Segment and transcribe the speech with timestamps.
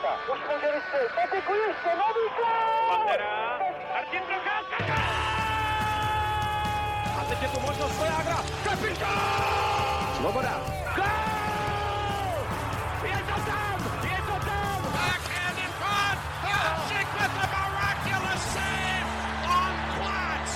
[0.00, 0.32] Procházka.
[0.32, 1.12] Už může vystřelit.
[1.14, 2.88] Patiku ještě, nový gol!
[2.88, 3.58] Pantera,
[3.94, 4.94] Martin Procházka,
[7.20, 10.14] A teď je tu možnost Svojágra, kapitán!
[10.16, 10.60] Svoboda.
[10.96, 11.04] Gol!
[13.04, 14.82] Je to tam, je to tam!
[14.92, 16.18] Backhand in front.
[16.42, 19.08] Hasek with the miraculous save
[19.56, 20.50] on Platz.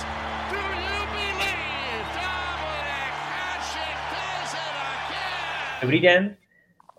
[0.51, 0.57] Do
[0.87, 5.81] you believe Dominic Hasek does it again?
[5.81, 6.42] Dobrý den.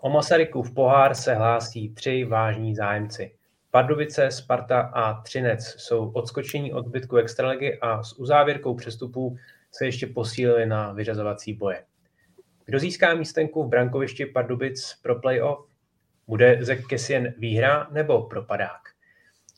[0.05, 3.35] O Masarykův pohár se hlásí tři vážní zájemci.
[3.71, 9.37] Pardubice, Sparta a Třinec jsou odskočení od zbytku extraligy a s uzávěrkou přestupů
[9.71, 11.83] se ještě posílili na vyřazovací boje.
[12.65, 15.69] Kdo získá místenku v brankovišti Pardubic pro playoff?
[16.27, 18.81] Bude Zek Kesien výhra nebo propadák?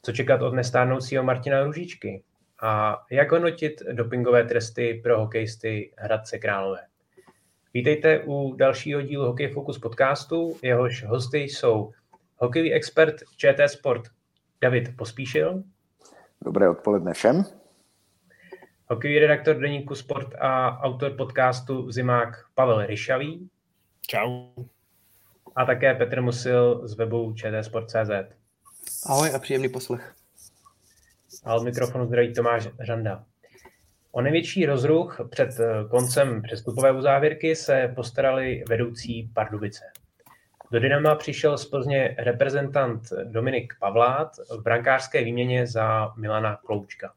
[0.02, 2.23] Co čekat od nestárnoucího Martina Ružičky?
[2.61, 6.79] A jak hodnotit dopingové tresty pro hokejisty Hradce Králové?
[7.73, 10.58] Vítejte u dalšího dílu Hokej Focus podcastu.
[10.63, 11.91] Jehož hosty jsou
[12.38, 14.03] hokejový expert ČT Sport
[14.62, 15.64] David Pospíšil,
[16.41, 17.44] Dobré odpoledne všem.
[18.89, 23.50] hokejový redaktor deníku Sport a autor podcastu Zimák Pavel Ryšavý
[24.08, 24.50] Čau.
[25.56, 28.11] a také Petr Musil z webu čtsport.cz.
[29.06, 30.16] Ahoj a příjemný poslech.
[31.44, 33.25] A od mikrofonu zdraví Tomáš Řanda.
[34.11, 39.83] O největší rozruch před eh, koncem přestupové uzávěrky se postarali vedoucí Pardubice.
[40.72, 47.13] Do Dynama přišel z Plzně reprezentant Dominik Pavlát v brankářské výměně za Milana Kloučka.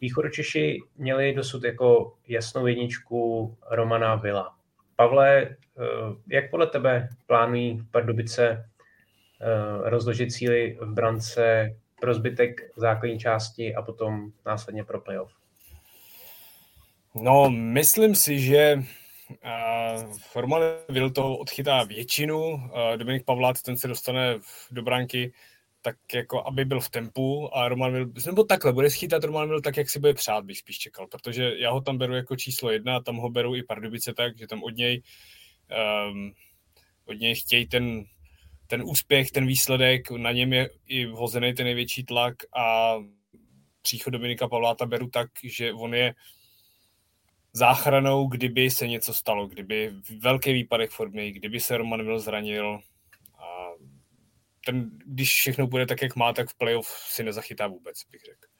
[0.00, 4.54] Východočeši měli dosud jako jasnou jedničku Romana Vila.
[4.96, 5.56] Pavle, eh,
[6.28, 13.82] jak podle tebe plánují Pardubice eh, rozložit síly v brance pro zbytek základní části a
[13.82, 15.39] potom následně pro playoff?
[17.14, 22.60] No, myslím si, že uh, Roman Vil toho odchytá většinu, uh,
[22.96, 24.38] Dominik Pavlát, ten se dostane
[24.70, 25.32] do branky
[25.82, 29.60] tak jako, aby byl v tempu a Roman Vil, nebo takhle, bude schytat Roman Vil
[29.60, 32.70] tak, jak si bude přát, bych spíš čekal, protože já ho tam beru jako číslo
[32.70, 35.02] jedna, tam ho beru i Pardubice tak, že tam od něj
[36.10, 36.32] um,
[37.06, 38.04] od něj chtějí ten,
[38.66, 42.94] ten úspěch, ten výsledek, na něm je i vhozený ten největší tlak a
[43.82, 46.14] příchod Dominika Pavláta beru tak, že on je
[47.52, 52.80] záchranou, kdyby se něco stalo, kdyby velký výpadek formy, kdyby se Roman Vil zranil
[53.38, 53.70] a
[54.66, 58.50] ten, když všechno bude tak, jak má, tak v playoff si nezachytá vůbec, bych řekl.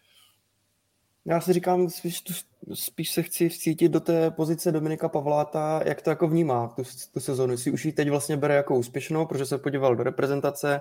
[1.24, 2.32] Já si říkám, spíš, tu,
[2.74, 7.20] spíš se chci vcítit do té pozice Dominika Pavláta, jak to jako vnímá tu, tu
[7.20, 7.56] sezonu.
[7.56, 10.80] Si už ji teď vlastně bere jako úspěšnou, protože se podíval do reprezentace,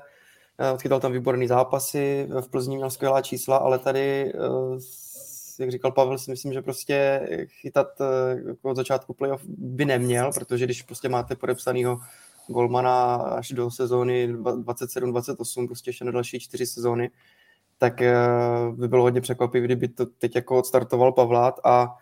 [0.57, 4.79] eh, odchytal tam výborný zápasy, v Plzni měl skvělá čísla, ale tady, eh,
[5.59, 10.31] jak říkal Pavel, si myslím, že prostě chytat eh, jako od začátku playoff by neměl,
[10.33, 11.99] protože když prostě máte podepsanýho
[12.47, 17.09] Golmana až do sezóny 27-28, prostě ještě na další čtyři sezóny,
[17.77, 18.01] tak
[18.71, 21.97] by bylo hodně překvapivý, kdyby to teď jako odstartoval Pavlát a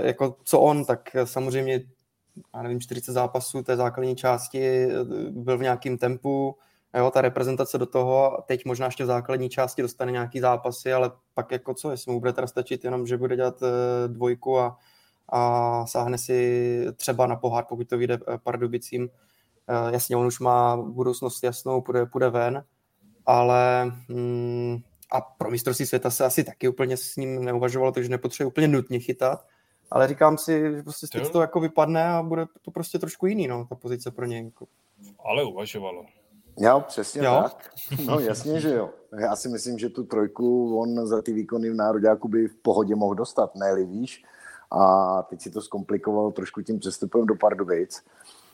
[0.00, 1.82] jako co on, tak samozřejmě
[2.54, 4.88] já nevím, 40 zápasů té základní části
[5.30, 6.56] byl v nějakém tempu,
[6.94, 11.10] jo, ta reprezentace do toho, teď možná ještě v základní části dostane nějaký zápasy, ale
[11.34, 13.62] pak jako co, jestli mu bude teda stačit jenom, že bude dělat
[14.06, 14.78] dvojku a,
[15.28, 19.08] a sáhne si třeba na pohár, pokud to vyjde Pardubicím.
[19.90, 22.64] Jasně, on už má budoucnost jasnou, půjde, půjde ven,
[23.26, 24.78] ale mm,
[25.10, 28.98] a pro mistrovství světa se asi taky úplně s ním neuvažovalo, takže nepotřebuje úplně nutně
[28.98, 29.46] chytat.
[29.90, 33.66] Ale říkám si, že prostě to jako vypadne a bude to prostě trošku jiný, no,
[33.68, 34.44] ta pozice pro něj.
[34.44, 34.66] Jako.
[35.24, 36.04] Ale uvažovalo.
[36.58, 37.40] Jo, přesně Jo?
[37.42, 37.70] tak.
[38.06, 38.90] No jasně, že jo.
[39.18, 42.94] Já si myslím, že tu trojku on za ty výkony v Nároďáku by v pohodě
[42.94, 44.24] mohl dostat, ne víš.
[44.70, 48.02] A teď si to zkomplikoval trošku tím přestupem do Pardubic.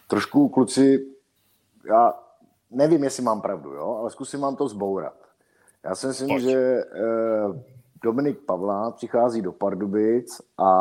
[0.09, 1.07] Trošku kluci,
[1.89, 2.15] já
[2.71, 5.15] nevím, jestli mám pravdu, jo, ale zkusím vám to zbourat.
[5.85, 6.43] Já si myslím, Pojď.
[6.43, 7.63] že eh,
[8.05, 10.73] Dominik Pavlá přichází do Pardubic a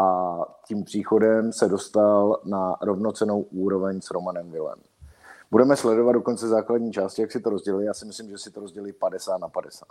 [0.68, 4.80] tím příchodem se dostal na rovnocenou úroveň s Romanem Vilem.
[5.52, 7.86] Budeme sledovat do konce základní části, jak si to rozdělí.
[7.86, 9.88] Já si myslím, že si to rozdělí 50 na 50.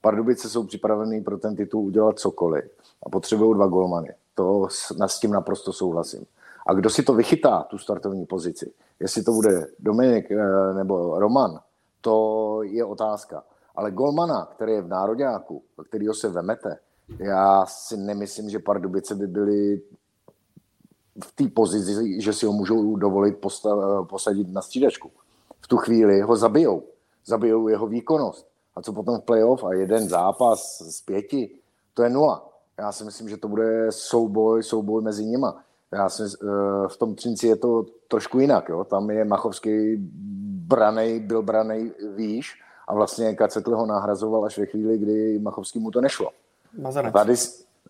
[0.00, 2.64] Pardubice jsou připravený pro ten titul udělat cokoliv
[3.06, 4.14] a potřebují dva golmany.
[4.34, 4.68] To
[4.98, 6.24] na, s tím naprosto souhlasím.
[6.66, 11.60] A kdo si to vychytá, tu startovní pozici, jestli to bude Dominik eh, nebo Roman,
[12.00, 13.44] to je otázka.
[13.76, 16.78] Ale golmana, který je v nároďáku, kterýho se vemete,
[17.18, 19.80] já si nemyslím, že Pardubice by byly
[21.24, 25.10] v té pozici, že si ho můžou dovolit posta- posadit na střídačku.
[25.60, 26.82] V tu chvíli ho zabijou.
[27.26, 28.46] Zabijou jeho výkonnost.
[28.76, 31.50] A co potom v playoff a jeden zápas z pěti,
[31.94, 32.48] to je nula.
[32.78, 35.62] Já si myslím, že to bude souboj, souboj mezi nima.
[35.92, 36.46] Já si, eh,
[36.88, 38.68] v tom Třinci je to trošku jinak.
[38.68, 38.84] Jo?
[38.84, 39.96] Tam je Machovský
[40.66, 45.90] branej, byl branej výš a vlastně Kacetl ho nahrazoval až ve chvíli, kdy Machovský mu
[45.90, 46.30] to nešlo.
[46.78, 47.12] Mazanec.
[47.12, 47.34] Tady,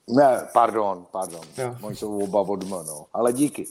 [0.08, 1.76] ne, pardon, pardon, Jo.
[1.82, 3.06] oni jsou oba od no.
[3.12, 3.66] ale díky.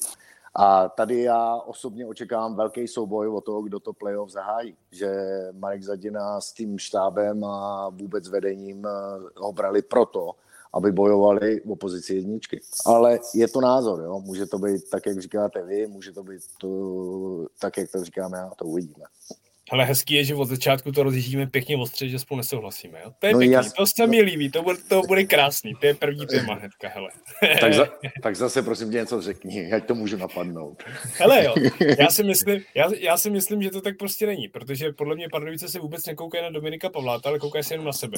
[0.59, 4.75] A tady já osobně očekávám velký souboj o toho, kdo to playoff zahájí.
[4.91, 5.11] Že
[5.51, 8.89] Marek Zadina s tím štábem a vůbec vedením eh,
[9.37, 10.31] ho brali proto,
[10.73, 12.61] aby bojovali v opozici jedničky.
[12.85, 14.19] Ale je to názor, jo?
[14.19, 16.69] může to být tak, jak říkáte vy, může to být to,
[17.59, 19.05] tak, jak to říkám já, to uvidíme.
[19.71, 22.99] Ale hezký je, že od začátku to rozjíždíme pěkně ostře, že spolu nesouhlasíme.
[23.03, 23.11] Jo?
[23.19, 25.73] To je No pěkný, jas- to se mi líbí, to bude, to bude krásný.
[25.81, 27.09] To je první téma hnedka, hele.
[27.61, 27.87] Tak, za,
[28.23, 30.83] tak zase prosím tě něco řekni, ať to můžu napadnout.
[31.17, 31.55] Hele jo,
[31.99, 35.29] já si, myslím, já, já si myslím, že to tak prostě není, protože podle mě
[35.29, 38.17] Pardubice se vůbec nekoukají na Dominika Pavláta, ale koukají se jenom na sebe.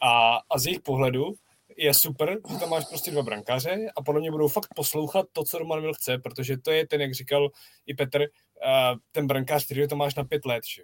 [0.00, 1.34] A, a z jejich pohledu
[1.80, 5.44] je super, že tam máš prostě dva brankáře a podle mě budou fakt poslouchat to,
[5.44, 7.48] co Roman Vil chce, protože to je ten, jak říkal
[7.86, 10.64] i Petr, uh, ten brankář, který to máš na pět let.
[10.74, 10.82] Že?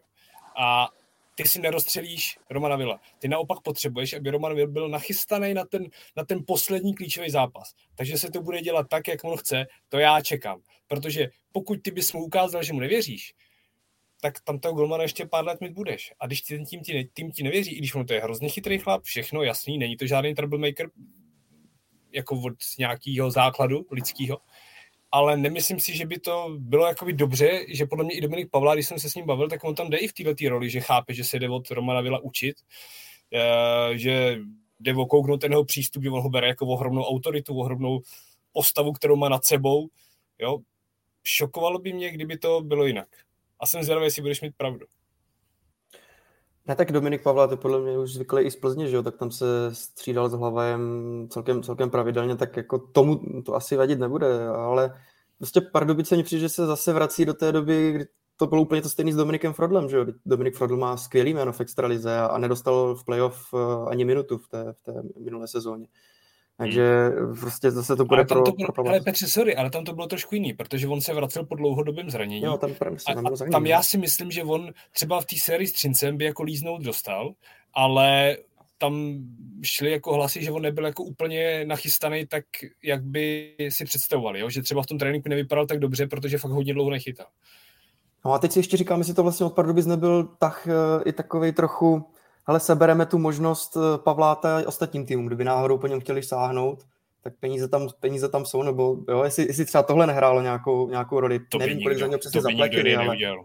[0.58, 0.88] A
[1.34, 3.00] ty si nerozstřelíš Romana Vila.
[3.18, 7.74] Ty naopak potřebuješ, aby Roman Vil byl nachystaný na ten, na ten poslední klíčový zápas.
[7.94, 10.60] Takže se to bude dělat tak, jak on chce, to já čekám.
[10.86, 13.34] Protože pokud ty bys mu ukázal, že mu nevěříš,
[14.20, 16.12] tak tam toho golmana ještě pár let mít budeš.
[16.20, 18.48] A když ten tým ti, ne, tým ti nevěří, i když on to je hrozně
[18.48, 20.90] chytrý chlap, všechno jasný, není to žádný troublemaker
[22.12, 24.38] jako od nějakého základu lidského,
[25.10, 28.74] ale nemyslím si, že by to bylo jakoby dobře, že podle mě i Dominik Pavla,
[28.74, 30.80] když jsem se s ním bavil, tak on tam jde i v této roli, že
[30.80, 32.56] chápe, že se jde od Romana Vila učit,
[33.34, 34.38] eh, že
[34.80, 38.00] jde okouknout ten jeho přístup, že on ho bere jako ohromnou autoritu, ohromnou
[38.52, 39.88] postavu, kterou má nad sebou.
[40.38, 40.58] Jo?
[41.24, 43.08] Šokovalo by mě, kdyby to bylo jinak.
[43.60, 44.86] A jsem zvědavý, jestli budeš mít pravdu.
[46.68, 49.16] Ne, tak Dominik Pavla to podle mě už zvyklý i z Plzně, že jo, tak
[49.16, 50.80] tam se střídal s Hlavajem
[51.30, 55.00] celkem, celkem pravidelně, tak jako tomu to asi vadit nebude, ale
[55.38, 58.06] prostě Pardubice mi přijde, že se zase vrací do té doby, kdy
[58.36, 61.52] to bylo úplně to stejný s Dominikem Frodlem, že jo, Dominik Frodl má skvělý jméno
[61.52, 65.48] v extralize a, a nedostal v playoff eh, ani minutu v té, v té minulé
[65.48, 65.86] sezóně.
[66.58, 67.10] Takže
[67.40, 69.92] prostě zase to bude Ale tam to bylo, pro ale Petře, sorry, ale tam to
[69.92, 72.44] bylo trošku jiný, protože on se vracel po dlouhodobém zranění.
[72.44, 73.68] Jo, tam, tam, A, tam, a tam no.
[73.68, 77.32] já si myslím, že on třeba v té sérii s Třincem by jako líznout dostal,
[77.74, 78.36] ale
[78.78, 79.18] tam
[79.62, 82.44] šly jako hlasy, že on nebyl jako úplně nachystaný tak,
[82.82, 84.50] jak by si představovali, jo?
[84.50, 87.26] že třeba v tom tréninku nevypadal tak dobře, protože fakt hodně dlouho nechytal.
[88.24, 91.12] No a teď si ještě říkám, jestli to vlastně od Pardubic nebyl tak eh, i
[91.12, 92.04] takový trochu,
[92.46, 96.84] hele, sebereme tu možnost eh, Pavláta i ostatním týmům, kdyby náhodou po něm chtěli sáhnout,
[97.22, 101.20] tak peníze tam, peníze tam jsou, nebo jo, jestli, jestli třeba tohle nehrálo nějakou, nějakou
[101.20, 103.44] roli, To by nevím, kolik za něj přesně to by nikdo zaplatili, ale neudělal.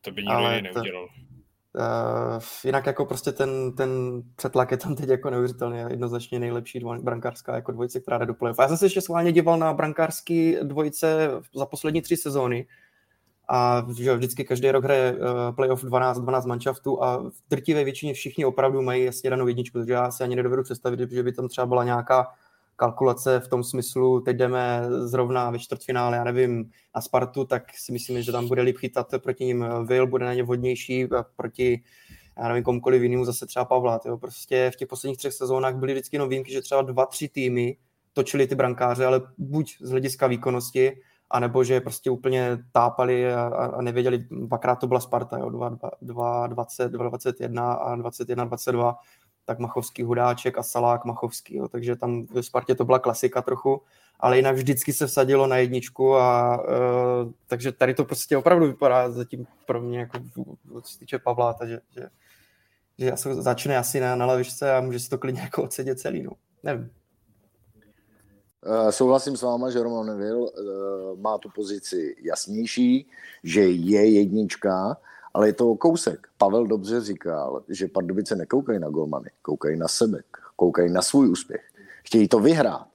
[0.00, 1.04] To by nikdo ale jiný to- neudělal.
[1.04, 6.98] uh, jinak jako prostě ten, ten přetlak je tam teď jako neuvěřitelný, jednoznačně nejlepší dvo,
[6.98, 8.58] brankářská jako dvojice, která jde do playoff.
[8.58, 12.66] A já jsem se ještě schválně díval na brankářský dvojice za poslední tři sezóny,
[13.50, 18.14] a že vždycky každý rok hraje uh, playoff 12, 12 manšaftů a v drtivé většině
[18.14, 21.48] všichni opravdu mají jasně danou jedničku, takže já si ani nedovedu představit, že by tam
[21.48, 22.26] třeba byla nějaká
[22.76, 27.92] kalkulace v tom smyslu, teď jdeme zrovna ve čtvrtfinále, já nevím, na Spartu, tak si
[27.92, 31.82] myslím, že tam bude líp chytat proti ním Will, bude na ně vhodnější a proti
[32.38, 34.00] já nevím, komukoliv jinému zase třeba Pavla.
[34.06, 34.18] Jo.
[34.18, 37.76] Prostě v těch posledních třech sezónách byly vždycky jenom výjimky, že třeba dva, tři týmy
[38.12, 40.92] točili ty brankáře, ale buď z hlediska výkonnosti,
[41.30, 46.46] anebo že prostě úplně tápali a, a, nevěděli, dvakrát to byla Sparta, jo, 2, 2,
[46.46, 48.96] 20, 2, 21 a 21, 22,
[49.44, 53.82] tak Machovský, Hudáček a Salák Machovský, jo, takže tam ve Spartě to byla klasika trochu,
[54.20, 59.10] ale jinak vždycky se vsadilo na jedničku a uh, takže tady to prostě opravdu vypadá
[59.10, 60.18] zatím pro mě jako
[60.82, 62.08] co se týče Pavla, takže že,
[62.98, 66.32] že začne asi na, na lavičce a může si to klidně jako odsedět celý, no.
[66.62, 66.90] Nevím.
[68.66, 73.10] Uh, souhlasím s váma, že Roman Neville uh, má tu pozici jasnější,
[73.44, 74.96] že je jednička,
[75.34, 76.28] ale je to kousek.
[76.38, 80.22] Pavel dobře říkal, že Pardubice nekoukají na golmany, koukají na sebe,
[80.56, 81.62] koukají na svůj úspěch.
[82.04, 82.86] Chtějí to vyhrát.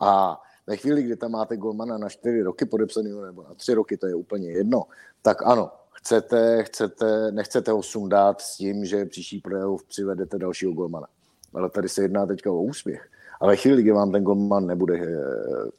[0.00, 3.96] A ve chvíli, kdy tam máte golmana na čtyři roky podepsaného nebo na tři roky,
[3.96, 4.82] to je úplně jedno,
[5.22, 11.06] tak ano, chcete, chcete, nechcete ho sundat s tím, že příští playoff přivedete dalšího golmana.
[11.54, 13.10] Ale tady se jedná teďka o úspěch.
[13.40, 15.70] A ve chvíli, kdy vám ten golman nebude eh,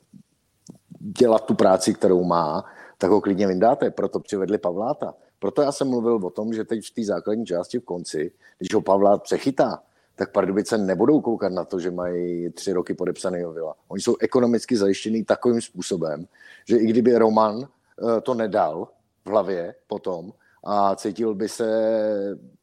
[1.00, 2.66] dělat tu práci, kterou má,
[2.98, 3.92] tak ho klidně vyndáte.
[3.92, 5.14] Proto přivedli Pavláta.
[5.40, 8.74] Proto já jsem mluvil o tom, že teď v té základní části v konci, když
[8.74, 9.84] ho Pavlát přechytá,
[10.16, 13.76] tak Pardubice nebudou koukat na to, že mají tři roky podepsaný Vila.
[13.88, 16.26] Oni jsou ekonomicky zajištěný takovým způsobem,
[16.68, 18.88] že i kdyby Roman eh, to nedal
[19.26, 21.68] v hlavě potom a cítil by se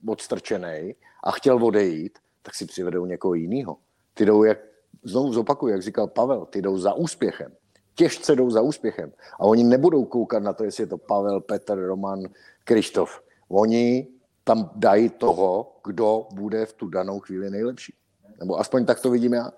[0.07, 3.77] odstrčený a chtěl odejít, tak si přivedou někoho jiného.
[4.15, 4.59] Ty jdou, jak,
[5.07, 7.53] znovu zopakuju, jak říkal Pavel, ty jdou za úspěchem.
[7.95, 9.13] Těžce jdou za úspěchem.
[9.41, 12.23] A oni nebudou koukat na to, jestli je to Pavel, Petr, Roman,
[12.65, 13.23] Krištof.
[13.49, 14.09] Oni
[14.45, 17.95] tam dají toho, kdo bude v tu danou chvíli nejlepší.
[18.41, 19.51] Nebo aspoň tak to vidím já.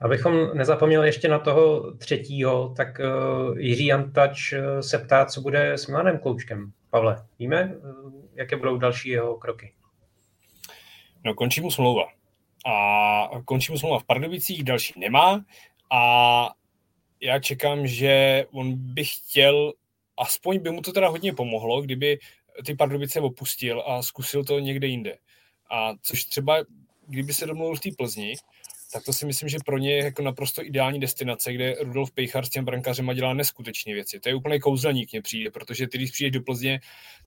[0.00, 5.72] Abychom nezapomněli ještě na toho třetího, tak uh, Jiří Antač uh, se ptá, co bude
[5.72, 6.72] s Milanem Kloučkem.
[6.90, 9.72] Pavle, víme, uh, jaké budou další jeho kroky?
[11.24, 12.17] No, končí mu smlouva.
[12.66, 15.44] A končí mu smlouva v Pardubicích, další nemá.
[15.90, 16.50] A
[17.20, 19.72] já čekám, že on by chtěl,
[20.18, 22.18] aspoň by mu to teda hodně pomohlo, kdyby
[22.66, 25.18] ty Pardubice opustil a zkusil to někde jinde.
[25.70, 26.56] A což třeba,
[27.06, 28.34] kdyby se domluvil v té Plzni,
[28.92, 32.46] tak to si myslím, že pro ně je jako naprosto ideální destinace, kde Rudolf Pejchar
[32.46, 34.20] s těm brankářem dělá neskutečné věci.
[34.20, 36.80] To je úplně kouzelník mě přijde, protože ty, když přijdeš do Plzně,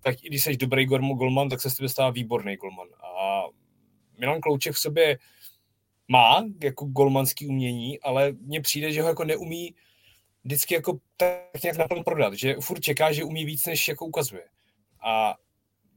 [0.04, 2.88] tak i když jsi dobrý golman, tak se z tebe stává výborný golman.
[3.04, 3.44] A
[4.22, 5.18] Milan Klouček v sobě
[6.08, 9.76] má jako golmanský umění, ale mně přijde, že ho jako neumí
[10.44, 14.44] vždycky jako tak nějak naplno prodat, že furt čeká, že umí víc, než jako ukazuje.
[15.06, 15.36] A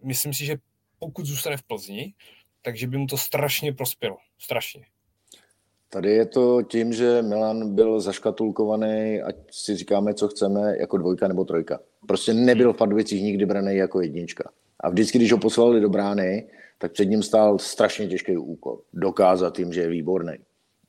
[0.03, 0.57] myslím si, že
[0.99, 2.15] pokud zůstane v Plzni,
[2.63, 4.17] takže by mu to strašně prospělo.
[4.39, 4.85] Strašně.
[5.89, 11.29] Tady je to tím, že Milan byl zaškatulkovaný, ať si říkáme, co chceme, jako dvojka
[11.29, 11.79] nebo trojka.
[12.09, 14.51] Prostě nebyl v Pardubicích nikdy braný jako jednička.
[14.81, 16.49] A vždycky, když ho poslali do brány,
[16.85, 18.81] tak před ním stál strašně těžký úkol.
[18.93, 20.33] Dokázat jim, že je výborný.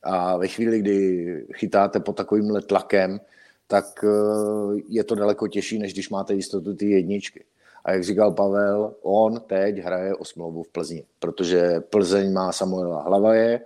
[0.02, 3.20] A ve chvíli, kdy chytáte pod takovýmhle tlakem,
[3.66, 7.44] tak eh, je to daleko těžší, než když máte jistotu ty jedničky.
[7.84, 13.02] A jak říkal Pavel, on teď hraje o smlouvu v Plzni, protože Plzeň má Samuela
[13.02, 13.60] Hlavaje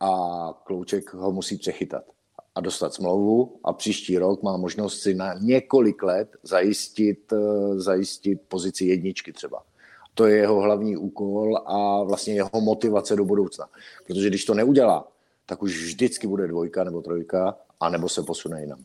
[0.00, 0.10] a
[0.64, 2.04] Klouček ho musí přechytat
[2.54, 8.40] a dostat smlouvu a příští rok má možnost si na několik let zajistit, eh, zajistit
[8.48, 9.62] pozici jedničky třeba.
[10.14, 13.66] To je jeho hlavní úkol a vlastně jeho motivace do budoucna.
[14.06, 15.08] Protože když to neudělá,
[15.46, 18.84] tak už vždycky bude dvojka nebo trojka, anebo se posune jinam.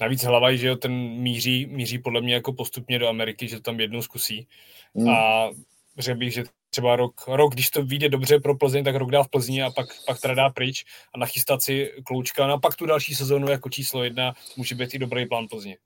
[0.00, 3.62] Navíc Hlavaj, že jo, ten míří, míří podle mě jako postupně do Ameriky, že to
[3.62, 4.48] tam jednou zkusí.
[4.94, 5.08] Hmm.
[5.08, 5.50] A
[5.98, 9.22] řekl bych, že třeba rok, rok, když to vyjde dobře pro Plzeň, tak rok dá
[9.22, 12.46] v Plzni a pak, pak teda dá pryč a nachystat si kloučka.
[12.46, 15.76] No a pak tu další sezónu jako číslo jedna může být i dobrý plán Plzně.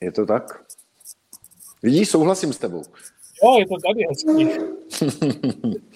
[0.00, 0.64] Je to tak?
[1.82, 2.82] Vidíš, souhlasím s tebou.
[3.44, 4.48] Jo, je to tady hezký.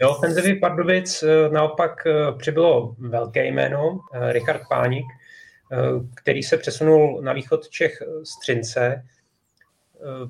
[0.00, 5.04] Do ofenzivy Pardubic eh, naopak eh, přibylo velké jméno, eh, Richard Pánik,
[6.14, 9.06] který se přesunul na východ Čech z Třince.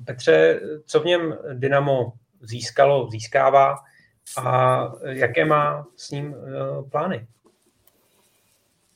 [0.05, 3.75] Petře, co v něm Dynamo získalo, získává
[4.37, 6.35] a jaké má s ním
[6.91, 7.27] plány?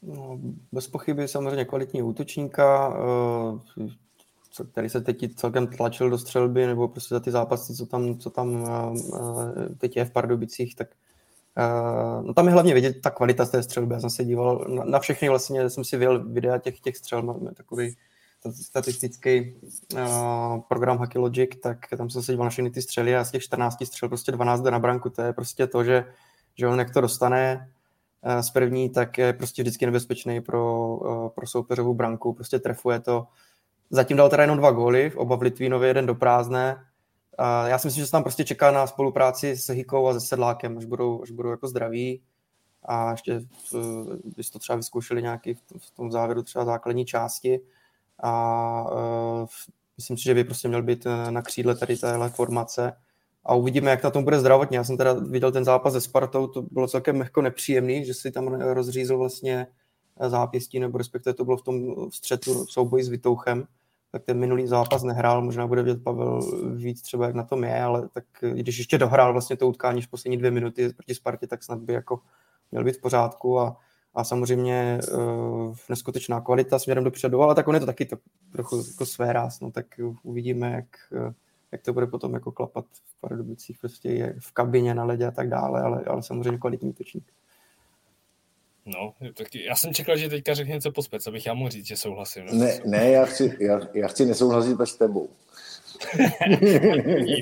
[0.01, 0.39] No,
[0.71, 2.97] bez pochyby samozřejmě kvalitní útočníka,
[4.65, 8.29] který se teď celkem tlačil do střelby, nebo prostě za ty zápasy, co tam, co
[8.29, 8.67] tam
[9.77, 10.87] teď je v Pardubicích, tak
[12.21, 13.93] no tam je hlavně vidět ta kvalita z té střelby.
[13.93, 17.21] Já jsem se díval na, na všechny, vlastně jsem si vyjel videa těch, těch střel,
[17.21, 17.95] máme takový
[18.51, 19.55] statistický
[20.67, 23.43] program Hacky Logic, tak tam jsem se díval na všechny ty střely a z těch
[23.43, 25.09] 14 střel prostě 12 jde na branku.
[25.09, 26.05] To je prostě to, že,
[26.55, 27.69] že on jak to dostane
[28.41, 30.97] z první, tak je prostě vždycky nebezpečný pro,
[31.35, 33.27] pro soupeřovou branku, prostě trefuje to
[33.89, 36.85] Zatím dal teda jenom dva góly, oba v Litvínově, jeden do prázdné.
[37.65, 40.77] Já si myslím, že se tam prostě čeká na spolupráci s Hikou a se Sedlákem,
[40.77, 42.21] až budou, až budou jako zdraví.
[42.83, 43.41] A ještě,
[44.23, 47.59] když to třeba vyzkoušeli nějaký v tom závěru třeba základní části.
[48.23, 49.47] A uh,
[49.97, 52.93] myslím si, že by prostě měl být e, na křídle tady téhle formace.
[53.45, 54.77] A uvidíme, jak na tom bude zdravotně.
[54.77, 58.31] Já jsem teda viděl ten zápas se Spartou, to bylo celkem jako nepříjemný, že si
[58.31, 59.67] tam rozřízl vlastně
[60.27, 63.67] zápěstí, nebo respektive to bylo v tom střetu souboji s Vitouchem,
[64.11, 66.41] tak ten minulý zápas nehrál, možná bude vědět Pavel
[66.75, 68.23] víc třeba, jak na tom je, ale tak
[68.53, 71.93] když ještě dohrál vlastně to utkání v poslední dvě minuty proti Spartě, tak snad by
[71.93, 72.19] jako
[72.71, 73.77] měl být v pořádku a,
[74.13, 78.17] a samozřejmě uh, neskutečná kvalita směrem dopředu, ale tak on je to taky to,
[78.51, 79.85] trochu jako své ráz, no, tak
[80.23, 80.85] uvidíme, jak,
[81.71, 85.49] jak to bude potom jako klapat v Pardubicích, prostě v kabině na ledě a tak
[85.49, 87.31] dále, ale, ale samozřejmě kvalitní útočník.
[88.87, 91.97] No, tak já jsem čekal, že teďka řekne něco pospět, abych já mohl říct, že
[91.97, 92.45] souhlasím.
[92.45, 92.53] No.
[92.53, 95.29] Ne, ne já, chci, já, já chci nesouhlasit s tebou.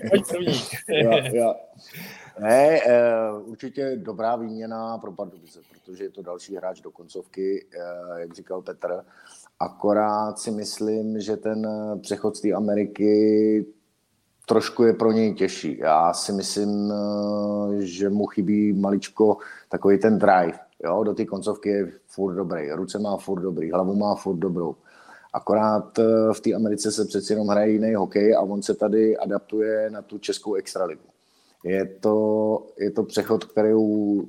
[0.10, 0.62] pojď první.
[0.90, 1.56] já, já.
[2.40, 8.18] Ne, uh, určitě dobrá výměna pro Pardubice, protože je to další hráč do koncovky, uh,
[8.18, 9.04] jak říkal Petr.
[9.60, 11.68] Akorát si myslím, že ten
[12.02, 13.66] přechod z té Ameriky
[14.48, 15.78] trošku je pro něj těžší.
[15.78, 19.38] Já si myslím, uh, že mu chybí maličko
[19.70, 23.96] takový ten drive Jo, do té koncovky je furt dobrý, ruce má furt dobrý, hlavu
[23.96, 24.76] má furt dobrou.
[25.34, 29.18] Akorát eh, v té Americe se přeci jenom hraje jiný hokej a on se tady
[29.18, 31.04] adaptuje na tu českou extraligu.
[31.64, 33.74] Je to, je to přechod, který,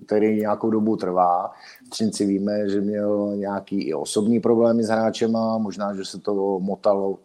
[0.06, 1.52] který nějakou dobu trvá.
[1.86, 6.60] V Třinci víme, že měl nějaký i osobní problémy s hráčema, možná, že se to
[6.60, 7.18] motalo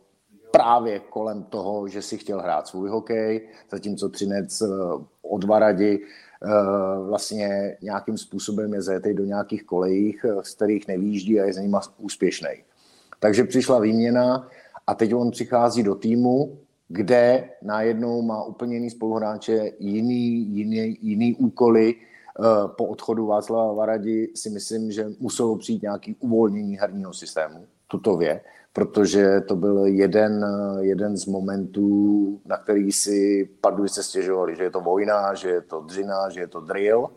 [0.51, 4.67] právě kolem toho, že si chtěl hrát svůj hokej, zatímco Třinec eh,
[5.21, 5.99] od Varadi
[7.07, 11.61] vlastně nějakým způsobem je zajetý do nějakých kolejích, eh, z kterých nevýjíždí a je za
[11.61, 12.49] nima úspěšný.
[13.19, 14.47] Takže přišla výměna
[14.87, 16.57] a teď on přichází do týmu,
[16.87, 21.95] kde najednou má úplně jiný spoluhráče, jiný, jiný, jiný úkoly.
[22.77, 28.41] Po odchodu Václava Varadi si myslím, že muselo přijít nějaký uvolnění herního systému, tutově
[28.73, 30.45] protože to byl jeden,
[30.79, 33.49] jeden z momentů, na který si
[33.85, 37.09] se stěžovali, že je to vojna, že je to dřina, že je to drill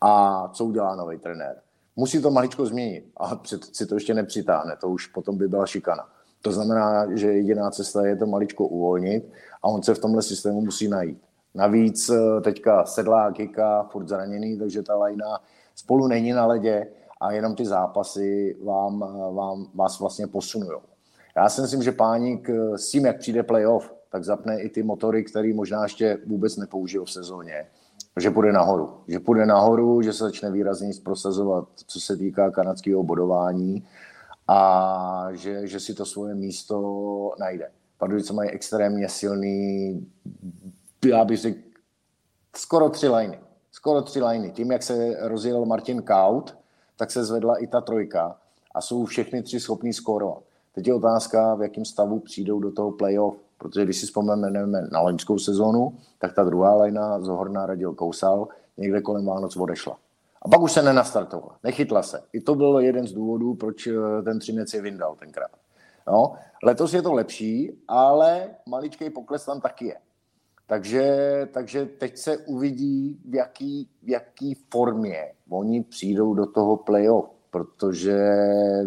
[0.00, 1.56] a co udělá nový trenér.
[1.96, 3.38] Musí to maličko změnit, ale
[3.72, 6.08] si to ještě nepřitáhne, to už potom by byla šikana.
[6.42, 10.60] To znamená, že jediná cesta je to maličko uvolnit a on se v tomhle systému
[10.60, 11.18] musí najít.
[11.54, 15.40] Navíc eh, teďka sedlá Kika, furt zraněný, takže ta lajna
[15.74, 16.86] spolu není na ledě
[17.20, 19.00] a jenom ty zápasy vám,
[19.34, 20.78] vám, vás vlastně posunují.
[21.36, 24.82] Já si myslím, že Páník eh, s tím, jak přijde playoff, tak zapne i ty
[24.82, 27.66] motory, který možná ještě vůbec nepoužil v sezóně,
[28.20, 28.90] že půjde nahoru.
[29.08, 33.86] Že půjde nahoru, že se začne výrazně prosazovat, co se týká kanadského bodování
[34.48, 37.70] a že, že si to svoje místo najde.
[37.98, 40.06] Pardubice mají extrémně silný,
[41.04, 41.58] já bych řekl,
[42.56, 43.38] skoro tři liny.
[43.72, 44.50] Skoro tři liny.
[44.50, 46.56] Tím, jak se rozjel Martin Kaut,
[46.98, 48.36] tak se zvedla i ta trojka
[48.74, 50.42] a jsou všechny tři schopní skórovat.
[50.74, 55.00] Teď je otázka, v jakém stavu přijdou do toho playoff, protože když si vzpomeneme na
[55.00, 59.96] loňskou sezónu, tak ta druhá lajna Zohorná radil Kousal, někde kolem Vánoc odešla.
[60.42, 62.22] A pak už se nenastartovala, nechytla se.
[62.32, 65.50] I to byl jeden z důvodů, proč eh, ten Třinec je vyndal tenkrát.
[66.06, 69.96] No, letos je to lepší, ale maličký pokles tam taky je.
[70.68, 77.30] Takže, takže teď se uvidí, v jaký, v jaký formě oni přijdou do toho playoff,
[77.50, 78.36] protože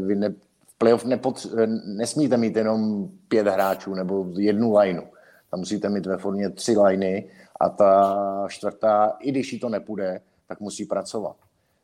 [0.05, 0.29] vy ne,
[0.67, 5.03] v playoff nepotř- nesmíte mít jenom pět hráčů nebo jednu lineu.
[5.51, 10.21] Tam musíte mít ve formě tři liney a ta čtvrtá, i když jí to nepůjde,
[10.47, 11.35] tak musí pracovat.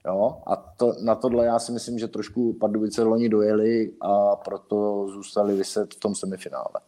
[0.06, 0.41] Jo?
[0.45, 5.56] A to, na tohle já si myslím, že trošku Pardubice loni dojeli a proto zůstali
[5.56, 6.80] vyset v tom semifinále.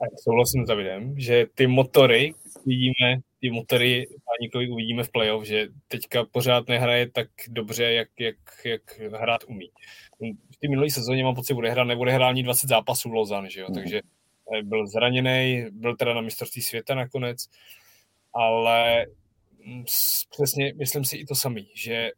[0.00, 2.34] Tak souhlasím s Davidem, že ty motory,
[2.66, 8.36] vidíme, ty motory Páníkovi uvidíme v playoff, že teďka pořád nehraje tak dobře, jak, jak,
[8.64, 9.70] jak hrát umí.
[10.50, 13.48] V té minulé sezóně mám pocit, bude hrát, nebude hrát ani 20 zápasů v Lozan,
[13.50, 13.66] že jo?
[13.68, 13.74] Mm.
[13.74, 14.00] takže
[14.54, 17.46] eh, byl zraněný, byl teda na mistrovství světa nakonec,
[18.34, 19.06] ale
[19.64, 19.84] mm,
[20.30, 22.10] přesně myslím si i to samý, že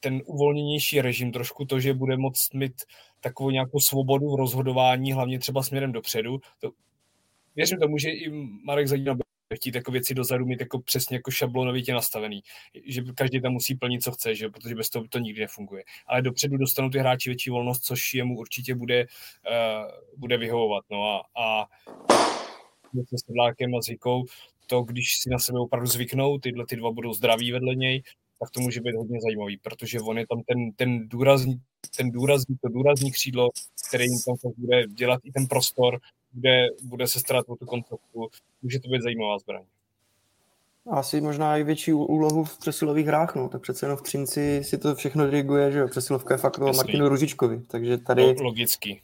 [0.00, 2.82] ten uvolněnější režim, trošku to, že bude moct mít
[3.20, 6.70] takovou nějakou svobodu v rozhodování, hlavně třeba směrem dopředu, to
[7.56, 8.30] věřím tomu, že i
[8.64, 12.42] Marek Zadina bude chtít jako věci dozadu mít jako přesně jako šablonovitě nastavený,
[12.86, 14.48] že každý tam musí plnit, co chce, že?
[14.48, 15.84] protože bez toho to nikdy nefunguje.
[16.06, 20.84] Ale dopředu dostanou ty hráči větší volnost, což jemu určitě bude, uh, bude vyhovovat.
[20.90, 21.66] No a, a
[23.08, 24.24] se Sedlákem a s Hikou,
[24.66, 28.02] to, když si na sebe opravdu zvyknou, tyhle ty dva budou zdraví vedle něj,
[28.40, 31.60] tak to může být hodně zajímavý, protože on je tam ten, ten důrazní,
[31.96, 33.48] ten důrazní, to důrazní křídlo,
[33.88, 36.00] který jim tam bude dělat i ten prostor,
[36.36, 38.28] bude, bude se starat o tu konceptu.
[38.62, 39.62] Může to být zajímavá zbraň.
[40.90, 44.78] Asi možná i větší úlohu v přesilových hrách, no, tak přece jenom v Třinci si
[44.78, 48.34] to všechno diriguje, že jo, přesilovka je fakt o Martinu Ružičkovi, takže tady...
[48.34, 49.00] No, logicky.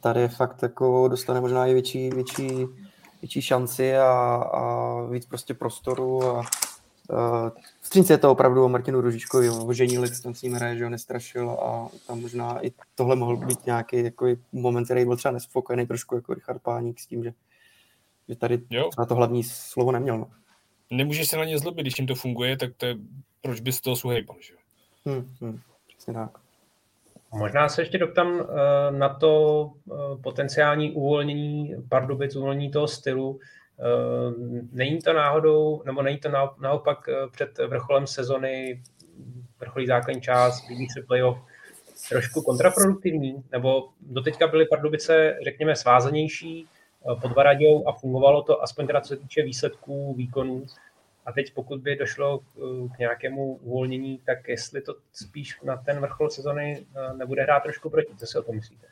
[0.00, 2.66] tady je fakt jako, dostane možná i větší, větší,
[3.22, 6.42] větší šanci a, a víc prostě prostoru a
[7.08, 7.50] uh,
[7.82, 10.84] v Třinci je to opravdu o Martinu Ružičkovi, o Ženílek tam s ním hraje, že
[10.84, 15.32] ho nestrašil a tam možná i tohle mohl být nějaký jako moment, který byl třeba
[15.32, 17.32] nespokojený trošku jako Richard Páník s tím, že,
[18.28, 18.90] že tady jo.
[18.98, 20.18] na to hlavní slovo neměl.
[20.18, 20.30] No.
[20.90, 22.96] Nemůžeš se na ně zlobit, když jim to funguje, tak to je,
[23.42, 24.58] proč bys toho suhejbal, že
[25.06, 26.38] Hmm, hmm, přesně tak.
[27.32, 28.46] Možná se ještě doptám
[28.90, 29.72] na to
[30.22, 33.40] potenciální uvolnění Pardubic, uvolnění toho stylu.
[33.80, 34.34] Eh,
[34.72, 38.82] není to náhodou, nebo není to naopak eh, před vrcholem sezony,
[39.60, 40.64] vrcholí základní část,
[40.94, 41.38] se playoff,
[42.08, 43.44] trošku kontraproduktivní?
[43.52, 49.08] Nebo doteďka byly Pardubice, řekněme, svázanější eh, pod Varadějou a fungovalo to aspoň teda co
[49.08, 50.66] se týče výsledků, výkonů.
[51.26, 52.38] A teď pokud by došlo
[52.94, 56.86] k nějakému uvolnění, tak jestli to spíš na ten vrchol sezony
[57.16, 58.86] nebude hrát trošku proti, co si o tom myslíte?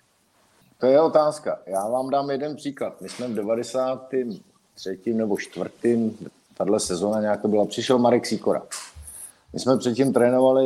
[0.78, 1.58] To je otázka.
[1.66, 3.00] Já vám dám jeden příklad.
[3.00, 4.10] My jsme v 90
[4.76, 6.18] třetím nebo čtvrtým,
[6.56, 8.62] tahle sezóna nějak byla, přišel Marek Sikora.
[9.52, 10.64] My jsme předtím trénovali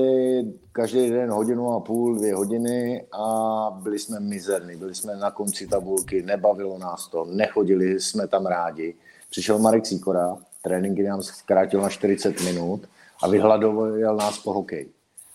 [0.72, 5.66] každý den hodinu a půl, dvě hodiny a byli jsme mizerní, byli jsme na konci
[5.66, 8.94] tabulky, nebavilo nás to, nechodili jsme tam rádi.
[9.30, 12.80] Přišel Marek Sikora, tréninky nám zkrátil na 40 minut
[13.22, 14.88] a vyhladoval nás po hokej.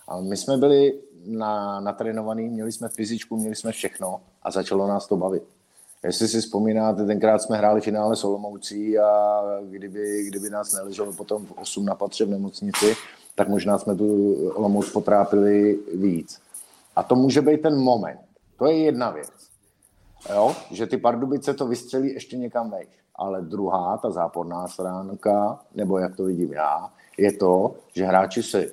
[0.07, 5.07] A my jsme byli na, natrénovaný, měli jsme fyzičku, měli jsme všechno a začalo nás
[5.07, 5.43] to bavit.
[6.05, 11.45] Jestli si vzpomínáte, tenkrát jsme hráli finále s Olomoucí a kdyby, kdyby nás neleželo potom
[11.45, 12.95] v 8 na patře v nemocnici,
[13.35, 16.41] tak možná jsme tu Olomouc potrápili víc.
[16.95, 18.19] A to může být ten moment.
[18.57, 19.31] To je jedna věc.
[20.33, 20.55] Jo?
[20.71, 22.89] Že ty Pardubice to vystřelí ještě někam vejš.
[23.15, 28.67] Ale druhá, ta záporná stránka, nebo jak to vidím já, je to, že hráči se,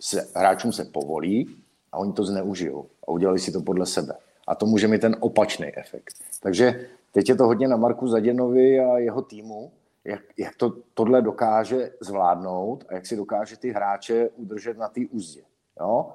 [0.00, 1.56] se, hráčům se povolí
[1.92, 4.14] a oni to zneužijou a udělali si to podle sebe.
[4.46, 6.14] A to může mít ten opačný efekt.
[6.42, 9.72] Takže teď je to hodně na Marku Zaděnovi a jeho týmu,
[10.04, 15.00] jak, jak to tohle dokáže zvládnout a jak si dokáže ty hráče udržet na té
[15.10, 15.42] úzdě.
[15.80, 16.12] Jo?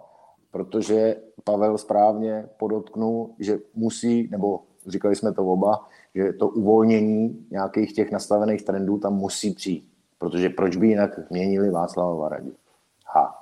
[0.52, 7.94] Protože Pavel správně podotknul, že musí, nebo říkali jsme to oba, že to uvolnění nějakých
[7.94, 9.92] těch nastavených trendů tam musí přijít.
[10.18, 12.52] Protože proč by jinak měnili Václava Varadě?
[13.06, 13.36] Ha.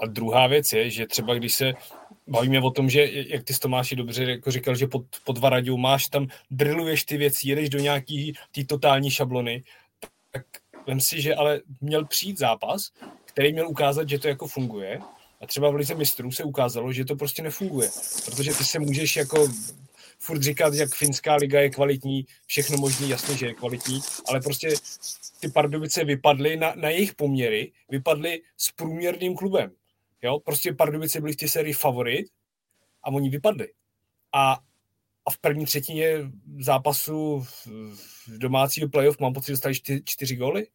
[0.00, 1.72] A druhá věc je, že třeba když se
[2.26, 6.08] bavíme o tom, že jak ty Tomáši dobře jako říkal, že pod, pod Varadou máš
[6.08, 9.64] tam, drilluješ ty věci, jedeš do nějaký ty totální šablony,
[10.30, 10.46] tak
[10.86, 12.90] vem si, že ale měl přijít zápas,
[13.24, 15.00] který měl ukázat, že to jako funguje.
[15.40, 17.90] A třeba v lize mistrů se ukázalo, že to prostě nefunguje,
[18.24, 19.48] protože ty se můžeš jako
[20.18, 24.74] furt říkat, jak finská liga je kvalitní, všechno možný, jasně, že je kvalitní, ale prostě
[25.40, 29.70] ty Pardubice vypadly na, na jejich poměry, vypadly s průměrným klubem.
[30.22, 32.26] Jo, prostě Pardubice byly v té sérii favorit
[33.02, 33.72] a oni vypadli.
[34.32, 34.52] A,
[35.26, 36.18] a v první třetině
[36.58, 37.66] zápasu v,
[38.26, 40.66] v domácího playoff mám pocit, že dostali čtyři, čtyři góly.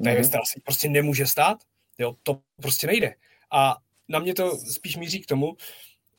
[0.00, 1.58] Věc, která se prostě nemůže stát.
[1.98, 3.14] Jo, to prostě nejde.
[3.50, 3.76] A
[4.08, 5.56] na mě to spíš míří k tomu,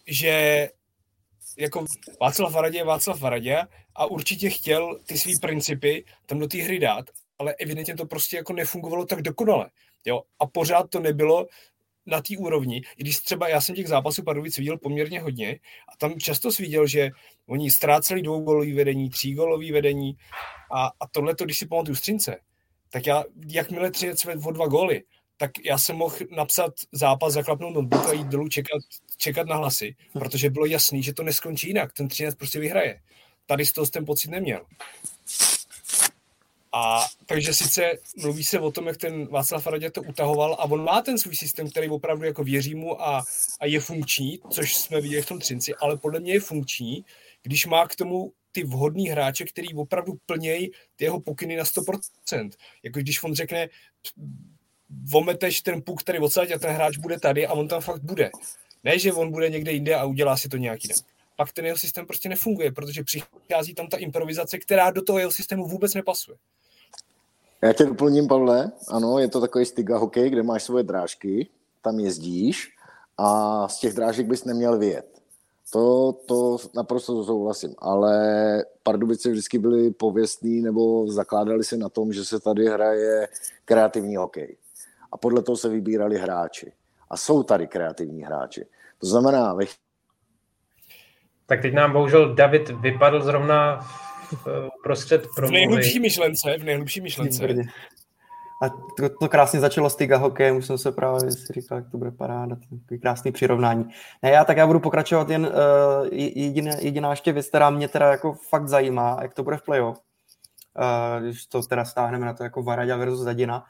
[0.08, 0.70] že
[1.58, 1.86] jako
[2.22, 3.62] Václav Varadě je Václav Varadě
[3.96, 7.06] a určitě chtěl ty svý principy tam do té hry dát,
[7.38, 9.70] ale evidentně to prostě jako nefungovalo tak dokonale.
[10.06, 10.24] Jo?
[10.40, 11.48] A pořád to nebylo
[12.10, 15.60] na té úrovni, i když třeba já jsem těch zápasů Pardubic viděl poměrně hodně
[15.94, 17.10] a tam často viděl, že
[17.48, 20.14] oni ztráceli dvougolový vedení, třígolový vedení
[20.72, 22.40] a, a tohle, když si pamatuju Střince,
[22.92, 25.04] tak já, jakmile Třinec o dva góly,
[25.38, 28.82] tak já jsem mohl napsat zápas, zaklapnout notebook a jít dolů čekat,
[29.18, 31.94] čekat na hlasy, protože bylo jasný, že to neskončí jinak.
[31.94, 33.02] Ten Třinec prostě vyhraje.
[33.46, 34.66] Tady z toho ten pocit neměl.
[36.72, 40.84] A takže sice mluví se o tom, jak ten Václav Radě to utahoval a on
[40.84, 43.24] má ten svůj systém, který opravdu jako věří mu a,
[43.60, 47.06] a je funkční, což jsme viděli v tom Třinci, ale podle mě je funkční,
[47.44, 52.50] když má k tomu ty vhodný hráče, který opravdu plnějí ty jeho pokyny na 100%.
[52.84, 53.70] Jako když on řekne,
[54.90, 58.30] vometeš ten puk tady odsaď a ten hráč bude tady a on tam fakt bude.
[58.84, 60.98] Ne, že on bude někde jinde a udělá si to nějaký den.
[61.36, 65.32] Pak ten jeho systém prostě nefunguje, protože přichází tam ta improvizace, která do toho jeho
[65.32, 66.38] systému vůbec nepasuje.
[67.62, 68.72] Já tě doplním, Pavle.
[68.88, 71.50] Ano, je to takový stiga hokej, kde máš svoje drážky,
[71.82, 72.76] tam jezdíš
[73.18, 75.20] a z těch drážek bys neměl vyjet.
[75.74, 78.16] To, to naprosto souhlasím, ale
[78.84, 83.28] Pardubice vždycky byly pověstný nebo zakládali se na tom, že se tady hraje
[83.66, 84.58] kreativní hokej.
[85.12, 86.72] A podle toho se vybírali hráči.
[87.10, 88.66] A jsou tady kreativní hráči.
[88.98, 89.66] To znamená, ve
[91.46, 94.09] tak teď nám bohužel David vypadl zrovna v
[94.84, 95.66] prostřed promluvy.
[95.66, 97.48] V nejhlubší myšlence, v nejhlubší myšlence.
[98.64, 101.92] A to, to krásně začalo s Tiga hokejem, už jsem se právě si říkal, jak
[101.92, 103.86] to bude paráda, takový krásný přirovnání.
[104.24, 108.12] Ne, já tak já budu pokračovat jen uh, jediné, jediná ještě věc, která mě teda
[108.12, 109.98] jako fakt zajímá, jak to bude v playoff.
[109.98, 113.64] Uh, když to teda stáhneme na to jako Varadě versus Zadina.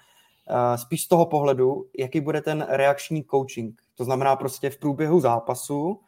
[0.50, 3.82] Uh, spíš z toho pohledu, jaký bude ten reakční coaching.
[3.96, 6.00] To znamená prostě v průběhu zápasu,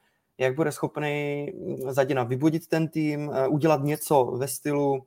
[0.42, 1.48] jak bude schopný
[1.90, 5.06] Zadina vybudit ten tým, eh, udělat něco ve stylu,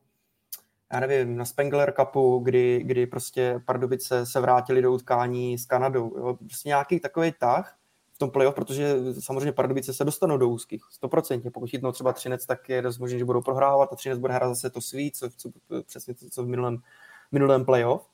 [0.92, 6.18] já nevím, na Spengler Cupu, kdy, kdy prostě Pardubice se vrátili do utkání s Kanadou.
[6.18, 6.34] Jo?
[6.34, 7.76] Prostě nějaký takový tah
[8.12, 11.50] v tom playoff, protože samozřejmě Pardubice se dostanou do úzkých, 100%.
[11.50, 14.48] Pokud chytnou třeba Třinec, tak je dost možné, že budou prohrávat a Třinec bude hrát
[14.48, 15.50] zase to svý, co, co,
[15.86, 16.78] přesně to, co v minulém,
[17.32, 18.13] minulém playoff.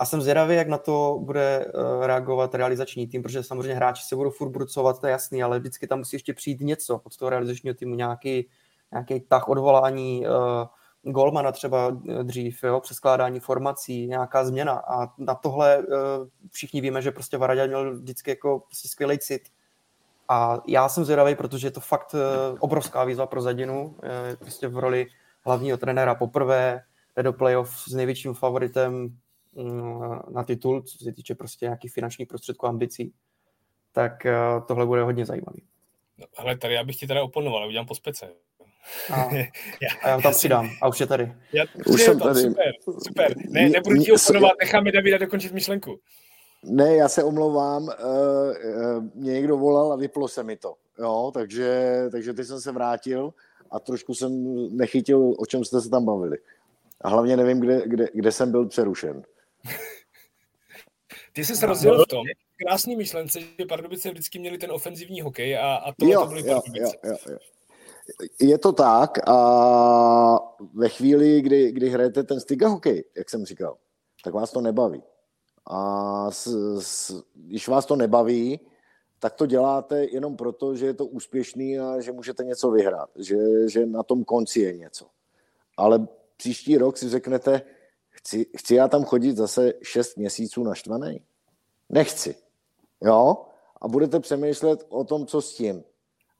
[0.00, 4.16] A jsem zvědavý, jak na to bude uh, reagovat realizační tým, protože samozřejmě hráči se
[4.16, 7.30] budou furt brucovat, to je jasný, ale vždycky tam musí ještě přijít něco od toho
[7.30, 8.48] realizačního týmu, nějaký,
[8.92, 14.72] nějaký tah odvolání uh, golmana třeba eh, dřív, jo, přeskládání formací, nějaká změna.
[14.72, 15.84] A na tohle uh,
[16.50, 19.42] všichni víme, že prostě Varadě měl vždycky jako prostě skvělý cit.
[20.28, 23.94] A já jsem zvědavý, protože je to fakt uh, obrovská výzva pro Zadinu, uh,
[24.38, 25.06] prostě v roli
[25.44, 26.82] hlavního trenéra poprvé,
[27.16, 29.16] jde do playoff s největším favoritem
[30.30, 33.12] na titul, co se týče prostě nějakých finančních prostředků a ambicí,
[33.92, 34.34] tak eh,
[34.68, 35.62] tohle bude hodně zajímavý.
[36.18, 38.28] No, ale tady já bych ti teda oponoval, udělám po spece.
[39.12, 39.22] A,
[40.02, 40.70] a já tam přidám.
[40.82, 41.32] A už je tady.
[41.52, 42.40] Já, už jsem tady.
[42.40, 42.72] Super,
[43.06, 43.34] super.
[43.48, 46.00] Ne, nebudu ti oponovat, necháme Davida dokončit myšlenku.
[46.62, 51.30] Ne, já se omlouvám, uh, uh, mě někdo volal a vyplo se mi to, jo,
[51.34, 53.34] takže, takže teď jsem se vrátil
[53.70, 54.32] a trošku jsem
[54.76, 56.38] nechytil, o čem jste se tam bavili.
[57.00, 59.22] A hlavně nevím, kde, kde, kde jsem byl přerušen.
[61.32, 62.24] Ty jsi se rozdělil v tom
[62.66, 66.54] krásný myšlence, že Pardubice vždycky měli ten ofenzivní hokej a, a Jo, to byly jo,
[66.54, 66.96] Pardubice.
[67.04, 67.38] jo, jo, jo.
[68.40, 70.38] Je to tak a
[70.74, 73.76] ve chvíli, kdy, kdy hrajete ten stiga hokej, jak jsem říkal,
[74.24, 75.02] tak vás to nebaví.
[75.66, 76.46] A s,
[76.80, 78.60] s, když vás to nebaví,
[79.18, 83.36] tak to děláte jenom proto, že je to úspěšný a že můžete něco vyhrát, že,
[83.68, 85.06] že na tom konci je něco.
[85.76, 87.62] Ale příští rok si řeknete,
[88.20, 91.20] chci, chci já tam chodit zase 6 měsíců naštvaný?
[91.88, 92.34] Nechci.
[93.04, 93.36] Jo?
[93.80, 95.84] A budete přemýšlet o tom, co s tím.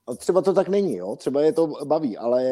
[0.06, 1.16] A třeba to tak není, jo?
[1.16, 2.42] třeba je to baví, ale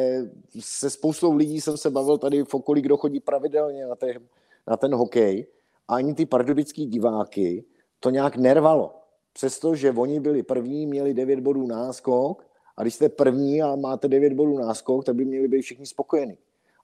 [0.61, 4.29] se spoustou lidí jsem se bavil tady v okolí, kdo chodí pravidelně na ten,
[4.67, 5.47] na ten hokej
[5.89, 7.65] a ani ty pardubický diváky
[8.01, 8.95] to nějak nervalo.
[9.33, 14.33] Přestože oni byli první, měli 9 bodů náskok a když jste první a máte 9
[14.33, 16.39] bodů náskok, tak by měli být všichni spokojení.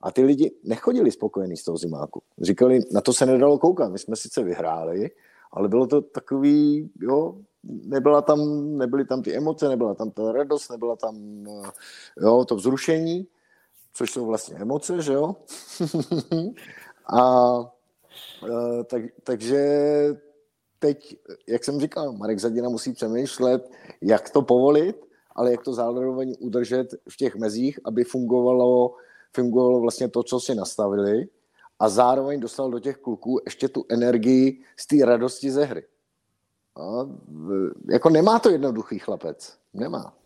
[0.04, 2.22] A ty lidi nechodili spokojení z toho zimáku.
[2.38, 3.92] Říkali, na to se nedalo koukat.
[3.92, 5.10] My jsme sice vyhráli,
[5.52, 8.38] ale bylo to takový, jo, nebyla tam,
[8.78, 11.44] nebyly tam ty emoce, nebyla tam ta radost, nebyla tam
[12.20, 13.26] jo, to vzrušení,
[13.94, 15.36] což jsou vlastně emoce, že jo?
[17.16, 17.54] a
[18.48, 19.66] eh, tak, takže
[20.78, 21.16] teď,
[21.48, 23.70] jak jsem říkal, Marek Zadina musí přemýšlet,
[24.02, 28.94] jak to povolit, ale jak to zároveň udržet v těch mezích, aby fungovalo,
[29.34, 31.26] fungovalo vlastně to, co si nastavili
[31.78, 35.86] a zároveň dostal do těch kluků ještě tu energii z té radosti ze hry.
[36.76, 36.82] A,
[37.90, 39.58] jako nemá to jednoduchý chlapec.
[39.72, 40.16] Nemá.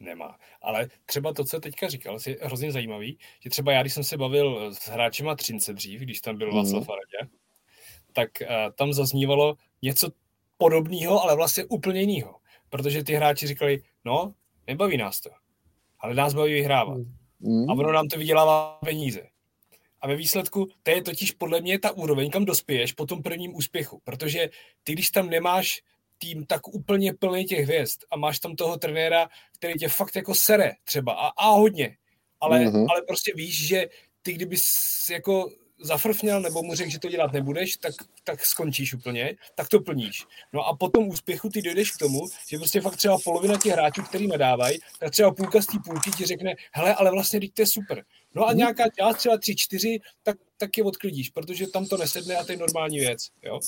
[0.00, 0.36] Nemá.
[0.62, 4.16] Ale třeba to, co teďka říkal, je hrozně zajímavý, že třeba já, když jsem se
[4.16, 6.84] bavil s hráčema Třince dřív, když tam byl Václav Mhm.
[6.84, 7.32] Faradě,
[8.12, 10.08] tak uh, tam zaznívalo něco
[10.58, 12.36] podobného, ale vlastně úplně jiného.
[12.68, 14.34] Protože ty hráči říkali, no,
[14.66, 15.30] nebaví nás to,
[16.00, 16.98] ale nás baví vyhrávat.
[16.98, 17.14] Mm.
[17.68, 19.26] A ono nám to vydělává peníze.
[20.00, 23.54] A ve výsledku, to je totiž podle mě ta úroveň, kam dospěješ po tom prvním
[23.56, 24.00] úspěchu.
[24.04, 24.48] Protože
[24.82, 25.82] ty, když tam nemáš
[26.18, 30.34] tým tak úplně plný těch hvězd a máš tam toho trenéra, který tě fakt jako
[30.34, 31.96] sere třeba a, a hodně,
[32.40, 32.68] ale, Mhm.
[32.74, 32.86] mm-hmm.
[32.90, 33.86] ale prostě víš, že
[34.22, 34.64] ty kdybys
[35.10, 39.80] jako zafrfněl nebo mu řekl, že to dělat nebudeš, tak, tak skončíš úplně, tak to
[39.80, 40.24] plníš.
[40.52, 43.72] No a po tom úspěchu ty dojdeš k tomu, že prostě fakt třeba polovina těch
[43.72, 47.54] hráčů, který nadávají, tak třeba půlka z té půlky ti řekne, hele, ale vlastně teď
[47.54, 48.04] to je super.
[48.34, 52.36] No a nějaká část, třeba tři, čtyři, tak, tak je odklidíš, protože tam to nesedne
[52.36, 53.28] a to je normální věc.
[53.42, 53.60] Jo?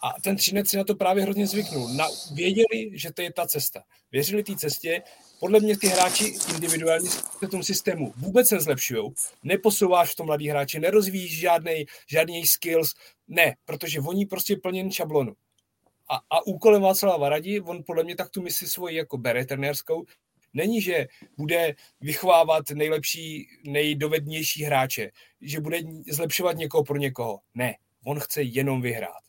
[0.00, 1.88] A ten Třinec si na to právě hrozně zvyknul.
[1.88, 3.82] Na, věděli, že to je ta cesta.
[4.12, 5.02] Věřili té cestě.
[5.40, 9.10] Podle mě ty hráči individuálně se v tom systému vůbec nezlepšují.
[9.42, 12.94] Neposouváš v tom mladý hráči, nerozvíjíš žádný, žádný skills.
[13.28, 15.32] Ne, protože oni prostě plní jen šablonu.
[16.10, 20.04] A, a úkolem Václava Varadi, on podle mě tak tu misi svoji jako bere trenérskou,
[20.54, 21.06] není, že
[21.36, 25.80] bude vychovávat nejlepší, nejdovednější hráče, že bude
[26.10, 27.40] zlepšovat někoho pro někoho.
[27.54, 29.25] Ne, on chce jenom vyhrát.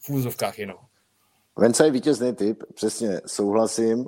[0.00, 0.76] V úzovkách jenom.
[1.58, 4.06] Vence je vítězný typ, přesně souhlasím,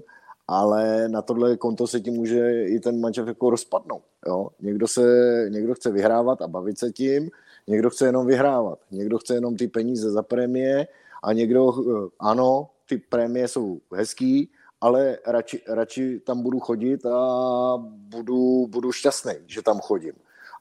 [0.48, 4.02] ale na tohle konto se ti může i ten manžel jako rozpadnout.
[4.26, 4.48] Jo?
[4.61, 5.02] Někdo, se,
[5.48, 7.31] někdo chce vyhrávat a bavit se tím,
[7.66, 10.87] někdo chce jenom vyhrávat, někdo chce jenom ty peníze za prémie
[11.22, 14.50] a někdo, eh, ano, ty prémie jsou hezký,
[14.81, 20.12] ale radši, radši tam budu chodit a budu, budu šťastný, že tam chodím.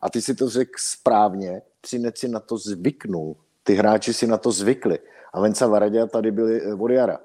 [0.02, 4.38] A ty si to řekl správně, Třinec si na to zvyknul, ty hráči si na
[4.38, 5.00] to zvykli.
[5.34, 7.20] A Venca Varadě tady byli eh, od jara.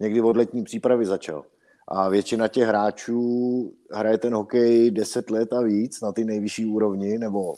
[0.00, 1.44] Někdy od letní přípravy začal.
[1.88, 7.18] A většina těch hráčů hraje ten hokej 10 let a víc na ty nejvyšší úrovni,
[7.18, 7.54] nebo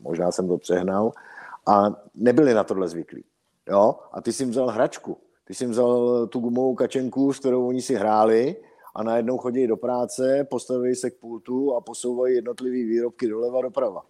[0.00, 1.12] možná jsem to přehnal,
[1.66, 3.24] a nebyli na tohle zvyklí.
[3.68, 3.98] Jo?
[4.12, 5.18] A ty si jim vzal hračku.
[5.44, 8.56] Ty si jim vzal tu gumovou kačenku, s kterou oni si hráli
[8.94, 14.02] a najednou chodí do práce, postaví se k pultu a posouvají jednotlivý výrobky doleva doprava.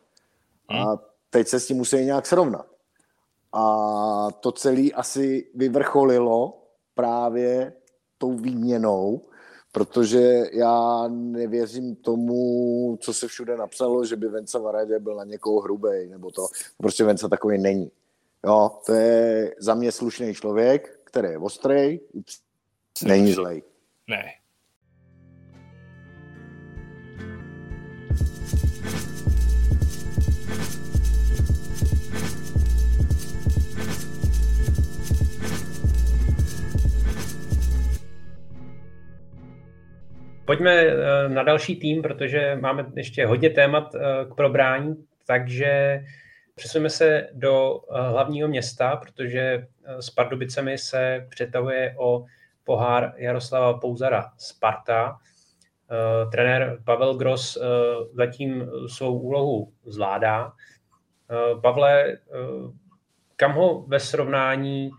[0.69, 0.97] A
[1.31, 2.67] teď se s tím musí nějak srovnat.
[3.57, 6.63] A to celé asi vyvrcholilo
[6.95, 7.73] právě
[8.19, 9.29] tou výměnou,
[9.73, 15.61] protože já nevěřím tomu, co se všude napsalo, že by Venca Varadě byl na někoho
[15.61, 16.47] hrubý, nebo to.
[16.77, 17.91] Prostě Venca takový není.
[18.47, 22.01] Jo, to je za mě slušný člověk, který je ostrej,
[23.07, 23.63] není zlej.
[24.09, 24.25] Ne.
[40.45, 46.01] Pojďme eh, na další tým, protože máme ještě hodně témat eh, k probrání, takže
[46.55, 49.67] přesuneme se do eh, hlavního města, protože
[50.01, 52.25] s Pardubicemi se přetahuje o
[52.65, 55.19] pohár Jaroslava Pouzara Sparta.
[56.33, 57.59] trenér Pavel Gross
[58.13, 60.53] zatím svou úlohu zvládá.
[61.63, 62.17] Pavle,
[63.37, 64.91] kam ho ve srovnání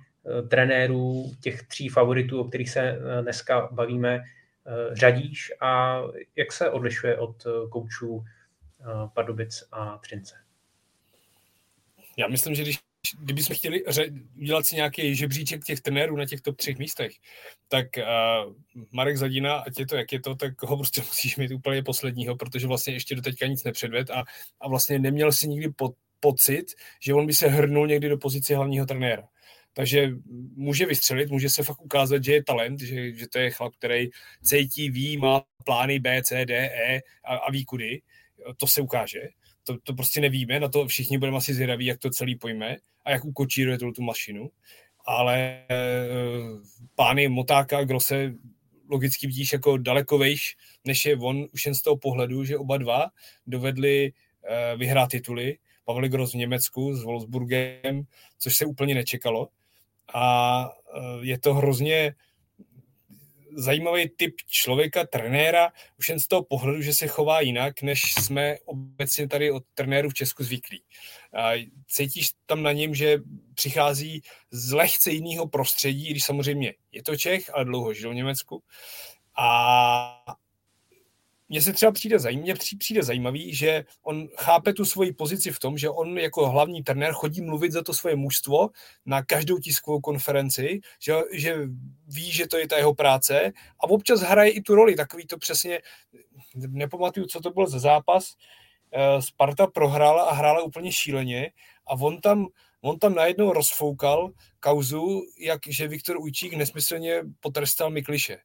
[0.48, 4.22] trenérů těch tří favoritů, o kterých se dneska bavíme,
[4.92, 6.02] řadíš a
[6.36, 8.26] jak se odlišuje od koučů
[9.14, 10.36] Pardubic a Třince?
[12.18, 12.80] Já myslím, že když
[13.20, 13.84] kdybychom chtěli
[14.38, 17.12] udělat si nějaký žebříček těch trenérů na těch top třech místech,
[17.68, 18.54] tak uh,
[18.92, 22.36] Marek Zadina, ať je to jak je to, tak ho prostě musíš mít úplně posledního,
[22.36, 24.24] protože vlastně ještě do teďka nic nepředved a,
[24.62, 26.66] a vlastně neměl si nikdy po, pocit,
[27.02, 29.28] že on by se hrnul někdy do pozice hlavního trenéra.
[29.76, 30.10] Takže
[30.56, 34.10] může vystřelit, může se fakt ukázat, že je talent, že, že to je chlap, který
[34.44, 38.02] cítí, ví, má plány B, C, D, E a, a ví kudy.
[38.58, 39.20] To se ukáže
[39.66, 43.12] to, to prostě nevíme, na to všichni budeme asi zvědaví, jak to celý pojme a
[43.12, 44.50] jak ukočíruje tu mašinu.
[45.06, 45.66] Ale e,
[46.96, 48.34] pány Motáka Grose
[48.90, 52.78] logicky vidíš jako daleko vejš, než je on už jen z toho pohledu, že oba
[52.78, 53.08] dva
[53.48, 55.58] dovedli e, vyhrát tituly.
[55.86, 58.04] Pavel Gross v Německu s Wolfsburgem,
[58.40, 59.50] což se úplně nečekalo.
[60.14, 62.16] A e, je to hrozně
[63.56, 68.58] zajímavý typ člověka, trenéra, už jen z toho pohledu, že se chová jinak, než jsme
[68.66, 70.84] obecně tady od trenérů v Česku zvyklí.
[71.88, 73.20] Cítíš tam na něm, že
[73.54, 78.64] přichází z lehce jiného prostředí, když samozřejmě je to Čech, ale dlouho žil v Německu.
[79.38, 80.36] A
[81.50, 85.60] mně se třeba přijde, zajím, mně přijde zajímavý, že on chápe tu svoji pozici v
[85.60, 88.70] tom, že on jako hlavní trenér chodí mluvit za to svoje mužstvo
[89.06, 91.58] na každou tiskovou konferenci, že, že
[92.08, 95.38] ví, že to je ta jeho práce a občas hraje i tu roli, takový to
[95.38, 95.80] přesně,
[96.56, 98.34] nepamatuju, co to byl za zápas,
[98.92, 101.52] eh, Sparta prohrála a hrála úplně šíleně
[101.88, 102.48] a on tam,
[102.82, 108.38] on tam najednou rozfoukal kauzu, jak že Viktor Ujčík nesmyslně potrestal Mikliše.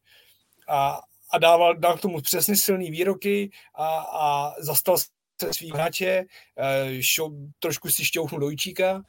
[0.69, 1.01] A,
[1.33, 5.09] a dával, dal k tomu přesně silný výroky a, a zastal se
[5.53, 6.25] svým hráče,
[6.57, 9.03] eh, šo, trošku si šťouchnul do Jíčíka.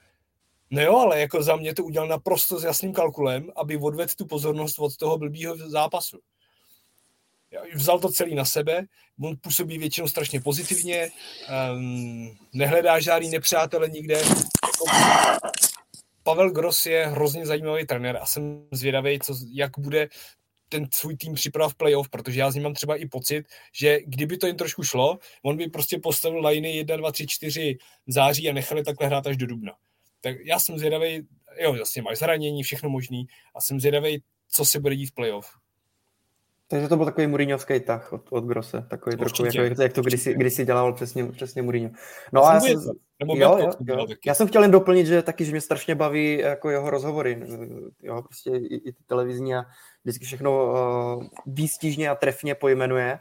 [0.71, 4.25] No jo, ale jako za mě to udělal naprosto s jasným kalkulem, aby odvedl tu
[4.25, 6.19] pozornost od toho blbýho zápasu.
[7.75, 8.86] Vzal to celý na sebe,
[9.23, 11.10] on působí většinou strašně pozitivně,
[11.73, 14.13] um, nehledá žádný nepřátele nikde.
[14.13, 14.86] Jako
[16.23, 20.10] Pavel Gross je hrozně zajímavý trenér a jsem zvědavý, co, jak bude
[20.71, 23.99] ten svůj tým připrav v playoff, protože já z ním mám třeba i pocit, že
[24.05, 28.49] kdyby to jen trošku šlo, on by prostě postavil liney 1, 2, 3, 4 září
[28.49, 29.73] a nechali takhle hrát až do dubna.
[30.21, 31.27] Tak já jsem zvědavý,
[31.60, 35.47] jo, jasně máš zranění, všechno možný a jsem zvědavý, co se bude dít v playoff.
[36.67, 40.01] Takže to byl takový Mourinhovský tah od, od Grosse, takový trochu, jako, jak, jak to
[40.01, 41.91] kdysi, kdysi dělal přesně, přesně Mourinho.
[42.34, 42.81] No a já jsem,
[43.19, 44.07] nebo jo, jo, jo.
[44.25, 47.43] já jsem chtěl jen doplnit, že taky, že mě strašně baví jako jeho rozhovory,
[48.01, 49.63] jo, prostě i, i ty televizní a
[50.03, 53.19] vždycky všechno uh, výstižně a trefně pojmenuje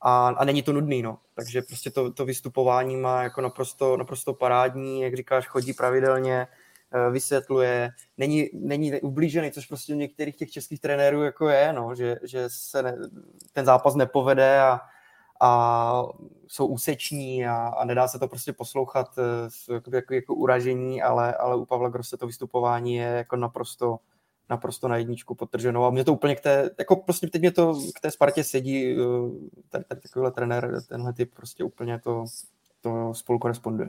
[0.00, 1.18] a, a není to nudný, no.
[1.34, 6.46] Takže prostě to, to vystupování má jako naprosto, naprosto parádní, jak říkáš, chodí pravidelně,
[6.94, 11.94] uh, vysvětluje, není, není ublížený, což prostě u některých těch českých trenérů jako je, no,
[11.94, 12.96] že, že se ne,
[13.52, 14.80] ten zápas nepovede a,
[15.40, 16.02] a
[16.46, 19.18] jsou úseční a, a nedá se to prostě poslouchat
[19.68, 23.98] uh, jako, jako, jako uražení, ale, ale u Pavla Grosse to vystupování je jako naprosto
[24.52, 27.74] naprosto na jedničku potrženou a mě to úplně k té, jako prostě teď mě to
[27.94, 28.96] k té Spartě sedí, eh,
[29.68, 32.24] tady, tady takovýhle trenér, tenhle typ prostě úplně to,
[32.80, 33.88] to spolu koresponduje.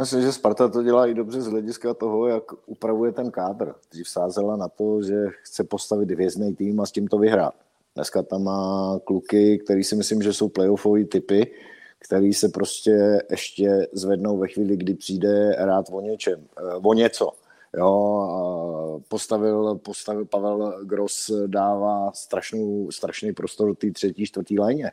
[0.00, 3.74] Myslím, že Sparta to dělá i dobře z hlediska toho, jak upravuje ten kádr.
[3.90, 7.54] Dřív sázela na to, že chce postavit hvězdný tým a s tím to vyhrát.
[7.94, 11.52] Dneska tam má kluky, který si myslím, že jsou playoffový typy,
[11.98, 17.32] který se prostě ještě zvednou ve chvíli, kdy přijde rád o něčem, eh, o něco.
[17.76, 24.92] Jo, postavil, postavil Pavel Gross dává strašnou, strašný prostor té třetí, čtvrtý léně,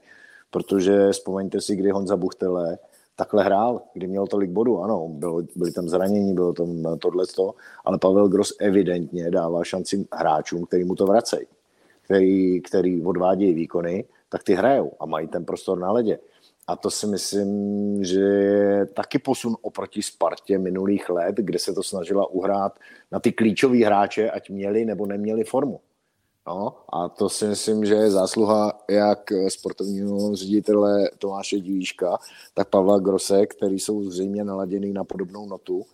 [0.52, 2.78] protože vzpomeňte si, kdy Honza Buchtele
[3.16, 7.54] takhle hrál, kdy měl tolik bodů, ano, bylo, byly tam zranění, bylo tam tohleto,
[7.86, 11.48] ale Pavel Gross evidentně dává šanci hráčům, který mu to vracejí,
[12.02, 16.20] který, který odvádějí výkony, tak ty hrajou a mají ten prostor na ledě.
[16.70, 21.84] A to si myslím, že je taky posun oproti Spartě minulých let, kde se to
[21.84, 22.80] snažila uhrát
[23.12, 25.80] na ty klíčové hráče, ať měli nebo neměli formu.
[26.48, 32.18] No, a to si myslím, že je zásluha jak sportovního ředitele Tomáše Divíška,
[32.54, 35.86] tak Pavla Grose, který jsou zřejmě naladěný na podobnou notu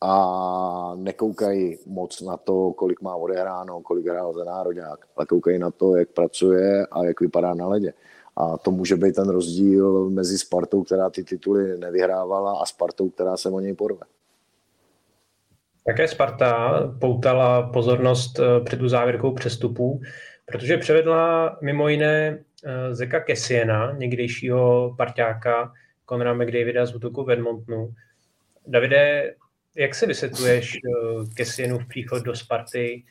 [0.00, 5.70] a nekoukají moc na to, kolik má odehráno, kolik hrál za národák, ale koukají na
[5.70, 7.92] to, jak pracuje a jak vypadá na ledě.
[8.36, 13.36] A to může být ten rozdíl mezi Spartou, která ty tituly nevyhrávala, a Spartou, která
[13.36, 14.00] se o něj porve.
[15.86, 20.00] Také Sparta poutala pozornost eh, před tu závěrkou přestupů,
[20.46, 25.72] protože převedla mimo jiné eh, Zeka Kessiena, někdejšího parťáka
[26.08, 27.94] Conora McDavida z útoku v Edmontonu.
[28.66, 29.34] Davide,
[29.74, 30.78] jak si vysvětluješ
[31.34, 33.04] Kessienův příchod do Sparty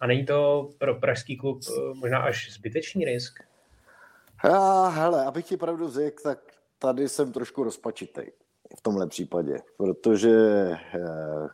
[0.00, 1.60] a není to pro pražský klub
[1.94, 3.51] možná až zbytečný risk?
[4.44, 6.38] Já, hele, abych ti pravdu řekl, tak
[6.78, 8.32] tady jsem trošku rozpačitej
[8.78, 10.38] v tomhle případě, protože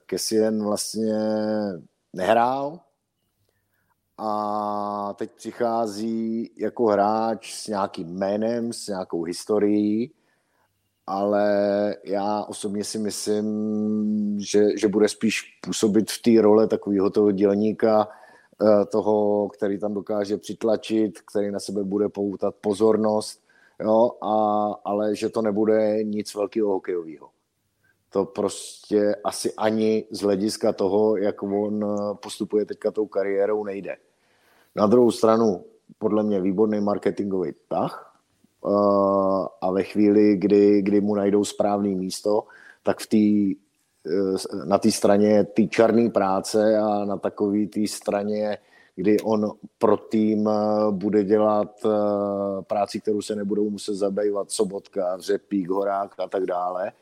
[0.07, 1.14] Kessien vlastně
[2.12, 2.80] nehrál,
[4.18, 10.12] a teď přichází jako hráč s nějakým jménem, s nějakou historií,
[11.07, 13.47] ale já osobně si myslím,
[14.41, 18.18] že, že bude spíš působit v té role takového toho dělníka, eh,
[18.90, 23.40] toho, který tam dokáže přitlačit, který na sebe bude poutat pozornost,
[23.80, 24.34] jo, a,
[24.84, 27.28] ale že to nebude nic velkého hokejového.
[28.11, 31.84] To prostě asi ani z hlediska toho, jak on
[32.22, 33.96] postupuje teďka tou kariérou, nejde.
[34.76, 35.64] Na druhou stranu,
[35.98, 38.14] podle mě výborný marketingový tah
[38.64, 42.44] uh, a ve chvíli, kdy, kdy mu najdou správné místo,
[42.82, 43.68] tak v uh,
[44.64, 48.59] na té straně té černé práce a na takové té straně,
[48.96, 51.70] kdy on pro tým uh, bude dělat
[52.66, 56.92] práci, kterou se nebudou muset zabývat Sobotka, Řepík, Horák a tak dále,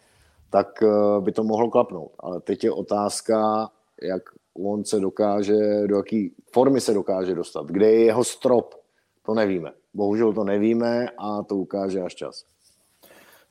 [0.51, 0.83] tak
[1.21, 2.11] by to mohlo klapnout.
[2.21, 3.69] Ale teď je otázka,
[4.03, 4.23] jak
[4.55, 8.75] on se dokáže, do jaký formy se dokáže dostat, kde je jeho strop,
[9.27, 9.73] to nevíme.
[9.95, 12.45] Bohužel to nevíme a to ukáže až čas.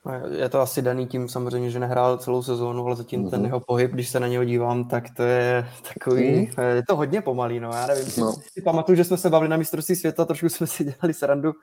[0.06, 3.30] No, je to asi daný tím samozřejmě, že nehrál celou sezónu, ale zatím mm-hmm.
[3.30, 6.64] ten jeho pohyb, když se na něho dívám, tak to je takový, mm.
[6.76, 8.34] je to hodně pomalý, no já nevím, no.
[8.52, 11.54] si pamatuju, že jsme se bavili na mistrovství světa, trošku jsme si dělali srandu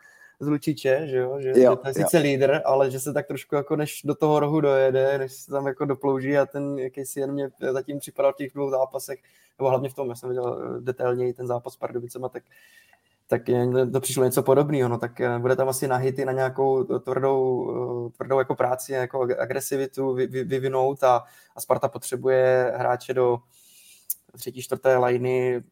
[0.41, 2.23] z Lučiče, že jo, že, jo, že to je sice jo.
[2.23, 5.67] lídr, ale že se tak trošku jako než do toho rohu dojede, než se tam
[5.67, 9.19] jako doplouží a ten jakýsi jen mě zatím připadal v těch dvou zápasech,
[9.59, 12.43] nebo hlavně v tom, já jsem viděl eh, detailněji ten zápas s Pardubicema, tak
[13.33, 13.43] tak
[13.93, 17.71] to přišlo něco podobného, no tak eh, bude tam asi na hity, na nějakou tvrdou,
[18.07, 21.25] eh, tvrdou jako práci, jako agresivitu vyvinout a,
[21.57, 23.39] a Sparta potřebuje hráče do,
[24.37, 25.63] třetí, čtvrté liny,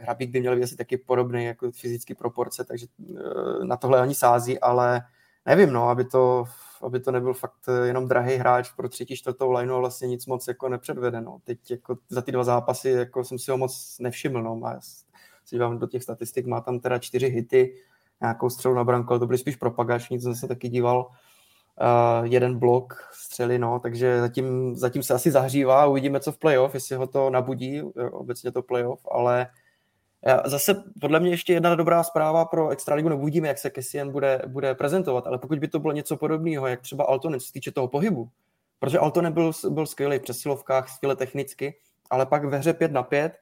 [0.00, 4.14] Hrabík by měl být asi taky podobný jako fyzický proporce, takže eh, na tohle oni
[4.14, 5.02] sází, ale
[5.46, 6.44] nevím, no, aby to,
[6.82, 10.48] aby to nebyl fakt jenom drahý hráč pro třetí, čtvrtou lineu a vlastně nic moc
[10.48, 11.38] jako nepředvede, no.
[11.44, 14.60] Teď jako za ty dva zápasy jako jsem si ho moc nevšiml, no.
[14.80, 15.07] Si
[15.50, 17.74] dívám do těch statistik, má tam teda čtyři hity,
[18.20, 22.26] nějakou střelu na branku, ale to byly spíš propagační, co jsem se taky díval, uh,
[22.26, 26.96] jeden blok střely, no, takže zatím, zatím se asi zahřívá, uvidíme, co v playoff, jestli
[26.96, 27.82] ho to nabudí,
[28.12, 29.46] obecně to playoff, ale
[30.44, 34.74] Zase podle mě ještě jedna dobrá zpráva pro Extraligu, nebudíme, jak se Kessien bude, bude
[34.74, 37.88] prezentovat, ale pokud by to bylo něco podobného, jak třeba Altonen, co se týče toho
[37.88, 38.28] pohybu,
[38.78, 41.74] protože Altonen byl, byl skvělý v přesilovkách, skvěle technicky,
[42.10, 43.36] ale pak ve hře 5 na 5 eh,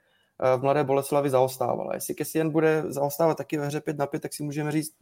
[0.56, 1.90] v Mladé Boleslavi zaostával.
[1.90, 4.92] A jestli Kessien bude zaostávat taky ve hře 5 na 5, tak si můžeme říct,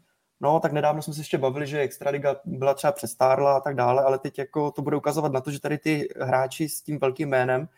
[0.41, 4.03] No, tak nedávno jsme se ještě bavili, že Extraliga byla třeba přestárla a tak dále,
[4.03, 7.29] ale teď jako to bude ukazovat na to, že tady ty hráči s tím velkým
[7.29, 7.69] jménem,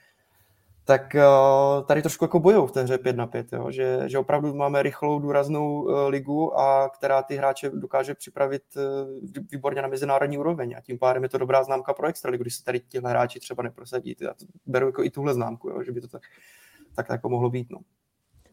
[0.84, 3.70] tak uh, tady trošku jako bojou v té hře 5 na 5, jo?
[3.70, 8.62] Že, že opravdu máme rychlou, důraznou uh, ligu, a která ty hráče dokáže připravit
[9.50, 12.64] výborně na mezinárodní úroveň a tím pádem je to dobrá známka pro Extraligu, když se
[12.64, 14.16] tady tihle hráči třeba neprosadí.
[14.20, 14.34] Já
[14.66, 15.82] beru jako i tuhle známku, jo?
[15.82, 16.22] že by to tak,
[16.96, 17.66] tak jako mohlo být.
[17.70, 17.78] No.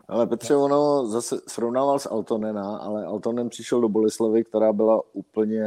[0.07, 5.65] Ale Petře, ono zase srovnával s Altonena, ale Altonen přišel do Boleslavy, která byla úplně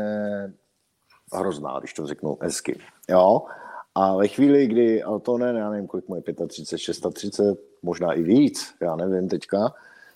[1.33, 2.79] hrozná, když to řeknu hezky.
[3.09, 3.43] Jo?
[3.95, 8.75] A ve chvíli, kdy Altonen, já nevím, kolik mu je, 35, 36, možná i víc,
[8.83, 9.75] já nevím teďka,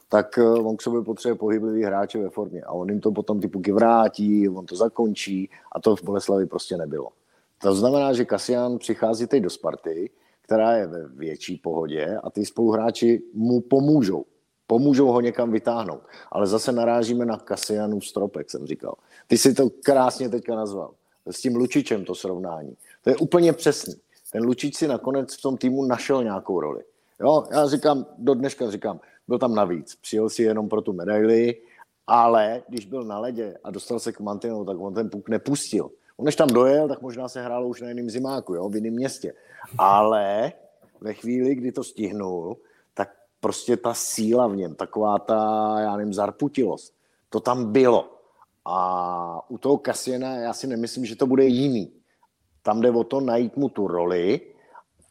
[0.08, 2.62] tak eh, on k sobě potřebuje pohyblivý hráče ve formě.
[2.62, 6.46] A on jim to potom ty puky vrátí, on to zakončí a to v Boleslavi
[6.46, 7.08] prostě nebylo.
[7.62, 10.10] To znamená, že Kasian přichází teď do Sparty,
[10.50, 14.24] která je ve větší pohodě a ty spoluhráči mu pomůžou.
[14.66, 16.00] Pomůžou ho někam vytáhnout.
[16.32, 18.94] Ale zase narážíme na Kasianův strop, jak jsem říkal.
[19.26, 20.90] Ty si to krásně teďka nazval.
[21.26, 22.76] S tím Lučičem to srovnání.
[23.04, 23.94] To je úplně přesný.
[24.32, 26.82] Ten Lučič si nakonec v tom týmu našel nějakou roli.
[27.20, 29.94] Jo, já říkám, do dneška říkám, byl tam navíc.
[30.02, 31.56] Přijel si jenom pro tu medaili,
[32.06, 35.90] ale když byl na ledě a dostal se k Mantinu, tak on ten puk nepustil.
[36.20, 38.94] On než tam dojel, tak možná se hrálo už na jiném zimáku, jo, v jiném
[38.94, 39.34] městě.
[39.78, 40.52] Ale
[41.00, 42.56] ve chvíli, kdy to stihnul,
[42.94, 43.10] tak
[43.40, 46.94] prostě ta síla v něm, taková ta, já nevím, zarputilost,
[47.28, 48.20] to tam bylo.
[48.64, 51.92] A u toho Kasiena já si nemyslím, že to bude jiný.
[52.62, 54.40] Tam jde o to najít mu tu roli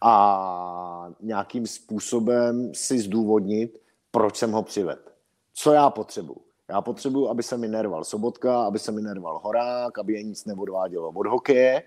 [0.01, 3.81] a nějakým způsobem si zdůvodnit,
[4.11, 5.13] proč jsem ho přived.
[5.53, 6.48] Co já potřebuji?
[6.69, 10.45] Já potřebuji, aby se mi nerval Sobotka, aby se mi nerval Horák, aby je nic
[10.45, 11.83] neodvádělo od hokeje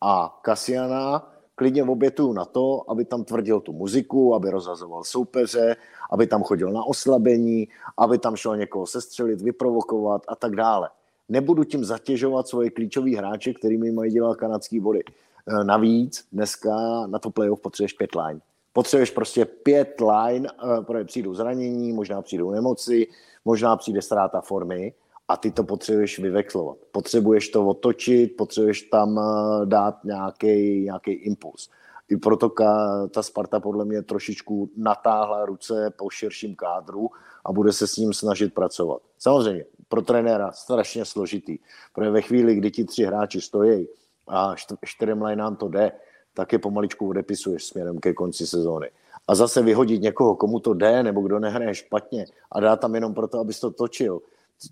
[0.00, 5.76] a Kasiana klidně obětuju na to, aby tam tvrdil tu muziku, aby rozhazoval soupeře,
[6.10, 7.68] aby tam chodil na oslabení,
[7.98, 10.90] aby tam šel někoho sestřelit, vyprovokovat a tak dále.
[11.28, 15.02] Nebudu tím zatěžovat svoje klíčové hráče, kterými mají dělat kanadský body.
[15.02, 18.40] E, navíc dneska na to playoff potřebuješ pět line.
[18.72, 20.48] Potřebuješ prostě pět line,
[20.80, 23.06] protože přijdou zranění, možná přijdou nemoci,
[23.46, 24.94] možná přijde ztráta formy
[25.28, 26.76] a ty to potřebuješ vyvexlovat.
[26.92, 31.70] Potřebuješ to otočit, potřebuješ tam eh, dát nějaký, nějaký impuls.
[32.08, 32.50] I proto
[33.10, 37.10] ta Sparta podle mě trošičku natáhla ruce po širším kádru
[37.44, 39.02] a bude se s ním snažit pracovat.
[39.18, 41.58] Samozřejmě, pro trenéra strašně složitý,
[41.94, 43.88] protože ve chvíli, kdy ti tři hráči stojí
[44.28, 45.92] a čtyřem lineám to jde,
[46.34, 48.90] tak je pomaličku odepisuješ směrem ke konci sezóny.
[49.28, 53.14] A zase vyhodit někoho, komu to jde, nebo kdo nehraje špatně a dá tam jenom
[53.14, 54.20] proto, abys to točil,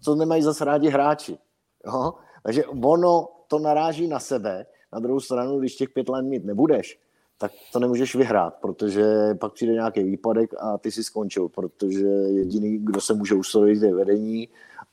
[0.03, 1.39] co nemají zase rádi hráči.
[1.87, 2.15] Jo?
[2.43, 4.67] Takže ono to naráží na sebe.
[4.93, 7.01] Na druhou stranu, když těch pět let mít nebudeš,
[7.39, 12.79] tak to nemůžeš vyhrát, protože pak přijde nějaký výpadek a ty si skončil, protože jediný,
[12.79, 14.49] kdo se může ustrojit, je vedení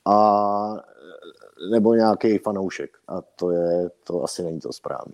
[0.06, 0.84] a
[1.72, 2.98] nebo nějaký fanoušek.
[3.08, 5.14] A to je, to asi není to správné.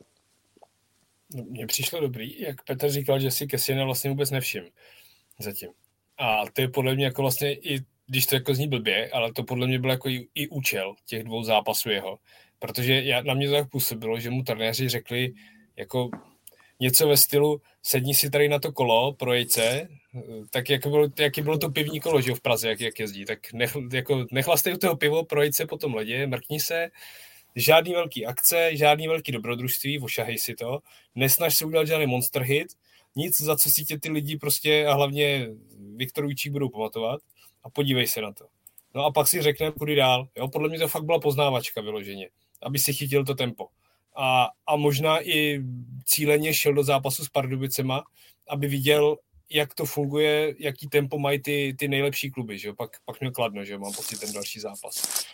[1.33, 4.63] Mně přišlo dobrý, jak Petr říkal, že si Kessina vlastně vůbec nevšim
[5.39, 5.69] zatím.
[6.17, 9.43] A to je podle mě jako vlastně i když to jako zní blbě, ale to
[9.43, 12.19] podle mě byl jako i, i účel těch dvou zápasů jeho.
[12.59, 15.33] Protože já, na mě to tak působilo, že mu trenéři řekli
[15.75, 16.09] jako
[16.79, 19.87] něco ve stylu sedni si tady na to kolo, projejce,
[20.49, 23.53] tak jak bylo, jaký bylo to pivní kolo, že v Praze, jak, jak jezdí, tak
[23.53, 26.89] nech, jako, nechlastej u toho pivo, projejce po tom ledě, mrkni se,
[27.57, 30.79] žádný velký akce, žádný velký dobrodružství, ošahej si to,
[31.15, 32.67] nesnaž se udělat žádný monster hit,
[33.15, 35.49] nic, za co si tě ty lidi prostě a hlavně
[35.95, 37.21] Viktor Ujčík budou pamatovat
[37.63, 38.45] a podívej se na to.
[38.95, 40.27] No a pak si řekneme, kudy dál.
[40.37, 42.29] Jo, podle mě to fakt byla poznávačka vyloženě,
[42.61, 43.67] aby si chytil to tempo.
[44.15, 45.61] A, a možná i
[46.05, 48.03] cíleně šel do zápasu s Pardubicema,
[48.49, 49.17] aby viděl,
[49.49, 52.75] jak to funguje, jaký tempo mají ty, ty nejlepší kluby, že jo?
[52.75, 53.79] Pak, pak měl kladno, že jo?
[53.79, 55.25] mám pocit ten další zápas.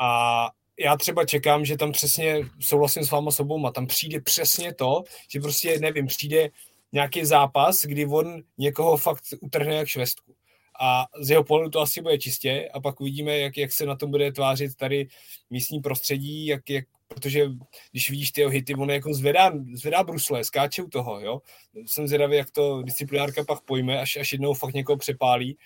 [0.00, 0.50] A
[0.80, 5.02] já třeba čekám, že tam přesně souhlasím s váma sobou, a tam přijde přesně to,
[5.32, 6.50] že prostě, nevím, přijde
[6.92, 10.34] nějaký zápas, kdy on někoho fakt utrhne jak švestku.
[10.82, 13.96] A z jeho pohledu to asi bude čistě a pak uvidíme, jak, jak se na
[13.96, 15.08] tom bude tvářit tady
[15.50, 17.48] místní prostředí, jak, jak, protože
[17.90, 21.40] když vidíš ty jeho hity, on jako zvedá, zvedá brusle, skáče u toho, jo.
[21.86, 25.58] Jsem zvědavý, jak to disciplinárka pak pojme, až, až jednou fakt někoho přepálí,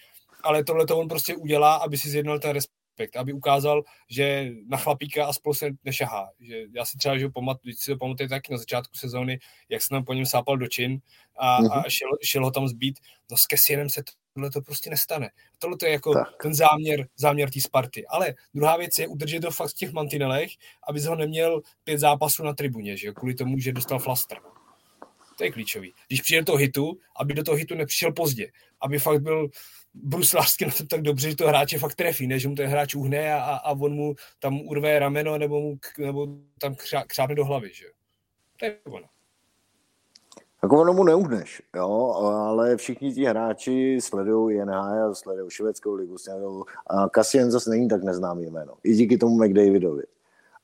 [0.42, 2.83] ale tohle to on prostě udělá, aby si zjednal ten respekt,
[3.18, 6.30] aby ukázal, že na chlapíka a spolu se nešahá.
[6.40, 9.38] Že já si třeba, že pamat, když si to pamatuje taky na začátku sezóny,
[9.68, 11.00] jak se tam po něm sápal do čin
[11.36, 11.72] a, mm-hmm.
[11.72, 11.84] a mhm.
[11.88, 12.98] šel, šel, ho tam zbít,
[13.30, 15.30] no s Kessienem se to tohle to prostě nestane.
[15.58, 16.42] Tohle to je jako tak.
[16.42, 18.06] ten záměr, záměr té Sparty.
[18.06, 20.50] Ale druhá věc je udržet to fakt v těch mantinelech,
[20.88, 24.38] aby ho neměl pět zápasů na tribuně, že kvůli tomu, že dostal flaster.
[25.38, 25.94] To je klíčový.
[26.06, 28.50] Když přijde do toho hitu, aby do toho hitu nepřišel pozdě.
[28.80, 29.48] Aby fakt byl
[29.94, 32.38] bruslářsky na to tak dobře, že to hráče fakt trefí, ne?
[32.38, 36.28] že mu ten hráč uhne a, a on mu tam urve rameno nebo, mu, nebo
[36.58, 36.74] tam
[37.06, 37.70] křápne do hlavy.
[37.72, 37.86] Že?
[38.58, 39.06] To je ono.
[40.62, 46.64] Jako ono mu neuhneš, jo, ale všichni ti hráči sledují NHL, sledují švédskou ligu, sledují,
[46.86, 50.02] a Cassian zase není tak neznámý jméno, i díky tomu McDavidovi.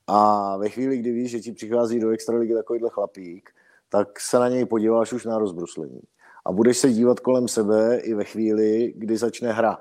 [0.07, 3.51] A ve chvíli, kdy víš, že ti přichází do extraligy takovýhle chlapík,
[3.89, 6.01] tak se na něj podíváš už na rozbruslení.
[6.47, 9.79] A budeš se dívat kolem sebe i ve chvíli, kdy začne hra.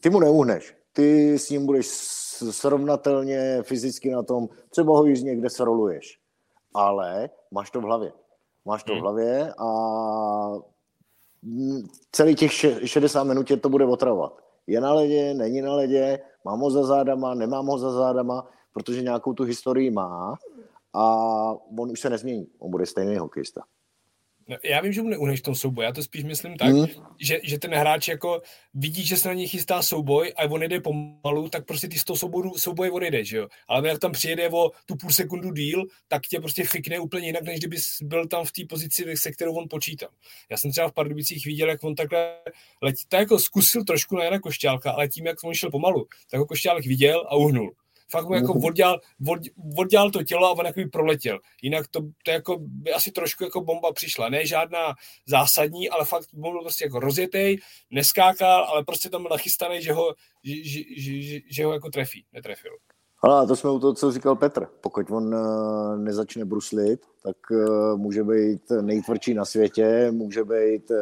[0.00, 0.76] Ty mu neuhneš.
[0.92, 1.86] Ty s ním budeš
[2.50, 6.18] srovnatelně fyzicky na tom, třeba ho již někde sroluješ.
[6.74, 8.12] Ale máš to v hlavě.
[8.64, 9.02] Máš to v hmm.
[9.02, 9.68] hlavě a
[12.12, 12.52] celý těch
[12.84, 14.44] 60 minut tě to bude otravovat.
[14.66, 19.02] Je na ledě, není na ledě, mám ho za zádama, nemám ho za zádama, protože
[19.02, 20.34] nějakou tu historii má
[20.92, 21.04] a
[21.78, 22.46] on už se nezmění.
[22.58, 23.62] On bude stejný hokejista.
[24.48, 26.86] No, já vím, že mu neuneš tom souboj, já to spíš myslím tak, hmm.
[27.20, 28.42] že, že ten hráč jako
[28.74, 32.04] vidí, že se na něj chystá souboj a on jde pomalu, tak prostě ty z
[32.04, 33.48] toho souboju, souboje odejde, že jo.
[33.68, 37.42] Ale jak tam přijede o tu půl sekundu díl, tak tě prostě fikne úplně jinak,
[37.42, 40.08] než kdyby byl tam v té pozici, se kterou on počítal.
[40.50, 42.34] Já jsem třeba v Pardubicích viděl, jak on takhle
[42.82, 46.40] letí, tak jako zkusil trošku na Jana Košťálka, ale tím, jak on šel pomalu, tak
[46.40, 47.74] ho Košťálek viděl a uhnul.
[48.14, 49.38] Fakt mu jako oddělal, od,
[49.78, 51.38] oddělal to tělo a on jako proletěl.
[51.62, 54.28] Jinak to, to jako by asi trošku jako bomba přišla.
[54.28, 54.94] Ne žádná
[55.26, 57.58] zásadní, ale fakt byl prostě jako rozjetej,
[57.90, 60.80] neskákal, ale prostě tam byl nachystaný, že ho, že, že,
[61.22, 62.24] že, že ho jako trefí.
[62.32, 62.72] Netrefil.
[63.22, 64.66] Ale to jsme u toho, co říkal Petr.
[64.80, 70.96] Pokud on uh, nezačne bruslit, tak uh, může být nejtvrdší na světě, může být uh,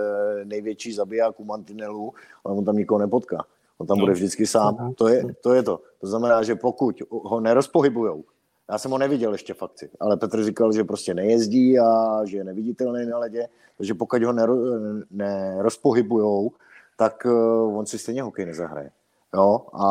[0.45, 2.13] největší zabiják u mantinelu,
[2.45, 3.45] ale on tam nikoho nepotká.
[3.79, 4.03] On tam no.
[4.03, 4.95] bude vždycky sám.
[4.95, 5.81] To je, to je to.
[6.01, 8.25] To znamená, že pokud ho nerozpohybujou,
[8.71, 12.37] Já jsem ho neviděl ještě v akci, ale Petr říkal, že prostě nejezdí a že
[12.37, 14.33] je neviditelný na ledě, takže pokud ho
[15.11, 16.51] nerozpohybujou,
[16.97, 18.91] tak uh, on si stejně hokej nezahraje.
[19.35, 19.87] Jo, a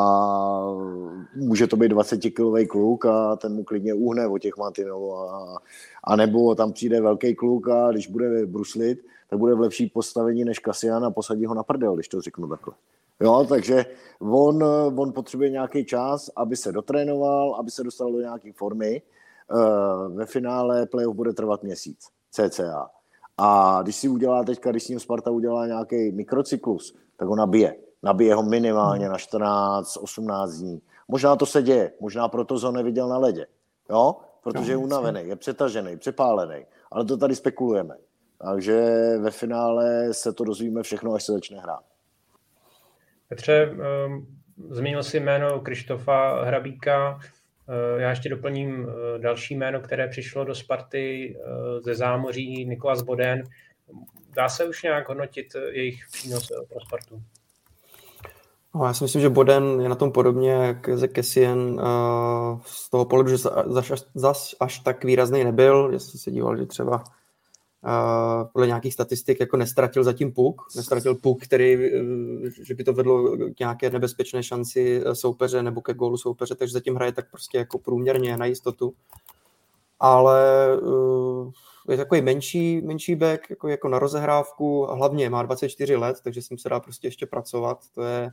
[1.36, 5.62] může to být 20-kilový kluk a ten mu klidně uhne o těch mantinů a,
[6.04, 10.44] a nebo tam přijde velký kluk a když bude bruslit, tak bude v lepší postavení
[10.44, 12.74] než Kasian a posadí ho na prdel, když to řeknu takhle.
[13.22, 13.86] Jo, takže
[14.20, 14.64] on,
[14.98, 19.02] on potřebuje nějaký čas, aby se dotrénoval, aby se dostal do nějaké formy.
[19.52, 22.90] Eh, ve finále playoff bude trvat měsíc, cca.
[23.38, 27.76] A když si udělá teďka, když s ním Sparta udělá nějaký mikrocyklus, tak ho nabije.
[28.04, 30.82] Nabije ho minimálně na 14-18 dní.
[31.08, 33.48] Možná to se děje, možná proto ho neviděl na ledě.
[33.90, 34.16] Jo?
[34.44, 36.66] Protože je unavený, je přetažený, přepálený.
[36.92, 37.98] Ale to tady spekulujeme.
[38.38, 38.84] Takže
[39.22, 41.84] ve finále se to dozvíme všechno, až se začne hrát.
[43.32, 43.76] Petře,
[44.08, 44.28] um,
[44.70, 47.16] zmínil si jméno Krištofa Hrabíka.
[47.16, 53.02] Uh, já ještě doplním uh, další jméno, které přišlo do Sparty uh, ze zámoří, Nikolas
[53.02, 53.44] Boden.
[54.36, 57.22] Dá se už nějak hodnotit jejich přínos pro Spartu?
[58.76, 61.82] No, já si myslím, že Boden je na tom podobně jak ze Kessien
[62.66, 65.90] z toho pohledu, že zas až, až tak výrazný nebyl.
[65.94, 67.04] Já jsem se díval, že třeba
[68.54, 73.38] Podle nějakých statistik jako nestratil zatím puk, nestratil puk, který, uh, že by to vedlo
[73.38, 77.80] k nějaké nebezpečné šanci soupeře nebo ke gólu soupeře, takže zatím hraje tak prostě jako
[77.80, 78.94] průměrně na jistotu.
[80.00, 81.52] Ale uh,
[81.90, 86.50] je takový menší, menší back, jako, jako na rozehrávku, hlavně má 24 let, takže s
[86.50, 87.80] ním se dá prostě ještě pracovat.
[87.96, 88.30] To je,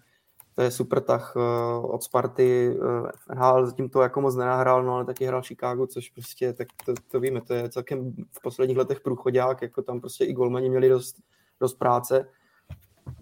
[0.58, 2.78] to je super tah uh, od Sparty.
[2.78, 6.68] Uh, NHL zatím to jako moc nenahrál, no ale taky hrál Chicago, což prostě, tak
[6.84, 10.70] to, to víme, to je celkem v posledních letech průchodák, jako tam prostě i golmani
[10.70, 11.16] měli dost,
[11.60, 12.28] dost práce,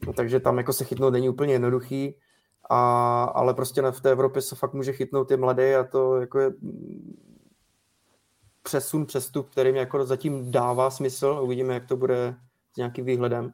[0.06, 2.14] no, takže tam jako se chytnout není úplně jednoduchý,
[2.70, 6.38] a, ale prostě v té Evropě se fakt může chytnout ty mladý a to jako
[6.38, 6.52] je
[8.62, 11.40] přesun, přestup, který mi jako zatím dává smysl.
[11.42, 12.36] Uvidíme, jak to bude
[12.72, 13.52] s nějakým výhledem.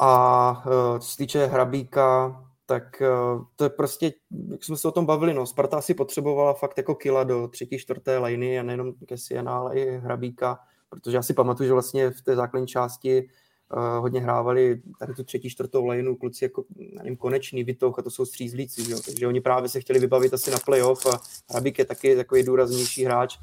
[0.00, 3.02] A uh, co se týče Hrabíka, tak
[3.34, 4.12] uh, to je prostě,
[4.50, 7.78] jak jsme se o tom bavili, no, Sparta si potřebovala fakt jako kila do třetí,
[7.78, 12.22] čtvrté liny a nejenom Kessiana, ale i Hrabíka, protože já si pamatuju, že vlastně v
[12.22, 13.28] té základní části
[13.76, 18.10] uh, hodně hrávali tady tu třetí, čtvrtou lineu kluci jako, nevím, konečný vytouch a to
[18.10, 18.98] jsou střízlíci, jo?
[19.04, 21.20] takže oni právě se chtěli vybavit asi na playoff a
[21.50, 23.38] Hrabík je taky takový důraznější hráč,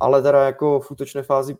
[0.00, 1.56] ale teda jako v útočné fázi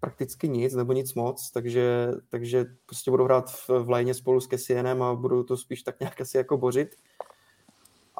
[0.00, 4.46] prakticky nic nebo nic moc, takže, takže prostě budou hrát v, v lajně spolu s
[4.46, 6.96] Kessienem a budou to spíš tak nějak asi jako bořit.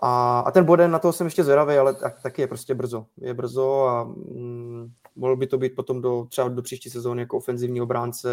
[0.02, 3.06] A, a ten Boden, na toho jsem ještě zvědavý, ale tak, taky je prostě brzo.
[3.16, 7.36] Je brzo a mm, mohl by to být potom do, třeba do příští sezóny jako
[7.36, 8.28] ofenzivní obránce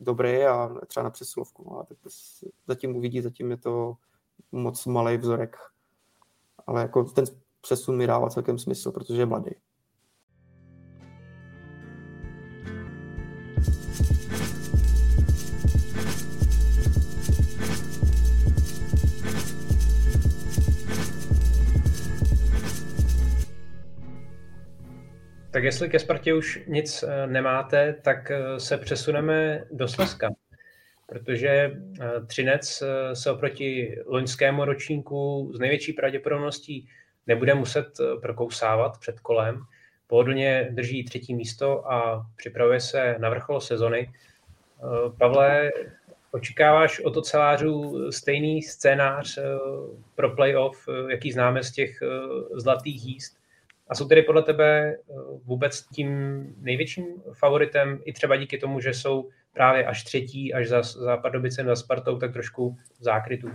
[0.00, 1.64] dobrý a třeba na přesilovku.
[1.70, 2.08] No, a tak to
[2.66, 3.94] zatím uvidí, zatím je to
[4.52, 5.56] moc malý vzorek.
[6.66, 7.24] Ale jako ten
[7.60, 9.50] přesun mi dává celkem smysl, protože je mladý.
[25.58, 30.30] Tak jestli ke Spartě už nic eh, nemáte, tak eh, se přesuneme do Slezska,
[31.06, 32.82] protože eh, Třinec
[33.12, 36.88] se oproti loňskému ročníku s největší pravděpodobností
[37.26, 37.86] nebude muset
[38.22, 39.60] prokousávat před kolem.
[40.06, 44.12] Pohodlně drží třetí místo a připravuje se na vrchol sezony.
[45.18, 45.70] Pavle,
[46.30, 49.38] očekáváš od ocelářů stejný scénář
[50.14, 52.00] pro playoff, jaký známe z těch
[52.52, 53.37] zlatých jízd?
[53.88, 55.14] A jsou tedy podle tebe eh,
[55.44, 56.08] vůbec tím
[56.58, 57.06] největším
[57.38, 61.76] favoritem, i třeba díky tomu, že jsou právě až třetí, až za, za Pardubicem, za
[61.76, 63.50] Spartou, tak trošku v zákrytu?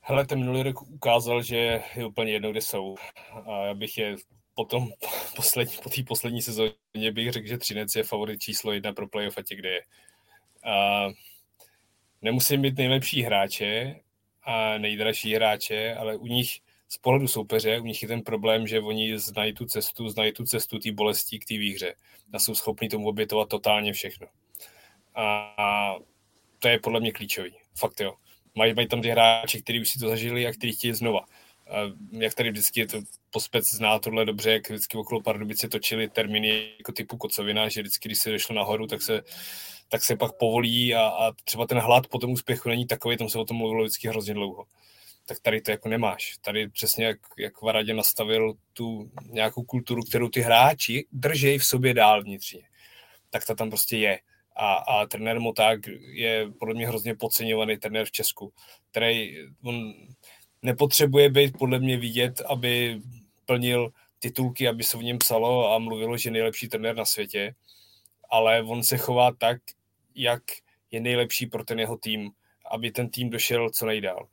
[0.00, 2.96] Hele, ten minulý rok ukázal, že je úplně jedno, kde jsou.
[3.46, 4.16] A já bych je
[4.54, 4.88] potom
[5.36, 9.38] poslední, po té poslední sezóně bych řekl, že Třinec je favorit číslo jedna pro playoff
[9.38, 9.80] a tě, kde je.
[10.64, 11.06] A
[12.22, 14.00] nemusím být nejlepší hráče
[14.42, 16.48] a nejdražší hráče, ale u nich
[16.88, 20.44] z pohledu soupeře u nich je ten problém, že oni znají tu cestu, znají tu
[20.44, 21.94] cestu té bolesti k té výhře
[22.32, 24.26] a jsou schopni tomu obětovat totálně všechno.
[25.14, 25.96] A
[26.58, 27.54] to je podle mě klíčový.
[27.78, 28.14] Fakt jo.
[28.54, 31.20] Mají, mají tam ty hráči, kteří už si to zažili a kteří chtějí znova.
[31.70, 31.76] A
[32.10, 36.72] jak tady vždycky je to pospec zná tohle dobře, jak vždycky okolo Pardubice točili termíny
[36.78, 39.22] jako typu kocovina, že vždycky, když se došlo nahoru, tak se,
[39.88, 43.28] tak se pak povolí a, a třeba ten hlad po tom úspěchu není takový, tam
[43.28, 44.64] se o tom mluvilo vždycky hrozně dlouho
[45.28, 46.38] tak tady to jako nemáš.
[46.40, 51.94] Tady přesně jak, jak Varadě nastavil tu nějakou kulturu, kterou ty hráči držej v sobě
[51.94, 52.62] dál vnitřně,
[53.30, 54.20] tak ta tam prostě je.
[54.56, 55.80] A, a trenér Moták
[56.12, 58.52] je podle mě hrozně podceňovaný trenér v Česku,
[58.90, 59.94] který on
[60.62, 63.00] nepotřebuje být podle mě vidět, aby
[63.44, 67.54] plnil titulky, aby se o něm psalo a mluvilo, že nejlepší trenér na světě,
[68.30, 69.58] ale on se chová tak,
[70.14, 70.42] jak
[70.90, 72.30] je nejlepší pro ten jeho tým,
[72.70, 74.28] aby ten tým došel co nejdál.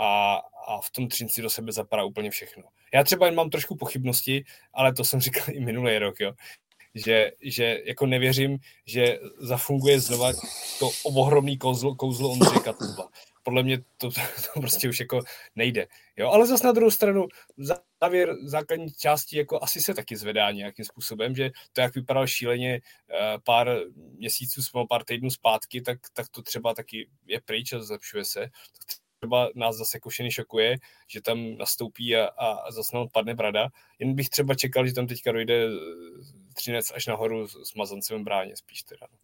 [0.00, 2.62] A, a v tom Třinci do sebe zapadá úplně všechno.
[2.94, 4.44] Já třeba jen mám trošku pochybnosti,
[4.74, 6.32] ale to jsem říkal i minulý rok, jo.
[6.94, 10.32] Že, že jako nevěřím, že zafunguje znova
[10.78, 13.10] to ohromný kouzlo, kouzlo Ondřeje Katula
[13.42, 14.10] podle mě to,
[14.54, 15.20] to prostě už jako
[15.54, 15.86] nejde.
[16.16, 16.30] Jo?
[16.30, 17.26] Ale zase na druhou stranu,
[18.00, 22.80] závěr základní části jako asi se taky zvedá nějakým způsobem, že to, jak vypadal šíleně
[22.80, 28.24] eh, pár měsíců, pár týdnů zpátky, tak, tak to třeba taky je pryč a zlepšuje
[28.24, 28.48] se.
[29.20, 30.76] Třeba nás zase všechny šokuje,
[31.08, 33.68] že tam nastoupí a, a zase nám padne brada.
[33.98, 35.70] Jen bych třeba čekal, že tam teďka dojde eh,
[36.54, 39.06] třinec až nahoru s mazancem bráně spíš teda.
[39.12, 39.18] No.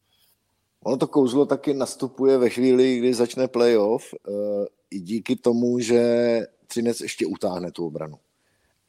[0.85, 6.41] Ono to kouzlo taky nastupuje ve chvíli, kdy začne playoff, uh, i díky tomu, že
[6.67, 8.19] Třinec ještě utáhne tu obranu.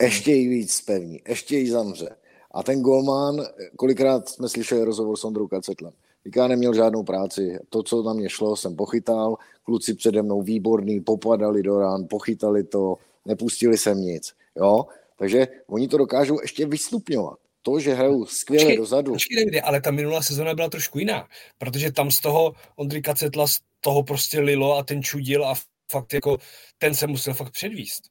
[0.02, 2.16] Ještě ji víc spevní, ještě ji zamře.
[2.52, 3.46] A ten golman,
[3.76, 5.94] kolikrát jsme slyšeli rozhovor s Ondrou Kacetlem,
[6.28, 7.60] říká, neměl žádnou práci.
[7.70, 9.36] To, co na mě šlo, jsem pochytal.
[9.64, 14.34] Kluci přede mnou výborný, popadali do rán, pochytali to, nepustili sem nic.
[14.56, 14.86] Jo?
[15.20, 19.12] Takže oni to dokážou ještě vystupňovat to, že hrajou skvěle počkej, dozadu.
[19.12, 23.60] Počkej, ale ta minulá sezóna byla trošku jiná, protože tam z toho Ondry Kacetla z
[23.82, 25.56] toho prostě lilo a ten čudil a
[25.92, 26.38] fakt jako
[26.78, 28.04] ten se musel fakt předvíst.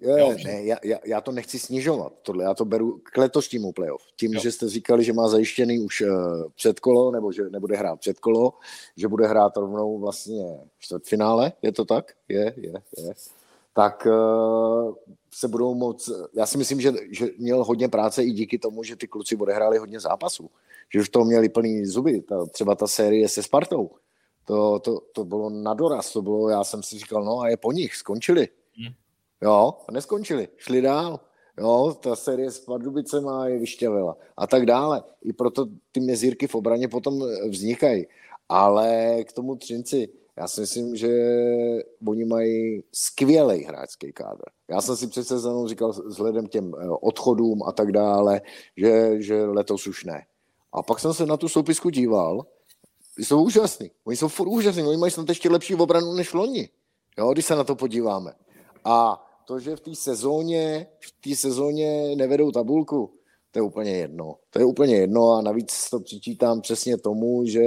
[0.00, 4.02] Jo, ne, já, já, já to nechci snižovat, tohle já to beru k letošnímu playoff.
[4.16, 4.40] Tím, jo.
[4.40, 6.08] že jste říkali, že má zajištěný už uh,
[6.56, 8.52] předkolo, nebo že nebude hrát předkolo,
[8.96, 10.44] že bude hrát rovnou vlastně
[10.78, 12.12] čtvrtfinále, je to tak?
[12.28, 13.14] Je, je, je
[13.76, 14.94] tak uh,
[15.34, 18.96] se budou moc, já si myslím, že, že měl hodně práce i díky tomu, že
[18.96, 20.50] ty kluci odehráli hodně zápasů,
[20.92, 23.90] že už toho měli plný zuby, ta, třeba ta série se Spartou,
[24.44, 27.56] to, to, to bylo na doraz, to bylo, já jsem si říkal, no a je
[27.56, 28.48] po nich, skončili.
[29.42, 31.20] Jo, a neskončili, šli dál.
[31.58, 35.02] Jo, ta série s Pardubicema je vyšťavila a tak dále.
[35.22, 38.06] I proto ty mezírky v obraně potom vznikají.
[38.48, 41.08] Ale k tomu Třinci, já si myslím, že
[42.08, 44.44] oni mají skvělý hráčský kádr.
[44.70, 48.40] Já jsem si před sezónou říkal vzhledem těm eh, odchodům a tak dále,
[48.76, 50.26] že, že letos už ne.
[50.72, 52.46] A pak jsem se na tu soupisku díval,
[53.18, 53.90] jsou úžasní.
[54.04, 56.68] Oni jsou furt úžasní, oni mají snad ještě lepší obranu než loni,
[57.18, 58.32] jo, když se na to podíváme.
[58.84, 63.10] A to, že v té sezóně, v té sezóně nevedou tabulku,
[63.50, 64.36] to je úplně jedno.
[64.50, 67.62] To je úplně jedno a navíc to přičítám přesně tomu, že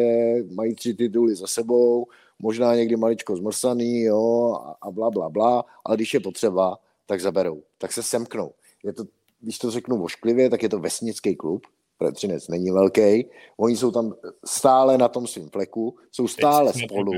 [0.54, 2.08] mají tři tituly za sebou,
[2.40, 7.64] možná někdy maličko zmrsaný, jo, a bla, bla, bla, ale když je potřeba, tak zaberou,
[7.78, 8.52] tak se semknou.
[8.84, 9.04] Je to,
[9.42, 11.62] když to řeknu ošklivě, tak je to vesnický klub,
[12.14, 13.26] Třinec není velký,
[13.58, 14.14] oni jsou tam
[14.46, 17.12] stále na tom svém fleku, jsou stále spolu.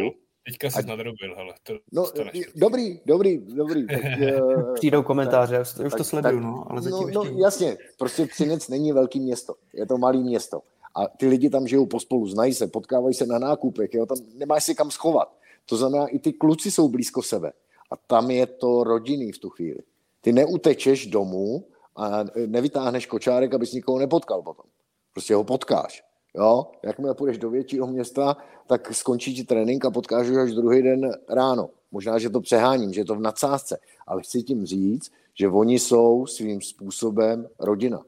[0.52, 0.86] Teďka jsi a...
[0.86, 1.54] nadrobil, hele.
[1.64, 2.24] To, no, to
[2.56, 3.88] dobrý, dobrý, dobrý.
[3.88, 4.02] Tak,
[4.44, 7.34] uh, Přijdou komentáře, tak, už tak, to sleduju, tak, no, ale zatím no, ještě...
[7.34, 10.62] no, jasně, prostě Třinec není velký město, je to malý město
[10.96, 14.64] a ty lidi tam žijou pospolu, znají se, potkávají se na nákupech, jo, tam nemáš
[14.64, 15.34] si kam schovat.
[15.66, 17.52] To znamená, i ty kluci jsou blízko sebe.
[17.92, 19.80] A tam je to rodinný v tu chvíli.
[20.22, 24.66] Ty neutečeš domů a nevytáhneš kočárek, abys nikoho nepotkal potom.
[25.14, 26.04] Prostě ho potkáš.
[26.36, 26.68] Jo?
[26.84, 31.70] Jakmile půjdeš do většího města, tak skončí ti trénink a potkáš až druhý den ráno.
[31.92, 35.80] Možná, že to přeháním, že je to v nadsázce, ale chci tím říct, že oni
[35.80, 38.02] jsou svým způsobem rodina.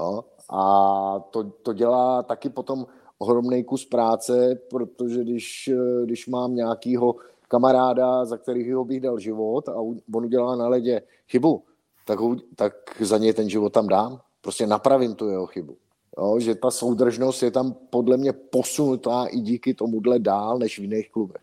[0.00, 0.24] Jo?
[0.50, 2.86] A to, to dělá taky potom
[3.18, 5.70] ohromný kus práce, protože když,
[6.04, 7.14] když mám nějakýho
[7.48, 9.74] kamaráda, za kterého bych dal život a
[10.14, 11.64] on udělá na ledě chybu,
[12.06, 12.18] tak,
[12.56, 14.20] tak za něj ten život tam dám.
[14.40, 15.76] Prostě napravím tu jeho chybu.
[16.18, 20.82] Jo, že ta soudržnost je tam podle mě posunutá i díky tomuhle dál než v
[20.82, 21.42] jiných klubech.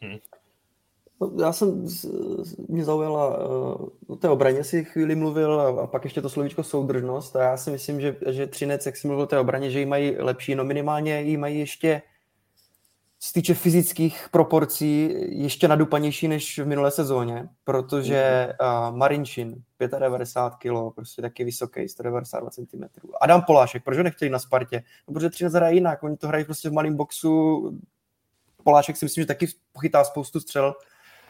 [0.00, 0.18] Hmm.
[1.20, 1.86] No, já jsem,
[2.68, 3.38] mě zaujala,
[4.06, 7.70] o té obraně si chvíli mluvil a pak ještě to slovíčko soudržnost a já si
[7.70, 10.64] myslím, že, že Třinec, jak si mluvil o té obraně, že ji mají lepší, no
[10.64, 12.02] minimálně ji mají ještě
[13.22, 19.54] z týče fyzických proporcí ještě nadupanější než v minulé sezóně, protože uh, Marinčin,
[19.98, 22.84] 95 kg, prostě taky vysoký, 192 cm.
[23.20, 24.82] Adam Polášek, proč ho nechtěli na Spartě?
[25.08, 27.78] No, protože Třinec hraje jinak, oni to hrají prostě v malém boxu.
[28.64, 30.74] Polášek si myslím, že taky pochytá spoustu střel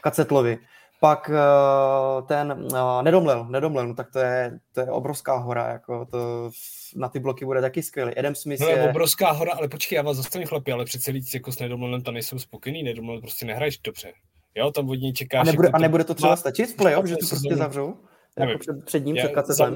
[0.01, 0.59] Kacetlovi.
[1.01, 6.05] Pak uh, ten uh, nedomlel, nedomlel, no, tak to je, to je obrovská hora, jako
[6.05, 6.51] to
[6.95, 8.15] na ty bloky bude taky skvělý.
[8.15, 8.89] Adam Smith no, je...
[8.89, 12.13] obrovská hora, ale počkej, já vás zastavím chlapi, ale přece lidi jako s nedomlelem tam
[12.13, 14.13] nejsou spokojený, nedomlel prostě nehraješ dobře.
[14.55, 15.41] Jo, tam od něj čekáš.
[15.41, 17.97] A nebude, jako a nebude to třeba stačit v playoff, že to prostě zavřou?
[18.39, 19.47] Jako před, před ním, před?
[19.47, 19.71] Za,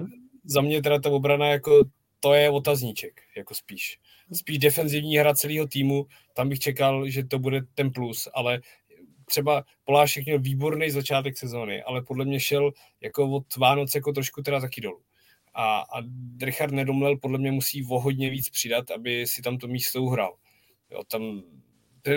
[0.45, 1.83] za, mě teda ta obrana jako
[2.19, 3.99] to je otazníček, jako spíš.
[4.33, 8.59] Spíš defenzivní hra celého týmu, tam bych čekal, že to bude ten plus, ale
[9.25, 12.71] třeba Polášek měl výborný začátek sezóny, ale podle mě šel
[13.01, 15.01] jako od Vánoc jako trošku teda taky dolů.
[15.53, 16.01] A, a
[16.41, 20.35] Richard Nedomlel podle mě musí o hodně víc přidat, aby si tam to místo uhral.
[20.91, 21.43] Jo, tam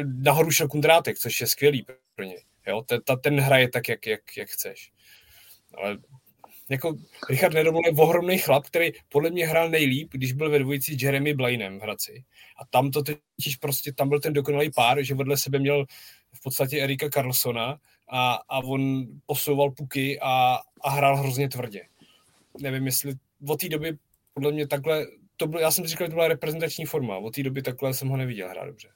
[0.04, 2.36] nahoru šel Kundrátek, což je skvělý pro ně.
[2.66, 4.92] Jo, ten, ten hraje tak, jak, jak, jak chceš.
[5.74, 5.98] Ale
[6.70, 6.96] jako
[7.30, 11.34] Richard Nedomol je ohromný chlap, který podle mě hrál nejlíp, když byl ve dvojici Jeremy
[11.34, 12.24] Blainem v Hradci.
[12.60, 15.86] A tam to totiž prostě, tam byl ten dokonalý pár, že vedle sebe měl
[16.38, 17.78] v podstatě Erika Carlsona
[18.08, 21.82] a, a on posouval puky a, a hrál hrozně tvrdě.
[22.60, 23.14] Nevím, jestli
[23.48, 23.98] od té doby
[24.34, 27.34] podle mě takhle, to byl, já jsem si říkal, že to byla reprezentační forma, od
[27.34, 28.88] té doby takhle jsem ho neviděl hrát dobře.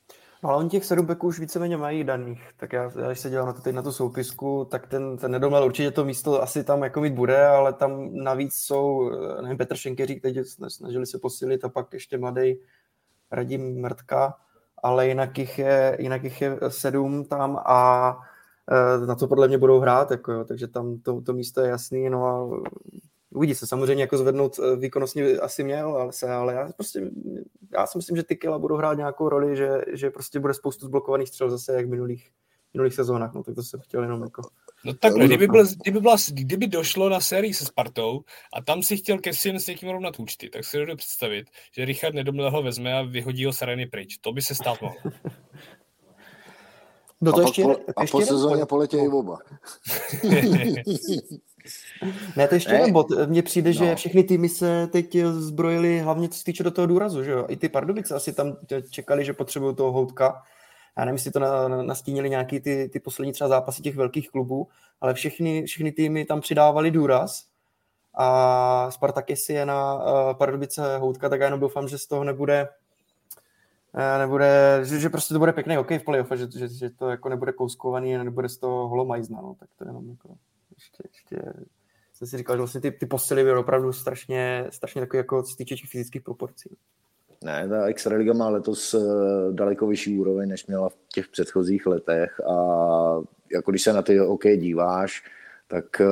[0.43, 3.31] No, ale oni těch sedm beků už víceméně mají daných, tak já, já když se
[3.31, 6.65] dělám na, to, teď na tu soupisku, tak ten, ten nedomel určitě to místo asi
[6.65, 9.11] tam jako mít bude, ale tam navíc jsou,
[9.43, 10.37] nevím, Petr Šenkeřík teď
[10.69, 12.59] snažili se posilit a pak ještě mladý
[13.31, 14.35] Radim Mrtka,
[14.83, 18.19] ale jinak jich je, jinak jich je sedm tam a
[19.03, 21.69] e, na to podle mě budou hrát, jako jo, takže tam to, to místo je
[21.69, 22.63] jasný, no a
[23.35, 23.67] uvidí se.
[23.67, 27.11] Samozřejmě jako zvednout eh, výkonnostně asi měl, ale, se, ale já, prostě,
[27.73, 30.87] já si myslím, že ty kila budou hrát nějakou roli, že, že prostě bude spoustu
[30.87, 32.31] zblokovaných střel zase jak v minulých,
[32.75, 34.43] minulých sezónách, no tak to jsem chtěl jenom jako...
[34.85, 38.97] No tak, kdyby, byl, kdyby, byla, kdyby došlo na sérii se Spartou a tam si
[38.97, 42.95] chtěl Kessin s někým rovnat účty, tak si dovedu představit, že Richard Nedomil ho vezme
[42.95, 44.17] a vyhodí ho z areny pryč.
[44.21, 45.13] To by se stát mohlo.
[47.21, 49.39] No to a, ještě, po, a ještě po sezóně poletějí oba.
[52.37, 53.07] Ne, to ještě jeden bod.
[53.27, 53.75] Mně přijde, no.
[53.75, 57.47] že všechny týmy se teď zbrojili hlavně co se týče do toho důrazu, že jo?
[57.49, 58.57] I ty Pardubice asi tam
[58.91, 60.43] čekali, že potřebují toho houtka.
[60.99, 64.69] Já nevím, jestli to nastínili nějaký ty, ty poslední třeba zápasy těch velkých klubů,
[65.01, 67.45] ale všechny, všechny týmy tam přidávali důraz
[68.15, 72.69] a Spartakis je na uh, Pardubice houtka, tak já jenom doufám, že z toho nebude
[73.95, 76.91] eh, nebude, že, že prostě to bude pěkný hokej v playoff a že, že, že
[76.91, 80.37] to jako nebude kouskovaný a nebude z toho holomajzna, no, tak to jenom jako
[80.77, 81.53] ještě, ještě
[82.23, 85.57] jsem si říkal, že vlastně ty, ty posily byly opravdu strašně, strašně takový jako co
[85.57, 86.77] týče těch fyzických proporcí.
[87.43, 88.99] Ne, ta Extraliga má letos eh,
[89.53, 92.57] daleko vyšší úroveň, než měla v těch předchozích letech a
[93.53, 95.23] jako když se na ty OK díváš,
[95.69, 96.07] tak eh,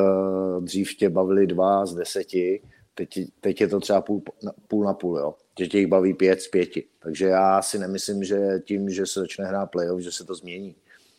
[0.60, 2.62] dřív tě bavili dva z deseti,
[2.94, 4.22] teď, teď je to třeba půl,
[4.68, 5.34] půl na půl, jo.
[5.58, 6.84] že tě jich baví pět z pěti.
[7.02, 10.76] Takže já si nemyslím, že tím, že se začne hrát playoff, že se to změní.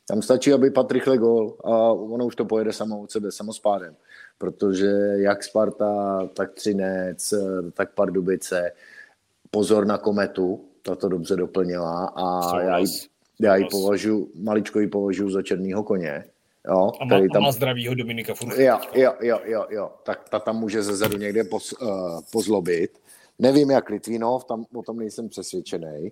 [0.07, 3.95] Tam stačí, aby padl rychle gol a ono už to pojede samo od sebe, samospádem.
[4.37, 7.33] Protože jak Sparta, tak Třinec,
[7.73, 8.71] tak Pardubice,
[9.51, 12.87] pozor na kometu, ta to dobře doplnila a já ji,
[13.41, 16.23] já ji považuji, maličko ji považuji za černýho koně.
[16.67, 18.63] Jo, a, má, tam, a má zdravýho Dominika Furchy.
[18.63, 23.01] Jo, jo, jo, jo, jo, tak ta tam může ze zadu někde poz, uh, pozlobit.
[23.39, 26.11] Nevím, jak Litvínov, tam o tom nejsem přesvědčený.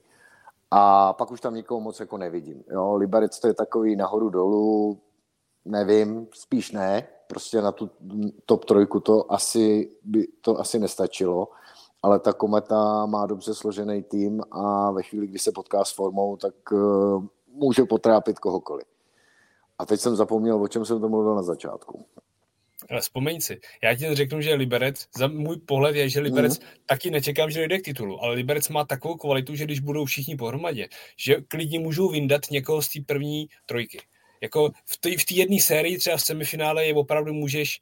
[0.71, 2.63] A pak už tam nikoho moc jako nevidím.
[2.71, 4.99] Jo, Liberec to je takový nahoru dolů,
[5.65, 7.89] nevím, spíš ne, prostě na tu
[8.45, 11.47] top trojku to asi, by, to asi nestačilo,
[12.03, 16.37] ale ta Kometa má dobře složený tým a ve chvíli, kdy se potká s formou,
[16.37, 18.87] tak uh, může potrápit kohokoliv.
[19.79, 22.05] A teď jsem zapomněl, o čem jsem to mluvil na začátku.
[22.89, 26.65] Ale vzpomeň si, já ti řeknu, že Liberec, za můj pohled je, že Liberec mm.
[26.85, 30.35] taky nečekám, že dojde k titulu, ale Liberec má takovou kvalitu, že když budou všichni
[30.35, 30.87] pohromadě,
[31.17, 34.01] že klidně můžou vyndat někoho z té první trojky.
[34.41, 37.81] Jako v té v jedné sérii třeba v semifinále je opravdu můžeš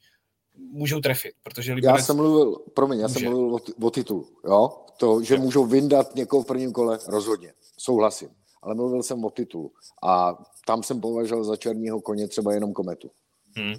[0.58, 1.98] můžou trefit, protože Liberec...
[1.98, 3.20] Já jsem mluvil, promiň, já může.
[3.20, 4.84] jsem mluvil o, o titulu, jo?
[4.96, 5.40] To, že jo.
[5.40, 8.28] můžou vyndat někoho v prvním kole, rozhodně, souhlasím.
[8.62, 13.10] Ale mluvil jsem o titulu a tam jsem považoval za černého koně třeba jenom kometu.
[13.56, 13.74] Hmm.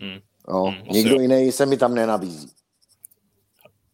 [0.00, 0.20] Hmm.
[0.48, 2.48] No, hmm, nikdo jiný se mi tam nenabízí.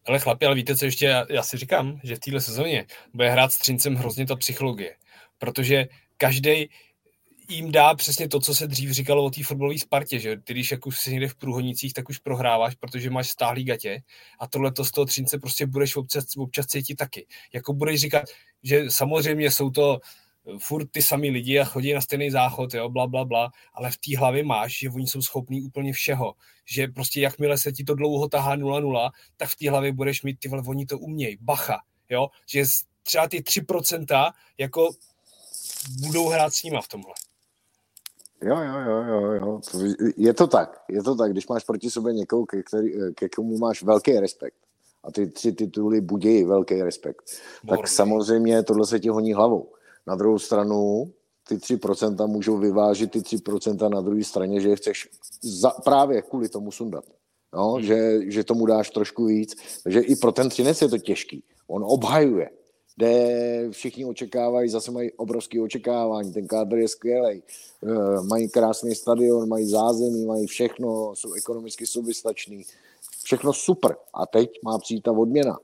[0.05, 3.29] Ale chlapi, ale víte, co ještě já, já si říkám, že v téhle sezóně bude
[3.29, 4.95] hrát s Třincem hrozně ta psychologie.
[5.37, 6.69] Protože každý
[7.49, 10.71] jim dá přesně to, co se dřív říkalo o té fotbalové Spartě, že ty, když
[10.71, 14.01] jako jsi někde v průhodnicích, tak už prohráváš, protože máš stáhlý gatě
[14.39, 17.27] a tohle to z toho Třince prostě budeš občas, občas cítit taky.
[17.53, 18.25] Jako budeš říkat,
[18.63, 19.99] že samozřejmě jsou to
[20.59, 23.97] furt ty samý lidi a chodí na stejný záchod, jo, bla, bla, bla, ale v
[23.97, 26.33] té hlavě máš, že oni jsou schopní úplně všeho,
[26.65, 30.39] že prostě jakmile se ti to dlouho tahá 0-0, tak v té hlavě budeš mít,
[30.39, 32.63] ty vole, oni to umějí, bacha, jo, že
[33.03, 34.89] třeba ty 3% jako
[35.99, 37.13] budou hrát s nima v tomhle.
[38.43, 39.61] Jo, jo, jo, jo, jo.
[40.17, 43.57] Je to tak, je to tak, když máš proti sobě někoho, ke, který, ke komu
[43.57, 44.57] máš velký respekt
[45.03, 47.23] a ty tři tituly budí velký respekt,
[47.63, 47.81] Borný.
[47.81, 49.71] tak samozřejmě tohle se ti honí hlavou.
[50.07, 51.11] Na druhou stranu
[51.47, 55.09] ty 3% můžou vyvážit ty 3% na druhé straně, že je chceš
[55.41, 57.03] za, právě kvůli tomu sundat.
[57.53, 57.83] No, hmm.
[57.83, 59.55] že, že tomu dáš trošku víc.
[59.83, 61.43] Takže i pro ten třinec je to těžký.
[61.67, 62.49] On obhajuje.
[62.95, 67.43] Kde všichni očekávají, zase mají obrovské očekávání, ten kádr je skvělý,
[68.27, 72.63] mají krásný stadion, mají zázemí, mají všechno, jsou ekonomicky soběstační,
[73.23, 73.95] všechno super.
[74.13, 75.59] A teď má přijít ta odměna.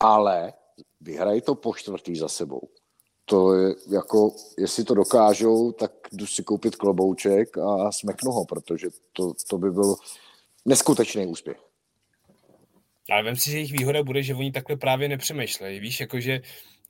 [0.00, 0.52] Ale
[1.00, 2.60] vyhrají to po čtvrtý za sebou.
[3.24, 8.88] To je jako, jestli to dokážou, tak jdu si koupit klobouček a smeknu ho, protože
[9.12, 9.96] to, to by byl
[10.64, 11.69] neskutečný úspěch.
[13.10, 15.80] Ale vem si, že jejich výhoda bude, že oni takhle právě nepřemýšlejí.
[15.80, 16.40] Víš, jakože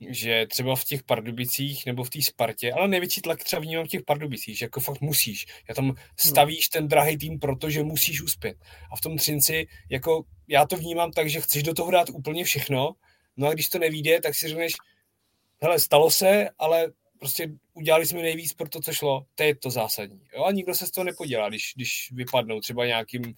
[0.09, 3.89] že třeba v těch Pardubicích nebo v té Spartě, ale největší tlak třeba vnímám v
[3.89, 5.45] těch Pardubicích, že jako fakt musíš.
[5.69, 8.57] Já tam stavíš ten drahý tým, protože musíš uspět.
[8.91, 12.43] A v tom Třinci, jako já to vnímám tak, že chceš do toho dát úplně
[12.43, 12.91] všechno,
[13.37, 14.73] no a když to nevíde, tak si řekneš,
[15.61, 19.69] hele, stalo se, ale prostě udělali jsme nejvíc pro to, co šlo, to je to
[19.69, 20.21] zásadní.
[20.33, 20.43] Jo?
[20.43, 23.33] A nikdo se z toho nepodělá, když, když vypadnou třeba nějakým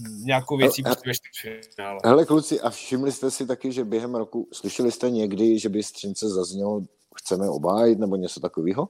[0.00, 2.00] nějakou věcí prostě ve čtvrtfinále.
[2.04, 5.82] Hele kluci, a všimli jste si taky, že během roku, slyšeli jste někdy, že by
[5.82, 6.82] Střince zaznělo,
[7.16, 8.88] chceme obájit nebo něco takového?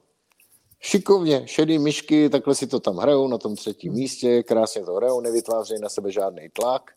[0.80, 5.20] Šikovně, šedý myšky, takhle si to tam hrajou na tom třetím místě, krásně to hrajou,
[5.20, 6.90] nevytvářejí na sebe žádný tlak.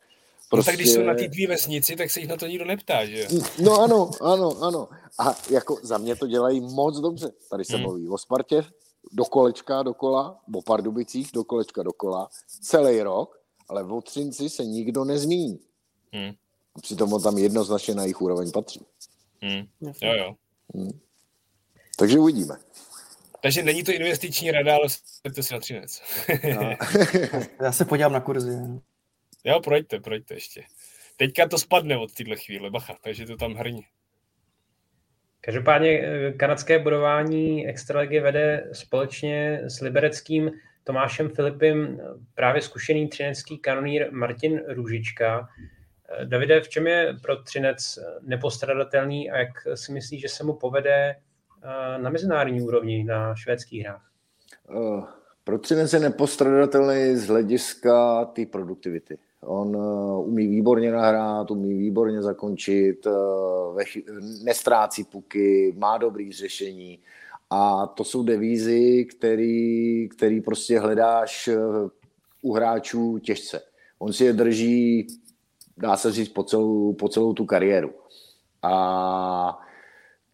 [0.49, 0.71] Prostě...
[0.71, 3.05] No tak když jsou na té tvý vesnici, tak se jich na to nikdo neptá,
[3.05, 3.27] že
[3.59, 4.87] No ano, ano, ano.
[5.19, 7.31] A jako za mě to dělají moc dobře.
[7.49, 7.81] Tady se hmm.
[7.81, 8.63] mluví o Spartě,
[9.11, 12.29] do kolečka, dokola, o Pardubicích, do kolečka, dokola,
[12.61, 13.39] celý rok
[13.69, 15.59] ale v Třinci se nikdo nezmíní.
[16.13, 16.33] Hmm.
[16.81, 18.85] Přitom on tam jednoznačně na jejich úroveň patří.
[19.41, 19.67] Hmm.
[20.01, 20.35] Jo, jo.
[20.75, 20.99] Hmm.
[21.97, 22.55] Takže uvidíme.
[23.41, 26.01] Takže není to investiční rada, ale jste si na Třinec.
[26.55, 26.73] no.
[27.61, 28.57] Já se podívám na kurzy.
[29.43, 30.63] Jo, projďte, projďte ještě.
[31.17, 33.81] Teďka to spadne od téhle chvíle, bacha, takže to tam hrní.
[35.41, 40.51] Každopádně eh, kanadské budování Extraligy vede společně s libereckým
[40.87, 41.99] Tomášem Filipem
[42.35, 45.47] právě zkušený třinecký kanonír Martin Růžička.
[46.23, 51.15] Davide, v čem je pro Třinec nepostradatelný a jak si myslíš, že se mu povede
[51.15, 54.01] eh, na mezinárodní úrovni na švédských hrách?
[54.69, 55.05] Uh,
[55.43, 59.17] pro Třinec je nepostradatelný z hlediska té produktivity.
[59.41, 63.07] On uh, umí výborně nahrát, umí výborně zakončit,
[64.43, 66.99] nestrácí puky, má dobrý řešení.
[67.49, 71.57] A to jsou devízy, který, který prostě hledáš eh,
[72.41, 73.61] u hráčů těžce.
[73.99, 75.07] On si je drží,
[75.77, 77.93] dá se říct, po celou, po celou tu kariéru.
[78.63, 79.59] A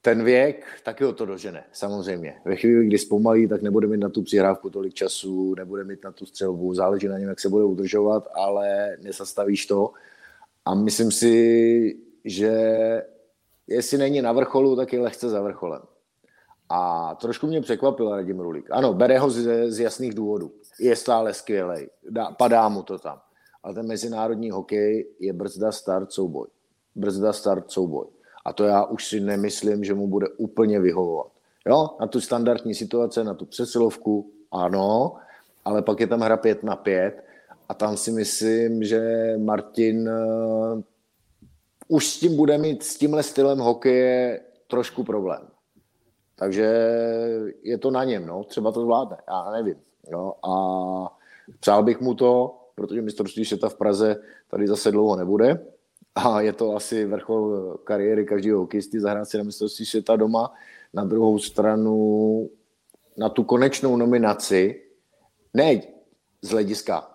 [0.01, 2.36] ten věk taky ho to dožene, samozřejmě.
[2.45, 6.11] Ve chvíli, kdy zpomalí, tak nebude mít na tu přihrávku tolik času, nebude mít na
[6.11, 9.91] tu střelbu, záleží na něm, jak se bude udržovat, ale nezastavíš to.
[10.66, 12.51] A myslím si, že
[13.68, 15.82] jestli není na vrcholu, tak je lehce za vrcholem.
[16.70, 18.68] A trošku mě překvapil Radim Rulík.
[18.72, 20.51] Ano, bere ho z, z jasných důvodů.
[20.80, 21.88] Je stále skvělý,
[22.38, 23.20] padá mu to tam.
[23.64, 26.47] Ale ten mezinárodní hokej je brzda, start, souboj.
[26.95, 28.05] Brzda, start, souboj.
[28.45, 31.28] A to já už si nemyslím, že mu bude úplně vyhovovat.
[31.66, 35.16] Jo, na tu standardní situace, na tu přesilovku, ano,
[35.66, 37.24] ale pak je tam hra 5 na 5
[37.70, 40.82] a tam si myslím, že Martin uh,
[41.88, 45.47] už s tím bude mít, s tímhle stylem hokeje trošku problém.
[46.36, 46.65] Takže
[47.63, 48.43] je to na něm, no.
[48.43, 49.75] třeba to zvládne, já nevím.
[50.11, 50.34] Jo.
[50.43, 51.17] A
[51.59, 55.65] přál bych mu to, protože mistrovství světa v Praze tady zase dlouho nebude
[56.15, 60.53] a je to asi vrchol kariéry každého hokejisty zahrát si na mistrovství světa doma.
[60.93, 62.49] Na druhou stranu
[63.17, 64.84] na tu konečnou nominaci,
[65.53, 65.81] ne
[66.41, 67.09] z hlediska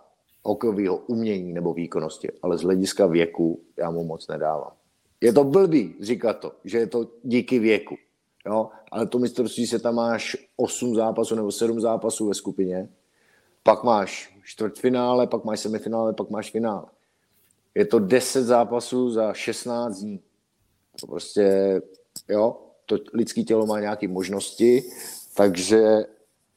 [0.44, 4.72] hokejového umění nebo výkonnosti, ale z hlediska věku já mu moc nedávám.
[5.20, 7.96] Je to blbý říkat to, že je to díky věku.
[8.48, 8.68] Jo?
[8.90, 12.88] Ale to mistrovství se tam máš 8 zápasů nebo 7 zápasů ve skupině,
[13.62, 16.86] pak máš čtvrtfinále, pak máš semifinále, pak máš finále.
[17.74, 20.20] Je to 10 zápasů za 16 dní.
[21.00, 21.80] To prostě,
[22.28, 24.82] jo, to lidské tělo má nějaké možnosti,
[25.36, 26.06] takže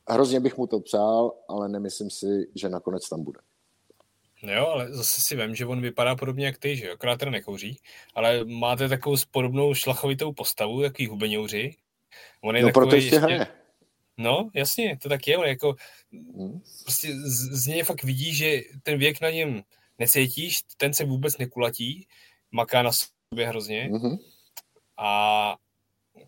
[0.10, 3.40] hrozně bych mu to přál, ale nemyslím si, že nakonec tam bude.
[4.44, 7.20] No jo, ale zase si vím, že on vypadá podobně jak ty, že jo, akorát
[7.20, 7.80] teda nekouří,
[8.16, 11.76] ale máte takovou podobnou šlachovitou postavu, takový hubeňouři.
[12.42, 13.48] On je no proto ještě hraje.
[14.18, 15.76] No, jasně, to tak je, on jako
[16.12, 16.62] hmm.
[16.84, 19.64] prostě z, z něj fakt vidí, že ten věk na něm
[20.00, 22.08] necítíš, ten se vůbec nekulatí,
[22.52, 24.18] maká na sobě hrozně hmm.
[24.98, 25.56] a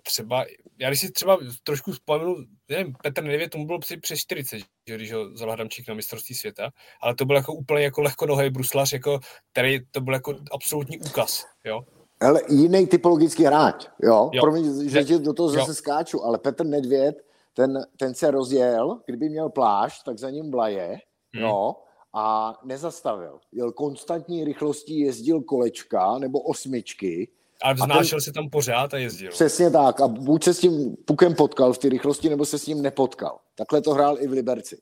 [0.04, 0.46] třeba,
[0.80, 2.36] já když si třeba trošku vzpomenu,
[2.70, 6.70] nevím, Petr Nedvěd, tomu bylo přes 40, že, když ho vzal Hradamčík na mistrovství světa,
[7.02, 9.20] ale to byl jako úplně jako lehkonohý bruslař, jako,
[9.52, 11.82] který to byl jako absolutní úkaz, jo.
[12.22, 14.30] Ale jiný typologický hráč, jo.
[14.34, 14.42] jo.
[14.42, 15.76] Promiň, že ti do toho zase jo.
[15.76, 17.16] skáču, ale Petr Nedvěd,
[17.54, 20.98] ten, ten se rozjel, kdyby měl plášť, tak za ním blaje,
[21.34, 21.44] hmm.
[21.44, 21.76] jo,
[22.14, 23.40] a nezastavil.
[23.52, 27.32] Jel konstantní rychlostí, jezdil kolečka nebo osmičky,
[27.64, 29.32] A vznášel se tam pořád a jezdil.
[29.32, 30.02] Přesně tak.
[30.02, 33.40] A buď se s tím pukem potkal v té rychlosti, nebo se s ním nepotkal.
[33.56, 34.78] Takhle to hrál i v Liberci.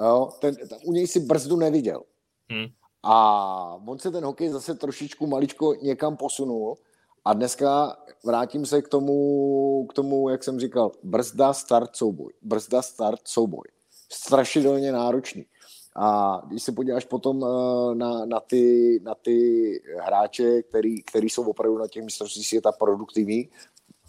[0.00, 0.30] Jo?
[0.40, 2.02] Ten, ten, u něj si brzdu neviděl.
[2.50, 2.66] Hmm.
[3.02, 6.76] A on se ten hokej zase trošičku maličko někam posunul.
[7.24, 12.32] A dneska vrátím se k tomu, k tomu, jak jsem říkal, brzda, start, souboj.
[12.42, 13.64] Brzda, start, souboj.
[14.12, 15.44] Strašidelně náročný.
[15.96, 21.50] A když se podíváš potom eh, na, na, ty, na ty hráče, který, který jsou
[21.50, 23.48] opravdu na těch mistrovství světa produktivní,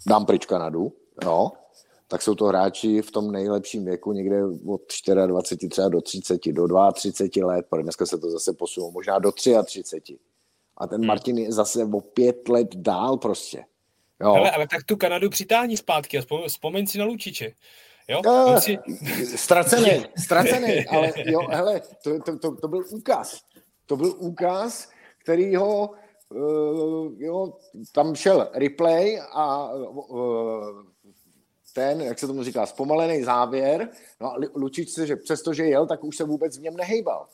[0.06, 0.92] dám pryč Kanadu,
[1.24, 1.52] no,
[2.08, 4.82] tak jsou to hráči v tom nejlepším věku, někde od
[5.26, 9.32] 24 třeba do 30, do 32 let, protože dneska se to zase posunulo, možná do
[9.32, 10.18] 33.
[10.76, 13.64] A ten Martin je zase o pět let dál prostě.
[14.20, 14.32] Jo.
[14.32, 17.52] Hele, ale tak tu Kanadu přitáhni zpátky a vzpomeň si na Lučiče.
[18.08, 18.20] Jo?
[18.46, 18.78] On si,
[19.36, 23.40] ztracený, ztracený, ale jo, hele, to, to, to, to byl úkaz.
[23.86, 24.88] To byl úkaz,
[25.22, 25.90] který ho,
[26.28, 27.52] uh, jo,
[27.92, 30.82] tam šel replay a uh,
[31.74, 33.88] ten, jak se tomu říká, zpomalený závěr,
[34.20, 37.26] no a Lu- Lučič se, že přestože jel, tak už se vůbec v něm nehejbal.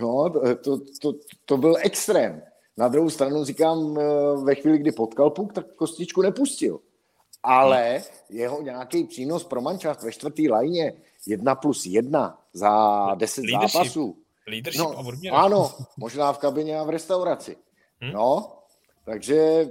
[0.00, 1.12] No, to, to, to,
[1.44, 2.42] to byl extrém.
[2.76, 4.04] Na druhou stranu říkám, eh,
[4.44, 6.80] ve chvíli, kdy potkal puk, tak kostičku nepustil.
[7.42, 10.92] Ale jeho nějaký přínos pro mančaft ve čtvrtý lajně
[11.26, 12.70] jedna plus jedna za
[13.14, 13.72] deset Leadership.
[13.72, 14.16] zápasů.
[14.46, 15.36] leadership No, a odměna.
[15.38, 17.56] ano, možná v kabině a v restauraci.
[18.04, 18.12] Hm?
[18.12, 18.52] No,
[19.04, 19.68] takže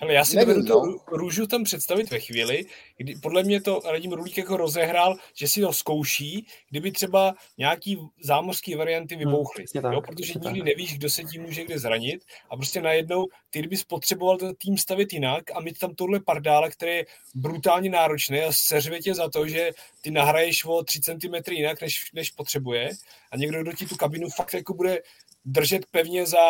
[0.00, 0.98] Hele, já si Nevím, tu no.
[1.06, 2.64] růžu tam představit ve chvíli,
[2.96, 7.98] kdy podle mě to Radim Rulík jako rozehrál, že si to zkouší, kdyby třeba nějaký
[8.20, 9.64] zámořský varianty vybouchly.
[9.64, 10.66] přesně tak, jo, protože nikdy tak.
[10.66, 14.78] nevíš, kdo se tím může kde zranit a prostě najednou ty kdybys potřeboval ten tým
[14.78, 19.28] stavit jinak a mít tam tohle pardále, který je brutálně náročný a seřve tě za
[19.30, 19.70] to, že
[20.00, 22.90] ty nahraješ o 3 cm jinak, než, než potřebuje
[23.30, 25.02] a někdo, kdo ti tu kabinu fakt jako bude
[25.44, 26.40] držet pevně za,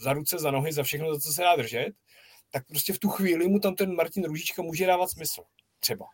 [0.00, 1.92] za ruce, za nohy, za všechno, za co se dá držet,
[2.52, 5.42] tak prostě v tu chvíli mu tam ten Martin Růžička může dávat smysl.
[5.80, 6.06] Třeba.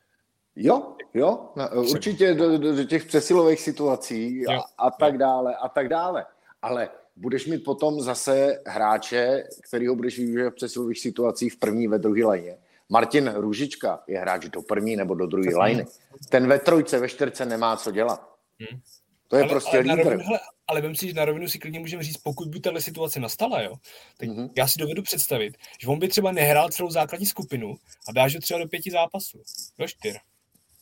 [0.57, 5.57] Jo, jo, na- určitě do, do, do těch přesilových situací a, Jo, a tak dále,
[5.57, 6.26] a tak dále.
[6.62, 11.99] Ale budeš mít potom zase hráče, kterýho budeš využívat v přesilových situacích v první, ve
[11.99, 12.59] druhé lajně.
[12.89, 15.86] Martin Růžička je hráč do první nebo do druhé lajny.
[16.28, 18.30] Ten ve trojce, ve čtyřce nemá co dělat.
[18.61, 18.80] Hmm.
[19.28, 20.05] To je ale, prostě ale, na lídr.
[20.05, 20.39] rovinu, hele,
[20.69, 23.62] ale vem si, že na rovinu si klidně můžeme říct, pokud by tahle situace nastala,
[23.62, 23.75] jo,
[24.16, 24.39] tak Mhm.
[24.39, 24.51] mm-hmm.
[24.57, 27.75] já si dovedu představit, že on by třeba nehrál celou základní skupinu
[28.09, 29.43] a dáš ho třeba do pěti zápasů,
[29.79, 30.16] do čtyř.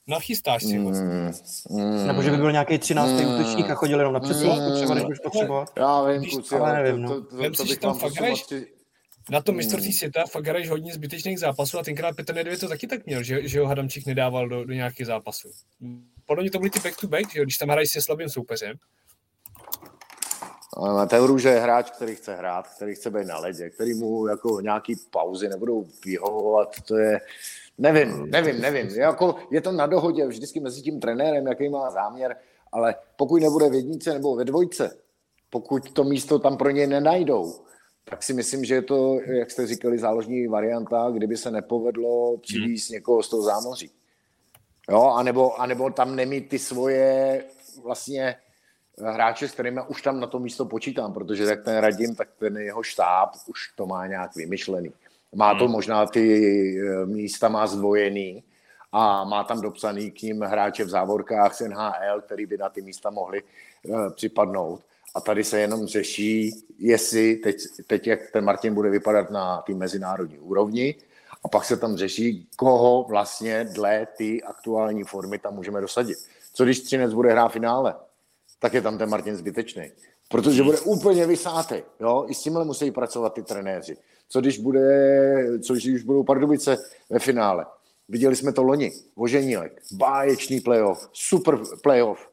[0.09, 0.91] Nachystáš si ho.
[0.91, 1.31] Mm,
[1.71, 3.11] mm, Nebo že by byl nějaký 13.
[3.11, 3.35] Mm.
[3.35, 5.73] útočník a chodil jenom na přesilovku, třeba když budeš potřebovat.
[5.77, 7.21] Já vím, kluci, ale nevím, to, no.
[7.21, 8.45] to, to, Vem to, si, bych že tam fakt hraješ
[9.31, 9.57] Na tom Hmm.
[9.57, 13.23] mistrovství světa fakt hraješ hodně zbytečných zápasů a tenkrát Petr Nedvěd to taky tak měl,
[13.23, 15.51] že, že ho Hadamčík nedával do, do nějakých zápasů.
[16.27, 18.77] Podle mě to byly ty back-to-back, že jo, když tam hraješ se slabým soupeřem.
[20.79, 24.61] Mateo Růže je hráč, který chce hrát, který chce být na ledě, který mu jako
[24.61, 27.21] nějaký pauzy nebudou vyhovovat, to je,
[27.79, 28.87] nevím, nevím, nevím.
[28.87, 32.37] Je, jako, je to na dohodě vždycky mezi tím trenérem, jaký má záměr,
[32.73, 34.97] ale pokud nebude v jednice nebo ve dvojce,
[35.51, 37.55] pokud to místo tam pro něj nenajdou,
[38.05, 42.91] tak si myslím, že je to, jak jste říkali, záložní varianta, kdyby se nepovedlo přivízt
[42.91, 43.91] někoho z toho zámoří.
[44.91, 47.45] Jo, anebo, anebo tam nemít ty svoje
[47.83, 48.37] vlastně
[49.05, 52.57] hráče, s kterými už tam na to místo počítám, protože jak ten Radim, tak ten
[52.57, 54.93] jeho štáb už to má nějak vymyšlený.
[55.35, 56.23] Má to možná ty
[56.81, 58.45] eh, místa má zdvojený
[58.93, 62.83] a má tam dopsaný k ním hráče v závorkách z NHL, který by na ty
[62.83, 64.81] místa mohli eh, připadnout.
[65.15, 69.75] A tady se jenom řeší, jestli teď, teď jak ten Martin bude vypadat na té
[69.75, 70.95] mezinárodní úrovni,
[71.45, 76.19] a pak se tam řeší, koho vlastně dle ty aktuální formy tam můžeme dosadit.
[76.53, 77.95] Co když Třinec bude hrát finále?
[78.59, 79.91] Tak je tam ten Martin zbytečný.
[80.29, 81.75] Protože bude úplně vysátý.
[82.01, 82.25] Jo?
[82.29, 83.97] I s tímhle musí pracovat ty trenéři.
[84.29, 86.77] Co když, bude, co když budou Pardubice
[87.11, 87.67] ve finále?
[88.09, 88.93] Viděli jsme to loni.
[89.17, 89.83] Voženílek.
[89.93, 91.09] Báječný playoff.
[91.13, 92.29] Super playoff.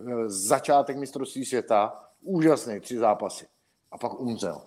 [0.00, 2.00] Eh, Začátek mistrovství světa.
[2.22, 2.80] Úžasný.
[2.80, 3.46] Tři zápasy.
[3.92, 4.60] A pak umřel.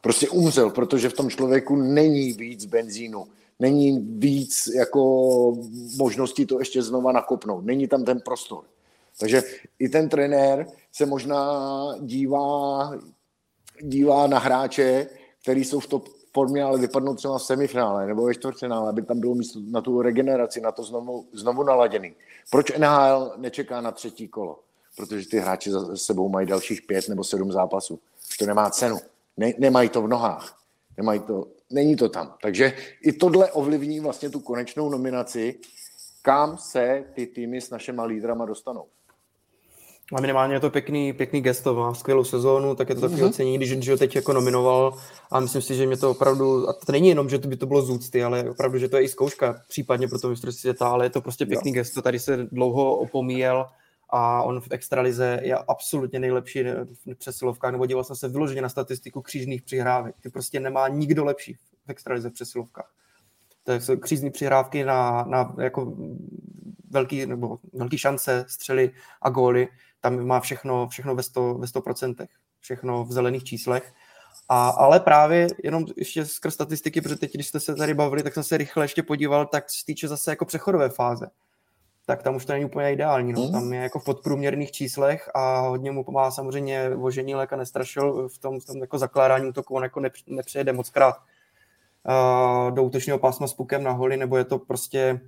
[0.00, 3.24] Prostě umřel, protože v tom člověku není víc benzínu.
[3.58, 5.02] Není víc jako
[5.96, 7.64] možností to ještě znova nakopnout.
[7.64, 8.64] Není tam ten prostor.
[9.20, 9.42] Takže
[9.78, 11.62] i ten trenér se možná
[12.00, 12.90] dívá,
[13.82, 15.06] dívá na hráče,
[15.42, 19.20] který jsou v top formě, ale vypadnou třeba v semifinále nebo ve čtvrtfinále, aby tam
[19.20, 22.14] bylo místo na tu regeneraci, na to znovu, znovu naladěný.
[22.50, 24.60] Proč NHL nečeká na třetí kolo?
[24.96, 28.00] Protože ty hráči za sebou mají dalších pět nebo sedm zápasů.
[28.38, 28.96] To nemá cenu.
[29.36, 30.58] Ne, nemají to v nohách.
[30.96, 32.34] Nemají to, není to tam.
[32.42, 32.72] Takže
[33.02, 35.60] i tohle ovlivní vlastně tu konečnou nominaci,
[36.22, 38.84] kam se ty týmy s našimi lídrama dostanou.
[40.14, 43.28] A minimálně je to pěkný, pěkný gesto, má skvělou sezónu, tak je to takový mm-hmm.
[43.28, 44.98] ocenění, když, když ho teď jako nominoval
[45.30, 47.66] a myslím si, že mě to opravdu, a to není jenom, že to by to
[47.66, 50.88] bylo z úcty, ale opravdu, že to je i zkouška, případně pro to mistrovství světa,
[50.88, 51.74] ale je to prostě pěkný jo.
[51.74, 53.66] gesto, tady se dlouho opomíjel
[54.10, 58.68] a on v extralize je absolutně nejlepší v přesilovkách, nebo díval jsem se vyloženě na
[58.68, 61.54] statistiku křížných přihrávek, ty prostě nemá nikdo lepší
[61.86, 62.90] v extralize v přesilovkách.
[63.64, 65.96] To jsou křízní přihrávky na, na jako
[66.90, 68.90] velký, nebo velký šance, střely
[69.22, 69.68] a góly
[70.06, 72.26] tam má všechno, všechno ve 100%, ve 100%,
[72.60, 73.92] všechno v zelených číslech.
[74.48, 78.34] A, ale právě jenom ještě skrz statistiky, protože teď, když jste se tady bavili, tak
[78.34, 81.26] jsem se rychle ještě podíval, tak se týče zase jako přechodové fáze.
[82.06, 83.32] Tak tam už to není úplně ideální.
[83.32, 83.42] No.
[83.42, 83.52] Hmm.
[83.52, 88.38] Tam je jako v podprůměrných číslech a hodně mu pomáhá samozřejmě vožení léka nestrašil v
[88.38, 93.46] tom, v tom jako zakládání útoku, on jako nepřejede moc krát uh, do útočného pásma
[93.46, 95.20] s pukem na holi, nebo je to prostě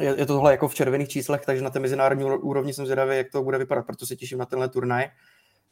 [0.00, 3.16] je, je to tohle jako v červených číslech, takže na té mezinárodní úrovni jsem zvědavý,
[3.16, 5.08] jak to bude vypadat, proto se těším na tenhle turnaj.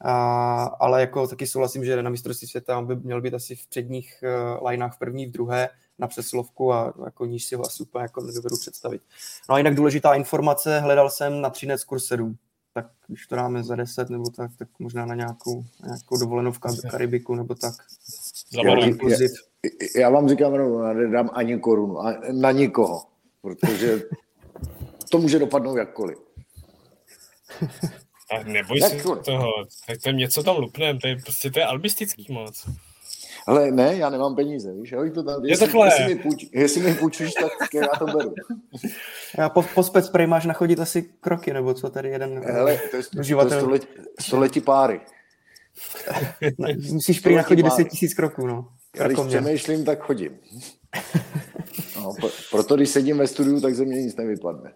[0.04, 3.66] A, ale jako taky souhlasím, že na mistrovství světa on by měl být asi v
[3.66, 4.24] předních
[4.60, 5.68] uh, lineách v první, v druhé
[5.98, 9.02] na přeslovku a jako níž si ho asi úplně jako nedovedu představit.
[9.48, 12.36] No a jinak důležitá informace, hledal jsem na Třinec kurz 7,
[12.74, 16.58] tak když to dáme za 10 nebo tak, tak možná na nějakou, nějakou dovolenou v
[16.90, 17.74] Karibiku nebo tak.
[18.52, 19.28] Já, já,
[19.96, 21.98] já vám říkám, no, nedám ani korunu,
[22.32, 23.11] na nikoho
[23.42, 24.02] protože
[25.10, 26.18] to může dopadnout jakkoliv.
[28.30, 29.52] A neboj se toho,
[29.86, 32.68] tak to něco tam lupnem, to je prostě to je albistický moc.
[33.46, 35.86] Ale ne, já nemám peníze, víš, jo, to tam, je jestli, takhle.
[35.86, 38.34] Jestli mi, půjč, jestli mi půjčíš, tak já to beru.
[39.38, 43.02] Já po, po spray máš nachodit asi kroky, nebo co tady jeden Hele, to je,
[43.18, 43.50] uživatel.
[43.50, 43.86] To je století,
[44.20, 45.00] století páry.
[46.92, 48.68] Musíš prý nachodit 10 tisíc kroků, no.
[48.96, 50.38] Já když přemýšlím, tak chodím.
[51.96, 52.14] No,
[52.50, 54.72] proto když sedím ve studiu, tak ze mě nic nevypadne.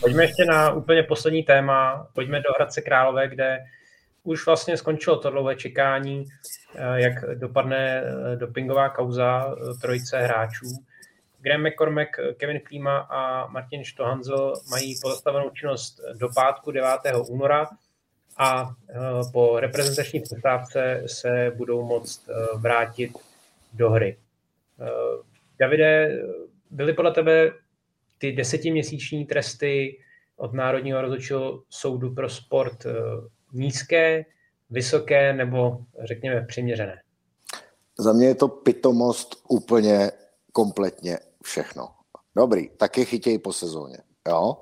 [0.00, 2.08] Pojďme ještě na úplně poslední téma.
[2.14, 3.58] Pojďme do Hradce Králové, kde
[4.22, 6.24] už vlastně skončilo to dlouhé čekání,
[6.74, 10.66] eh, jak dopadne eh, dopingová kauza eh, trojice hráčů.
[11.40, 16.90] Graham McCormack, Kevin Klima a Martin Stohanzel mají pozastavenou činnost do pátku 9.
[17.28, 17.66] února
[18.36, 18.70] a
[19.32, 23.12] po reprezentační přestávce se budou moct vrátit
[23.72, 24.16] do hry.
[25.58, 26.18] Davide,
[26.70, 27.52] byly podle tebe
[28.18, 29.98] ty desetiměsíční tresty
[30.36, 32.86] od Národního rozhodčího soudu pro sport
[33.52, 34.24] nízké,
[34.70, 37.02] vysoké nebo řekněme přiměřené?
[37.98, 40.12] Za mě je to pitomost úplně
[40.52, 41.88] kompletně všechno.
[42.36, 43.98] Dobrý, taky chytěj po sezóně,
[44.28, 44.56] jo?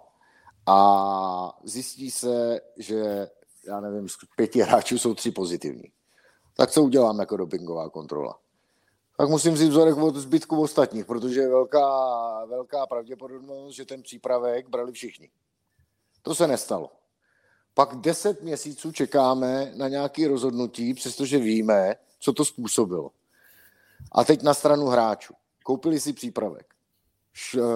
[0.66, 3.28] A zjistí se, že
[3.68, 5.92] já nevím, z pěti hráčů jsou tři pozitivní.
[6.56, 8.38] Tak co udělám jako dopingová kontrola?
[9.16, 14.68] Tak musím vzít vzorek od zbytku ostatních, protože je velká, velká pravděpodobnost, že ten přípravek
[14.68, 15.30] brali všichni.
[16.22, 16.90] To se nestalo.
[17.78, 23.10] Pak deset měsíců čekáme na nějaké rozhodnutí, přestože víme, co to způsobilo.
[24.12, 25.34] A teď na stranu hráčů.
[25.64, 26.66] Koupili si přípravek.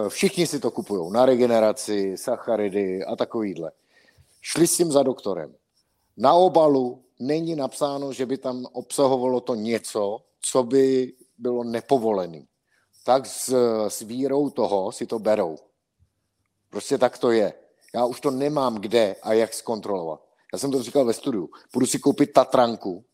[0.08, 3.72] Všichni si to kupují na regeneraci, sacharidy a takovýhle.
[4.40, 5.54] Šli s tím za doktorem.
[6.16, 12.42] Na obalu není napsáno, že by tam obsahovalo to něco, co by bylo nepovolené.
[13.04, 13.54] Tak s,
[13.88, 15.58] s vírou toho si to berou.
[16.70, 17.61] Prostě tak to je.
[17.94, 20.20] Já už to nemám kde a jak zkontrolovat.
[20.52, 21.50] Já jsem to říkal ve studiu.
[21.72, 23.04] Půjdu si koupit Tatranku,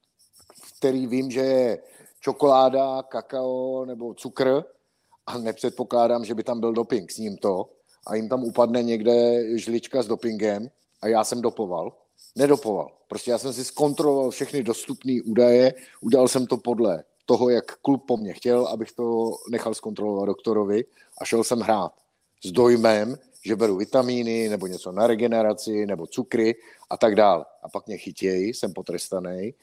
[0.79, 1.79] který vím, že je
[2.21, 4.65] čokoláda, kakao nebo cukr
[5.27, 7.71] a nepředpokládám, že by tam byl doping s ním to
[8.07, 10.71] a jim tam upadne někde žlička s dopingem
[11.03, 11.93] a já jsem dopoval.
[12.37, 12.93] Nedopoval.
[13.09, 18.07] Prostě já jsem si zkontroloval všechny dostupné údaje, udělal jsem to podle toho, jak klub
[18.07, 20.85] po mně chtěl, abych to nechal zkontrolovat doktorovi
[21.21, 21.93] a šel jsem hrát
[22.45, 26.57] s dojmem, že beru vitamíny nebo něco na regeneraci nebo cukry
[26.91, 27.45] a tak dále.
[27.63, 29.55] A pak mě chytějí, jsem potrestaný.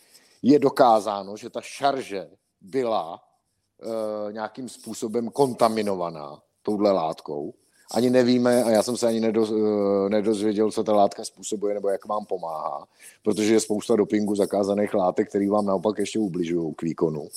[0.42, 2.28] Je dokázáno, že ta šarže
[2.62, 7.54] byla e, nějakým způsobem kontaminovaná touhle látkou.
[7.92, 11.90] Ani nevíme, a já jsem se ani nedoz, e, nedozvěděl, co ta látka způsobuje nebo
[11.90, 12.88] jak vám pomáhá,
[13.24, 17.28] protože je spousta dopingu zakázaných látek, které vám naopak ještě ubližují k výkonu.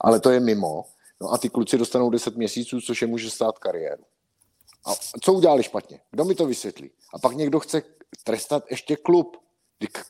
[0.00, 0.84] Ale to je mimo.
[1.20, 4.02] No a ty kluci dostanou 10 měsíců, což je může stát kariéru.
[4.84, 6.00] A co udělali špatně?
[6.10, 6.90] Kdo mi to vysvětlí?
[7.14, 7.82] A pak někdo chce
[8.24, 9.36] trestat ještě klub.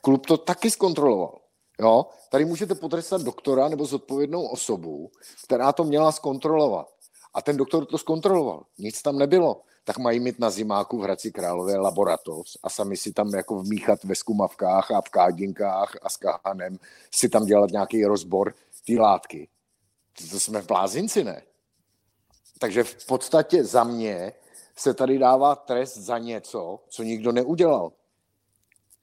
[0.01, 1.39] Klub to taky zkontroloval.
[1.79, 2.05] Jo?
[2.29, 5.11] Tady můžete potrestat doktora nebo zodpovědnou osobu,
[5.43, 6.87] která to měla zkontrolovat.
[7.33, 8.63] A ten doktor to zkontroloval.
[8.77, 9.61] Nic tam nebylo.
[9.85, 14.03] tak mají mít na zimáku v Hradci Králové laboratoř a sami si tam jako vmíchat
[14.03, 16.79] ve skumavkách a v kádinkách a s kahanem
[17.11, 18.55] si tam dělat nějaký rozbor
[18.87, 19.47] té látky.
[20.31, 21.41] To, jsme v blázinci, ne?
[22.59, 24.33] Takže v podstatě za mě
[24.77, 27.91] se tady dává trest za něco, co nikdo neudělal.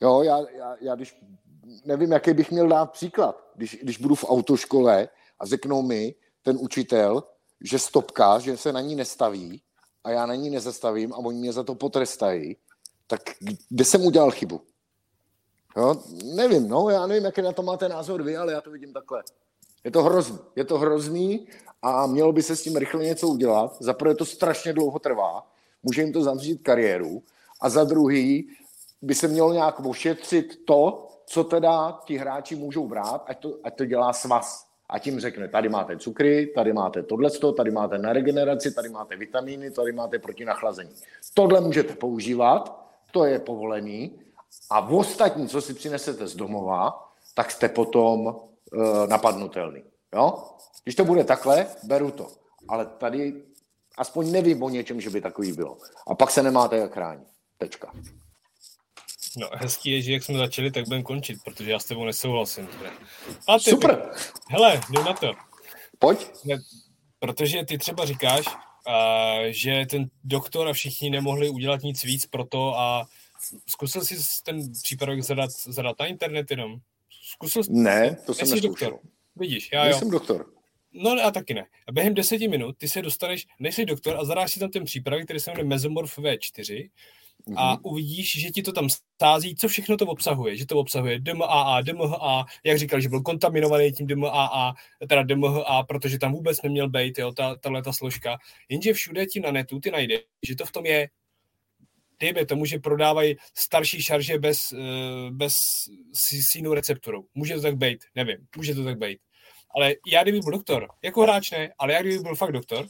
[0.01, 1.17] Jo, já, já, já když
[1.85, 3.45] nevím, jaký bych měl dát příklad.
[3.55, 5.09] Když, když budu v autoškole
[5.39, 7.25] a řeknou mi ten učitel,
[7.61, 9.63] že stopka, že se na ní nestaví
[10.05, 12.57] a já na ní nezastavím a oni mě za to potrestají,
[13.07, 13.21] tak
[13.69, 14.61] kde jsem udělal chybu?
[15.77, 18.93] Jo, nevím, no, já nevím, jaký na to máte názor vy, ale já to vidím
[18.93, 19.23] takhle.
[19.85, 21.49] Je to hrozný, je to hrozný
[21.83, 23.77] a mělo by se s tím rychle něco udělat.
[23.81, 25.52] Za prvé to strašně dlouho trvá,
[25.83, 27.23] může jim to zavřít kariéru
[27.61, 28.49] a za druhý
[29.03, 33.77] by se mělo nějak ošetřit to, co teda ti hráči můžou brát, ať to, ať
[33.77, 34.67] to dělá svaz.
[34.89, 39.17] A tím řekne, tady máte cukry, tady máte tohleto, tady máte na regeneraci, tady máte
[39.17, 40.91] vitamíny, tady máte proti nachlazení.
[41.35, 44.19] Tohle můžete používat, to je povolený.
[44.71, 48.37] A v ostatní, co si přinesete z domova, tak jste potom uh,
[49.07, 49.83] napadnutelný.
[50.15, 50.45] Jo?
[50.85, 52.27] Když to bude takhle, beru to.
[52.69, 53.43] Ale tady
[53.99, 55.79] aspoň nevím o něčem, že by takový bylo.
[56.07, 57.29] A pak se nemáte jak chránit.
[57.59, 57.93] Tečka.
[59.37, 62.69] No, hezký je, že jak jsme začali, tak budeme končit, protože já s tebou nesouhlasím.
[63.49, 64.11] A ty, Super.
[64.49, 65.33] Hele, jdu na to.
[65.99, 66.27] Pojď.
[66.45, 66.59] Ne,
[67.19, 68.45] protože ty třeba říkáš,
[68.87, 73.07] a, že ten doktor a všichni nemohli udělat nic víc pro to a
[73.67, 74.15] zkusil jsi
[74.45, 76.77] ten přípravek zadat, zadat na internet jenom?
[77.33, 78.99] Zkusil jsi, Ne, to jsem neskoušel.
[79.37, 79.91] Vidíš, já jo.
[79.91, 80.52] Nejsem doktor.
[80.93, 81.67] No a taky ne.
[81.89, 85.25] A během deseti minut ty se dostaneš, nejsi doktor a zadáš si tam ten přípravek,
[85.25, 86.91] který se jmenuje Mesomorph V4
[87.57, 90.57] a uvidíš, že ti to tam stází, co všechno to obsahuje.
[90.57, 94.75] Že to obsahuje DMAA, DMHA, jak říkal, že byl kontaminovaný tím DMAA,
[95.09, 98.39] teda DMHA, protože tam vůbec neměl být, jo, ta, tahle ta složka.
[98.69, 101.09] Jenže všude ti na netu ty najdeš, že to v tom je
[102.21, 105.55] dejme tomu, že prodávají starší šarže bez, eh, bez
[106.53, 107.27] sínu receptorou.
[107.35, 109.19] Může to tak být, nevím, může to tak být.
[109.75, 112.87] Ale já kdyby byl doktor, jako hráč ne, ale já kdyby byl fakt doktor,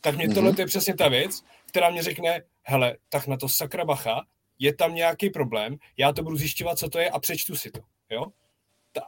[0.00, 3.84] tak mě tohle je přesně ta věc, která mě řekne, hele, tak na to sakra
[3.84, 4.24] bacha,
[4.58, 7.80] je tam nějaký problém, já to budu zjišťovat, co to je a přečtu si to.
[8.10, 8.26] Jo?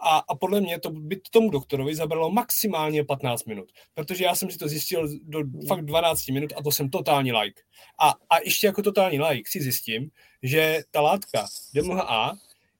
[0.01, 4.51] A, a podle mě to by tomu doktorovi zabralo maximálně 15 minut, protože já jsem
[4.51, 7.63] si to zjistil do fakt 12 minut a to jsem totální like.
[7.99, 10.11] A, a ještě jako totální like si zjistím,
[10.43, 12.33] že ta látka DMHA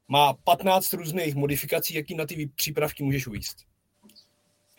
[0.09, 3.57] má 15 různých modifikací, jaký na ty přípravky můžeš uvíst.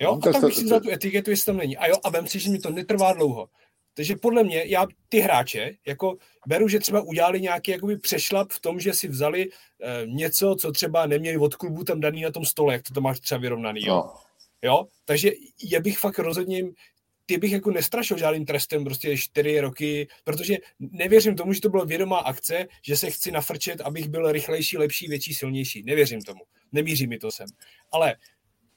[0.02, 1.78] Jo, No, a tak tak to- to- vzal tu etiketu, jestli tam není.
[1.78, 3.50] A jo, a vem si, že mi to netrvá dlouho.
[3.94, 6.18] Takže podle mě, já ty hráče, jako
[6.48, 10.72] beru, že třeba udělali nějaký jakoby přešlap v tom, že si vzali e, něco, co
[10.72, 13.82] třeba neměli od klubu tam daný na tom stole, jak to tam máš třeba vyrovnaný,
[13.86, 13.96] jo.
[13.96, 14.14] No.
[14.62, 14.88] jo?
[15.06, 15.32] Takže
[15.64, 16.64] je bych fakt rozhodně,
[17.26, 21.86] ty bych jako nestrašil žádným trestem prostě čtyři roky, protože nevěřím tomu, že to byla
[21.86, 25.84] vědomá akce, že se chci nafrčet, abych byl rychlejší, lepší, větší, silnější.
[25.84, 26.42] Nevěřím tomu.
[26.72, 27.48] Nemíří mi to sem.
[27.92, 28.16] Ale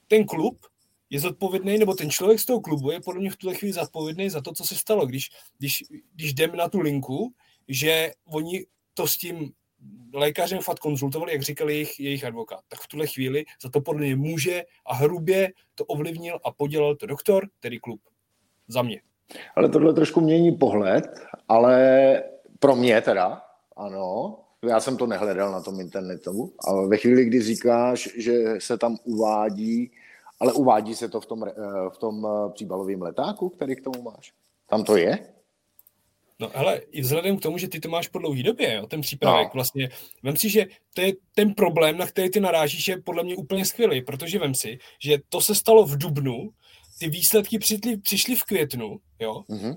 [0.07, 0.65] ten klub
[1.13, 4.29] je zodpovědný, nebo ten člověk z toho klubu je podle mě v tuhle chvíli zodpovědný
[4.29, 5.05] za to, co se stalo.
[5.05, 5.83] Když, když,
[6.15, 7.33] když jdeme na tu linku,
[7.67, 9.51] že oni to s tím
[10.13, 14.01] lékařem fakt konzultovali, jak říkal jejich, jejich advokát, tak v tuhle chvíli za to podle
[14.01, 18.01] mě může a hrubě to ovlivnil a podělal to doktor, tedy klub.
[18.67, 19.01] Za mě.
[19.55, 21.05] Ale tohle trošku mění pohled,
[21.49, 22.23] ale
[22.59, 23.41] pro mě teda,
[23.75, 28.77] ano, já jsem to nehledal na tom internetu, ale ve chvíli, kdy říkáš, že se
[28.77, 29.91] tam uvádí,
[30.39, 31.51] ale uvádí se to v tom, eh,
[31.89, 34.33] v tom eh, příbalovém letáku, který k tomu máš?
[34.69, 35.19] Tam to je?
[36.39, 39.01] No hele, i vzhledem k tomu, že ty to máš po dlouhý době, jo, ten
[39.01, 39.51] přípravek, No.
[39.53, 39.89] vlastně,
[40.23, 43.65] vem si, že to je ten problém, na který ty narážíš, je podle mě úplně
[43.65, 46.49] skvělý, protože vem si, že to se stalo v Dubnu,
[46.99, 49.75] ty výsledky přišly, přišly v květnu, jo, Mhm.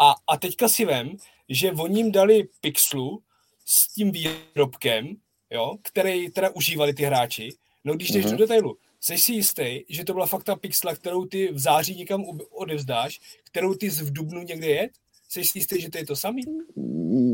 [0.00, 1.16] a, a teďka si vem,
[1.48, 3.22] že oni jim dali pixlu
[3.66, 5.08] s tím výrobkem,
[5.50, 7.48] jo, který teda užívali ty hráči.
[7.88, 8.32] No když jdeš Mhm.
[8.36, 11.94] do detailu, jsi si jistý, že to byla fakt ta pixla, kterou ty v září
[11.96, 14.90] někam odevzdáš, kterou ty z v dubnu někde jet?
[15.28, 16.42] Jsi si jistý, že to je to samý?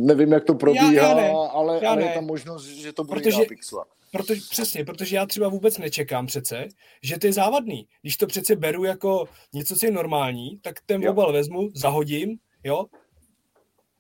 [0.07, 1.31] Nevím, jak to probíhá, Já- já ne.
[1.31, 3.85] ale, Já ale je tam možnost, že to bude Protože- jiná pixla.
[4.13, 6.69] Protože, přesně, protože já třeba vůbec nečekám přece,
[7.03, 7.87] že to je závadný.
[8.03, 11.11] Když to přece beru jako něco, co je normální, tak ten Jo.
[11.11, 12.85] obal vezmu, zahodím, jo.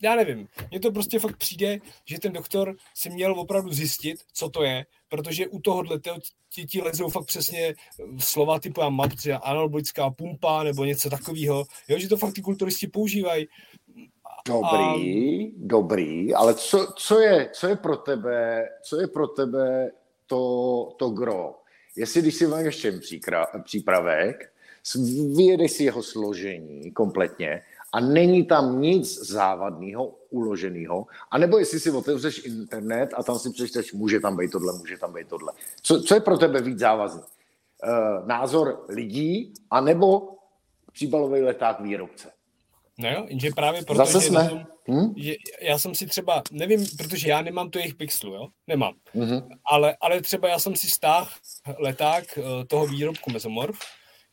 [0.02, 4.48] Já nevím, mně to prostě fakt přijde, že ten doktor si měl opravdu zjistit, co
[4.48, 6.18] to je, protože u tohohle to-
[6.66, 7.74] ti, lezou fakt přesně
[8.18, 12.42] slova typu já mám třeba anabolická pumpa nebo něco takového, jo, že to fakt ty
[12.42, 13.46] kulturisti používají.
[14.46, 19.90] Dobrý, dobrý, ale co, co, je, co je pro tebe, co je pro tebe
[20.26, 21.54] to, to gro?
[21.96, 24.52] Jestli když si máš ten příkra- přípravek,
[25.36, 27.62] vyjedeš si jeho složení kompletně
[27.94, 33.92] a není tam nic závadného, uloženého, anebo jestli si otevřeš internet a tam si přečteš,
[33.92, 35.52] může tam být tohle, může tam být tohle.
[35.82, 37.22] Co, co je pro tebe víc závazný?
[37.22, 37.26] E,
[38.26, 40.28] názor lidí, anebo
[40.92, 42.30] příbalový leták výrobce?
[42.98, 44.48] No jo, jenže právě proto, Zase že, jsme.
[44.48, 45.14] Tom, Hm?
[45.16, 49.48] že já jsem si třeba, nevím, protože já nemám tu jejich pixelu, jo, nemám, Mhm.
[49.70, 51.28] ale, ale třeba já jsem si stáhl
[51.78, 53.78] leták eh, toho výrobku Mesomorph,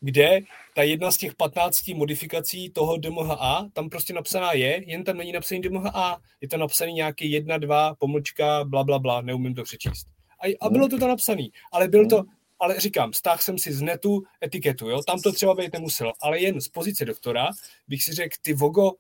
[0.02, 0.40] kde
[0.76, 5.32] ta jedna z těch 15 modifikací toho DMHA tam prostě napsaná je, jen tam není
[5.32, 10.08] napsaný DMHA, je tam napsaný nějaký jedna, dva, pomlčka, bla, bla, bla, neumím to přečíst.
[10.44, 12.24] A, a bylo to tam napsaný, ale byl to,
[12.60, 16.40] ale říkám, stáhl jsem si z netu etiketu, jo, tam to třeba být nemuselo, ale
[16.40, 17.48] jen z pozice doktora
[17.88, 18.92] bych si řekl, ty vogo,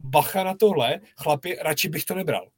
[0.00, 2.48] bacha na tohle, chlapi, radši bych to nebral.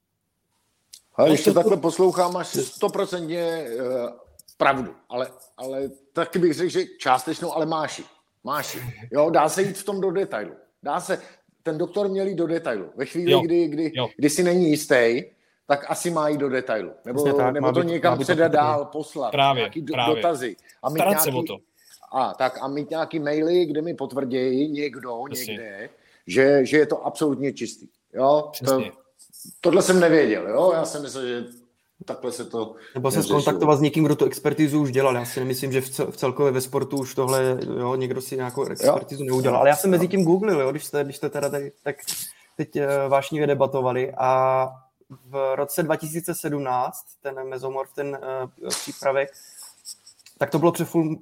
[1.14, 4.10] Ale No, když to to- takhle poslouchám, máš stoprocentně uh,
[4.56, 8.04] pravdu, ale, ale taky bych řekl, že částečnou, ale máš ji.
[8.44, 8.80] Máš ji.
[9.12, 10.52] Jo, dá se jít v tom do detailu.
[10.82, 11.22] Dá se,
[11.62, 12.90] ten doktor měl jít do detailu.
[12.96, 13.40] Ve chvíli, Jo.
[13.40, 14.08] kdy, kdy, Jo.
[14.16, 15.22] kdy si není jistý,
[15.66, 16.90] tak asi má jít do detailu.
[17.04, 19.30] Nebo, Přesně tak, nebo má to být- někam předat dál, poslat.
[19.30, 20.16] Právě, nějaký do, právě.
[20.16, 20.56] dotazy.
[20.82, 21.62] A mít Starat se nějaký, o to.
[22.12, 25.52] A, tak, a mít nějaký maily, kde mi potvrdí někdo Přesně.
[25.52, 25.88] někde,
[26.26, 27.88] že, že je to absolutně čistý.
[28.14, 28.92] Jo, to, Přesně.
[29.60, 30.48] tohle jsem nevěděl.
[30.48, 30.72] Jo?
[30.74, 31.44] Já jsem myslel, že
[32.04, 35.14] takhle se to Nebo se skontaktovat s někým, kdo tu expertizu už dělal.
[35.14, 38.36] Já si nemyslím, že v, cel, v celkově ve sportu už tohle, jo, někdo si
[38.36, 39.60] nějakou expertizu neudělal.
[39.60, 41.96] Ale já jsem mezi tím googlil, jo, když jste, když jste teda tady, tak
[42.56, 44.68] teď uh, vášnivě debatovali a
[45.26, 48.18] v roce 2017 ten mezomorf, ten
[48.62, 49.28] uh, přípravek,
[50.38, 50.72] tak to bylo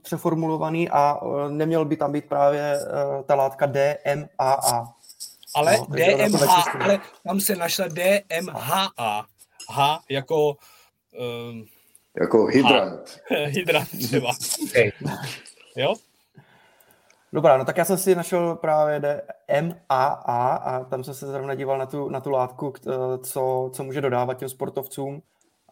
[0.02, 4.84] přeformulovaný a uh, neměl by tam být právě uh, ta látka DMAA.
[5.54, 9.26] Ale No, DMH, ale tam se našla DMHA.
[9.70, 10.56] H jako
[11.50, 11.66] um,
[12.20, 13.20] Jako hydrant.
[13.46, 14.30] hydrant třeba.
[14.70, 14.92] Okay.
[15.76, 15.94] Jo?
[17.32, 19.22] Dobrá, no tak já jsem si našel právě
[19.62, 20.06] MAA
[20.54, 23.84] a tam jsem se zrovna díval na tu, na tu látku, k- eh, co, co
[23.84, 25.22] může dodávat těm sportovcům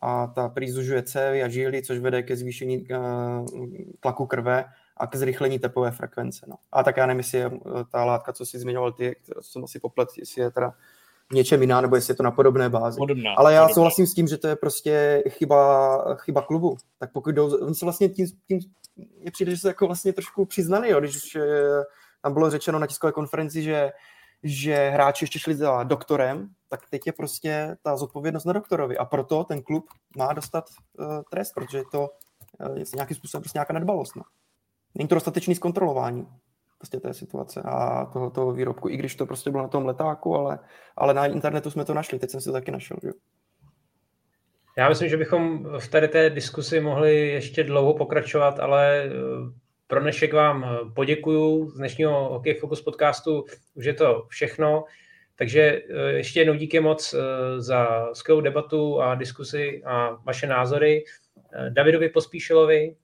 [0.02, 3.46] a ta prý zužuje cévy a žíly, což vede ke zvýšení uh,
[4.00, 4.64] tlaku krve
[4.96, 6.46] a ke zrychlení tepové frekvence.
[6.48, 6.56] No.
[6.72, 9.64] A tak já nevím, jestli je eh, ta látka, co jsi zmiňoval ty, kterou jsem
[9.64, 10.74] asi poplet, jestli je teda
[11.32, 12.98] něčem jiná, nebo jestli je to na podobné bázi.
[12.98, 13.34] Podobná.
[13.36, 13.74] Ale já podobná.
[13.74, 16.76] souhlasím s tím, že to je prostě chyba, chyba klubu.
[16.98, 18.60] Tak pokud jdou, on se vlastně tím, tím
[19.20, 21.84] mně přijde, že se jako vlastně trošku přiznali, jo, když eh,
[22.22, 23.92] tam bylo řečeno na tiskové konferenci, že,
[24.42, 29.04] že hráči ještě šli za doktorem, tak teď je prostě ta zodpovědnost na doktorovi a
[29.04, 29.84] proto ten klub
[30.16, 30.64] má dostat
[30.98, 32.08] uh, trest, protože to
[32.70, 34.16] uh, je nějakým způsobem prostě nějaká nedbalost.
[34.16, 34.22] No.
[34.94, 36.26] Není to dostatečný zkontrolování
[36.78, 40.34] prostě té situace a toho, toho výrobku, i když to prostě bylo na tom letáku,
[40.34, 40.58] ale,
[40.96, 42.96] ale na internetu jsme to našli, teď jsem si to taky našel.
[43.02, 43.10] Že?
[44.78, 49.10] Já myslím, že bychom v tady té diskusi mohli ještě dlouho pokračovat, ale eh,
[49.86, 51.70] pro dnešek vám eh, poděkuju.
[51.70, 53.44] Z dnešního Hokej Focus podcastu
[53.74, 54.84] už je to všechno.
[55.36, 57.14] Takže eh, ještě jednou díky moc
[57.58, 61.04] za skvělou debatu a diskusi a vaše názory.
[61.68, 62.96] Davidovi Pospíšilovi,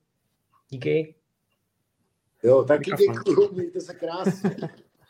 [0.69, 1.15] díky.
[2.45, 4.57] Jo, taky děkuju, mějte se krásně.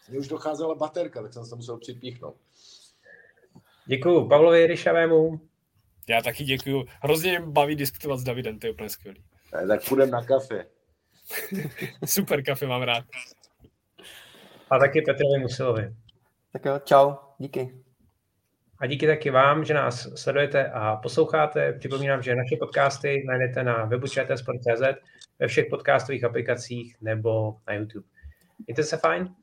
[0.08, 2.36] Mně už docházela baterka, tak jsem se musel připíchnout.
[3.86, 5.40] Děkuju Pavlovi Ryšavému.
[6.08, 6.84] Já taky děkuju.
[7.02, 9.24] Hrozně mě baví diskutovat s Davidem, to je úplně skvělý.
[9.62, 10.66] Eh, Tak půjdeme na kafe.
[12.04, 13.04] Super kafe mám rád.
[14.70, 15.94] a taky Petrovi Musilovi.
[16.52, 17.74] Tak jo, čau, díky.
[18.78, 21.72] A díky taky vám, že nás sledujete a posloucháte.
[21.72, 24.82] Připomínám, že naše podcasty najdete na webu čtsport.cz,
[25.38, 28.06] ve všech podcastových aplikacích nebo na YouTube.
[28.66, 29.34] Mějte se fajn.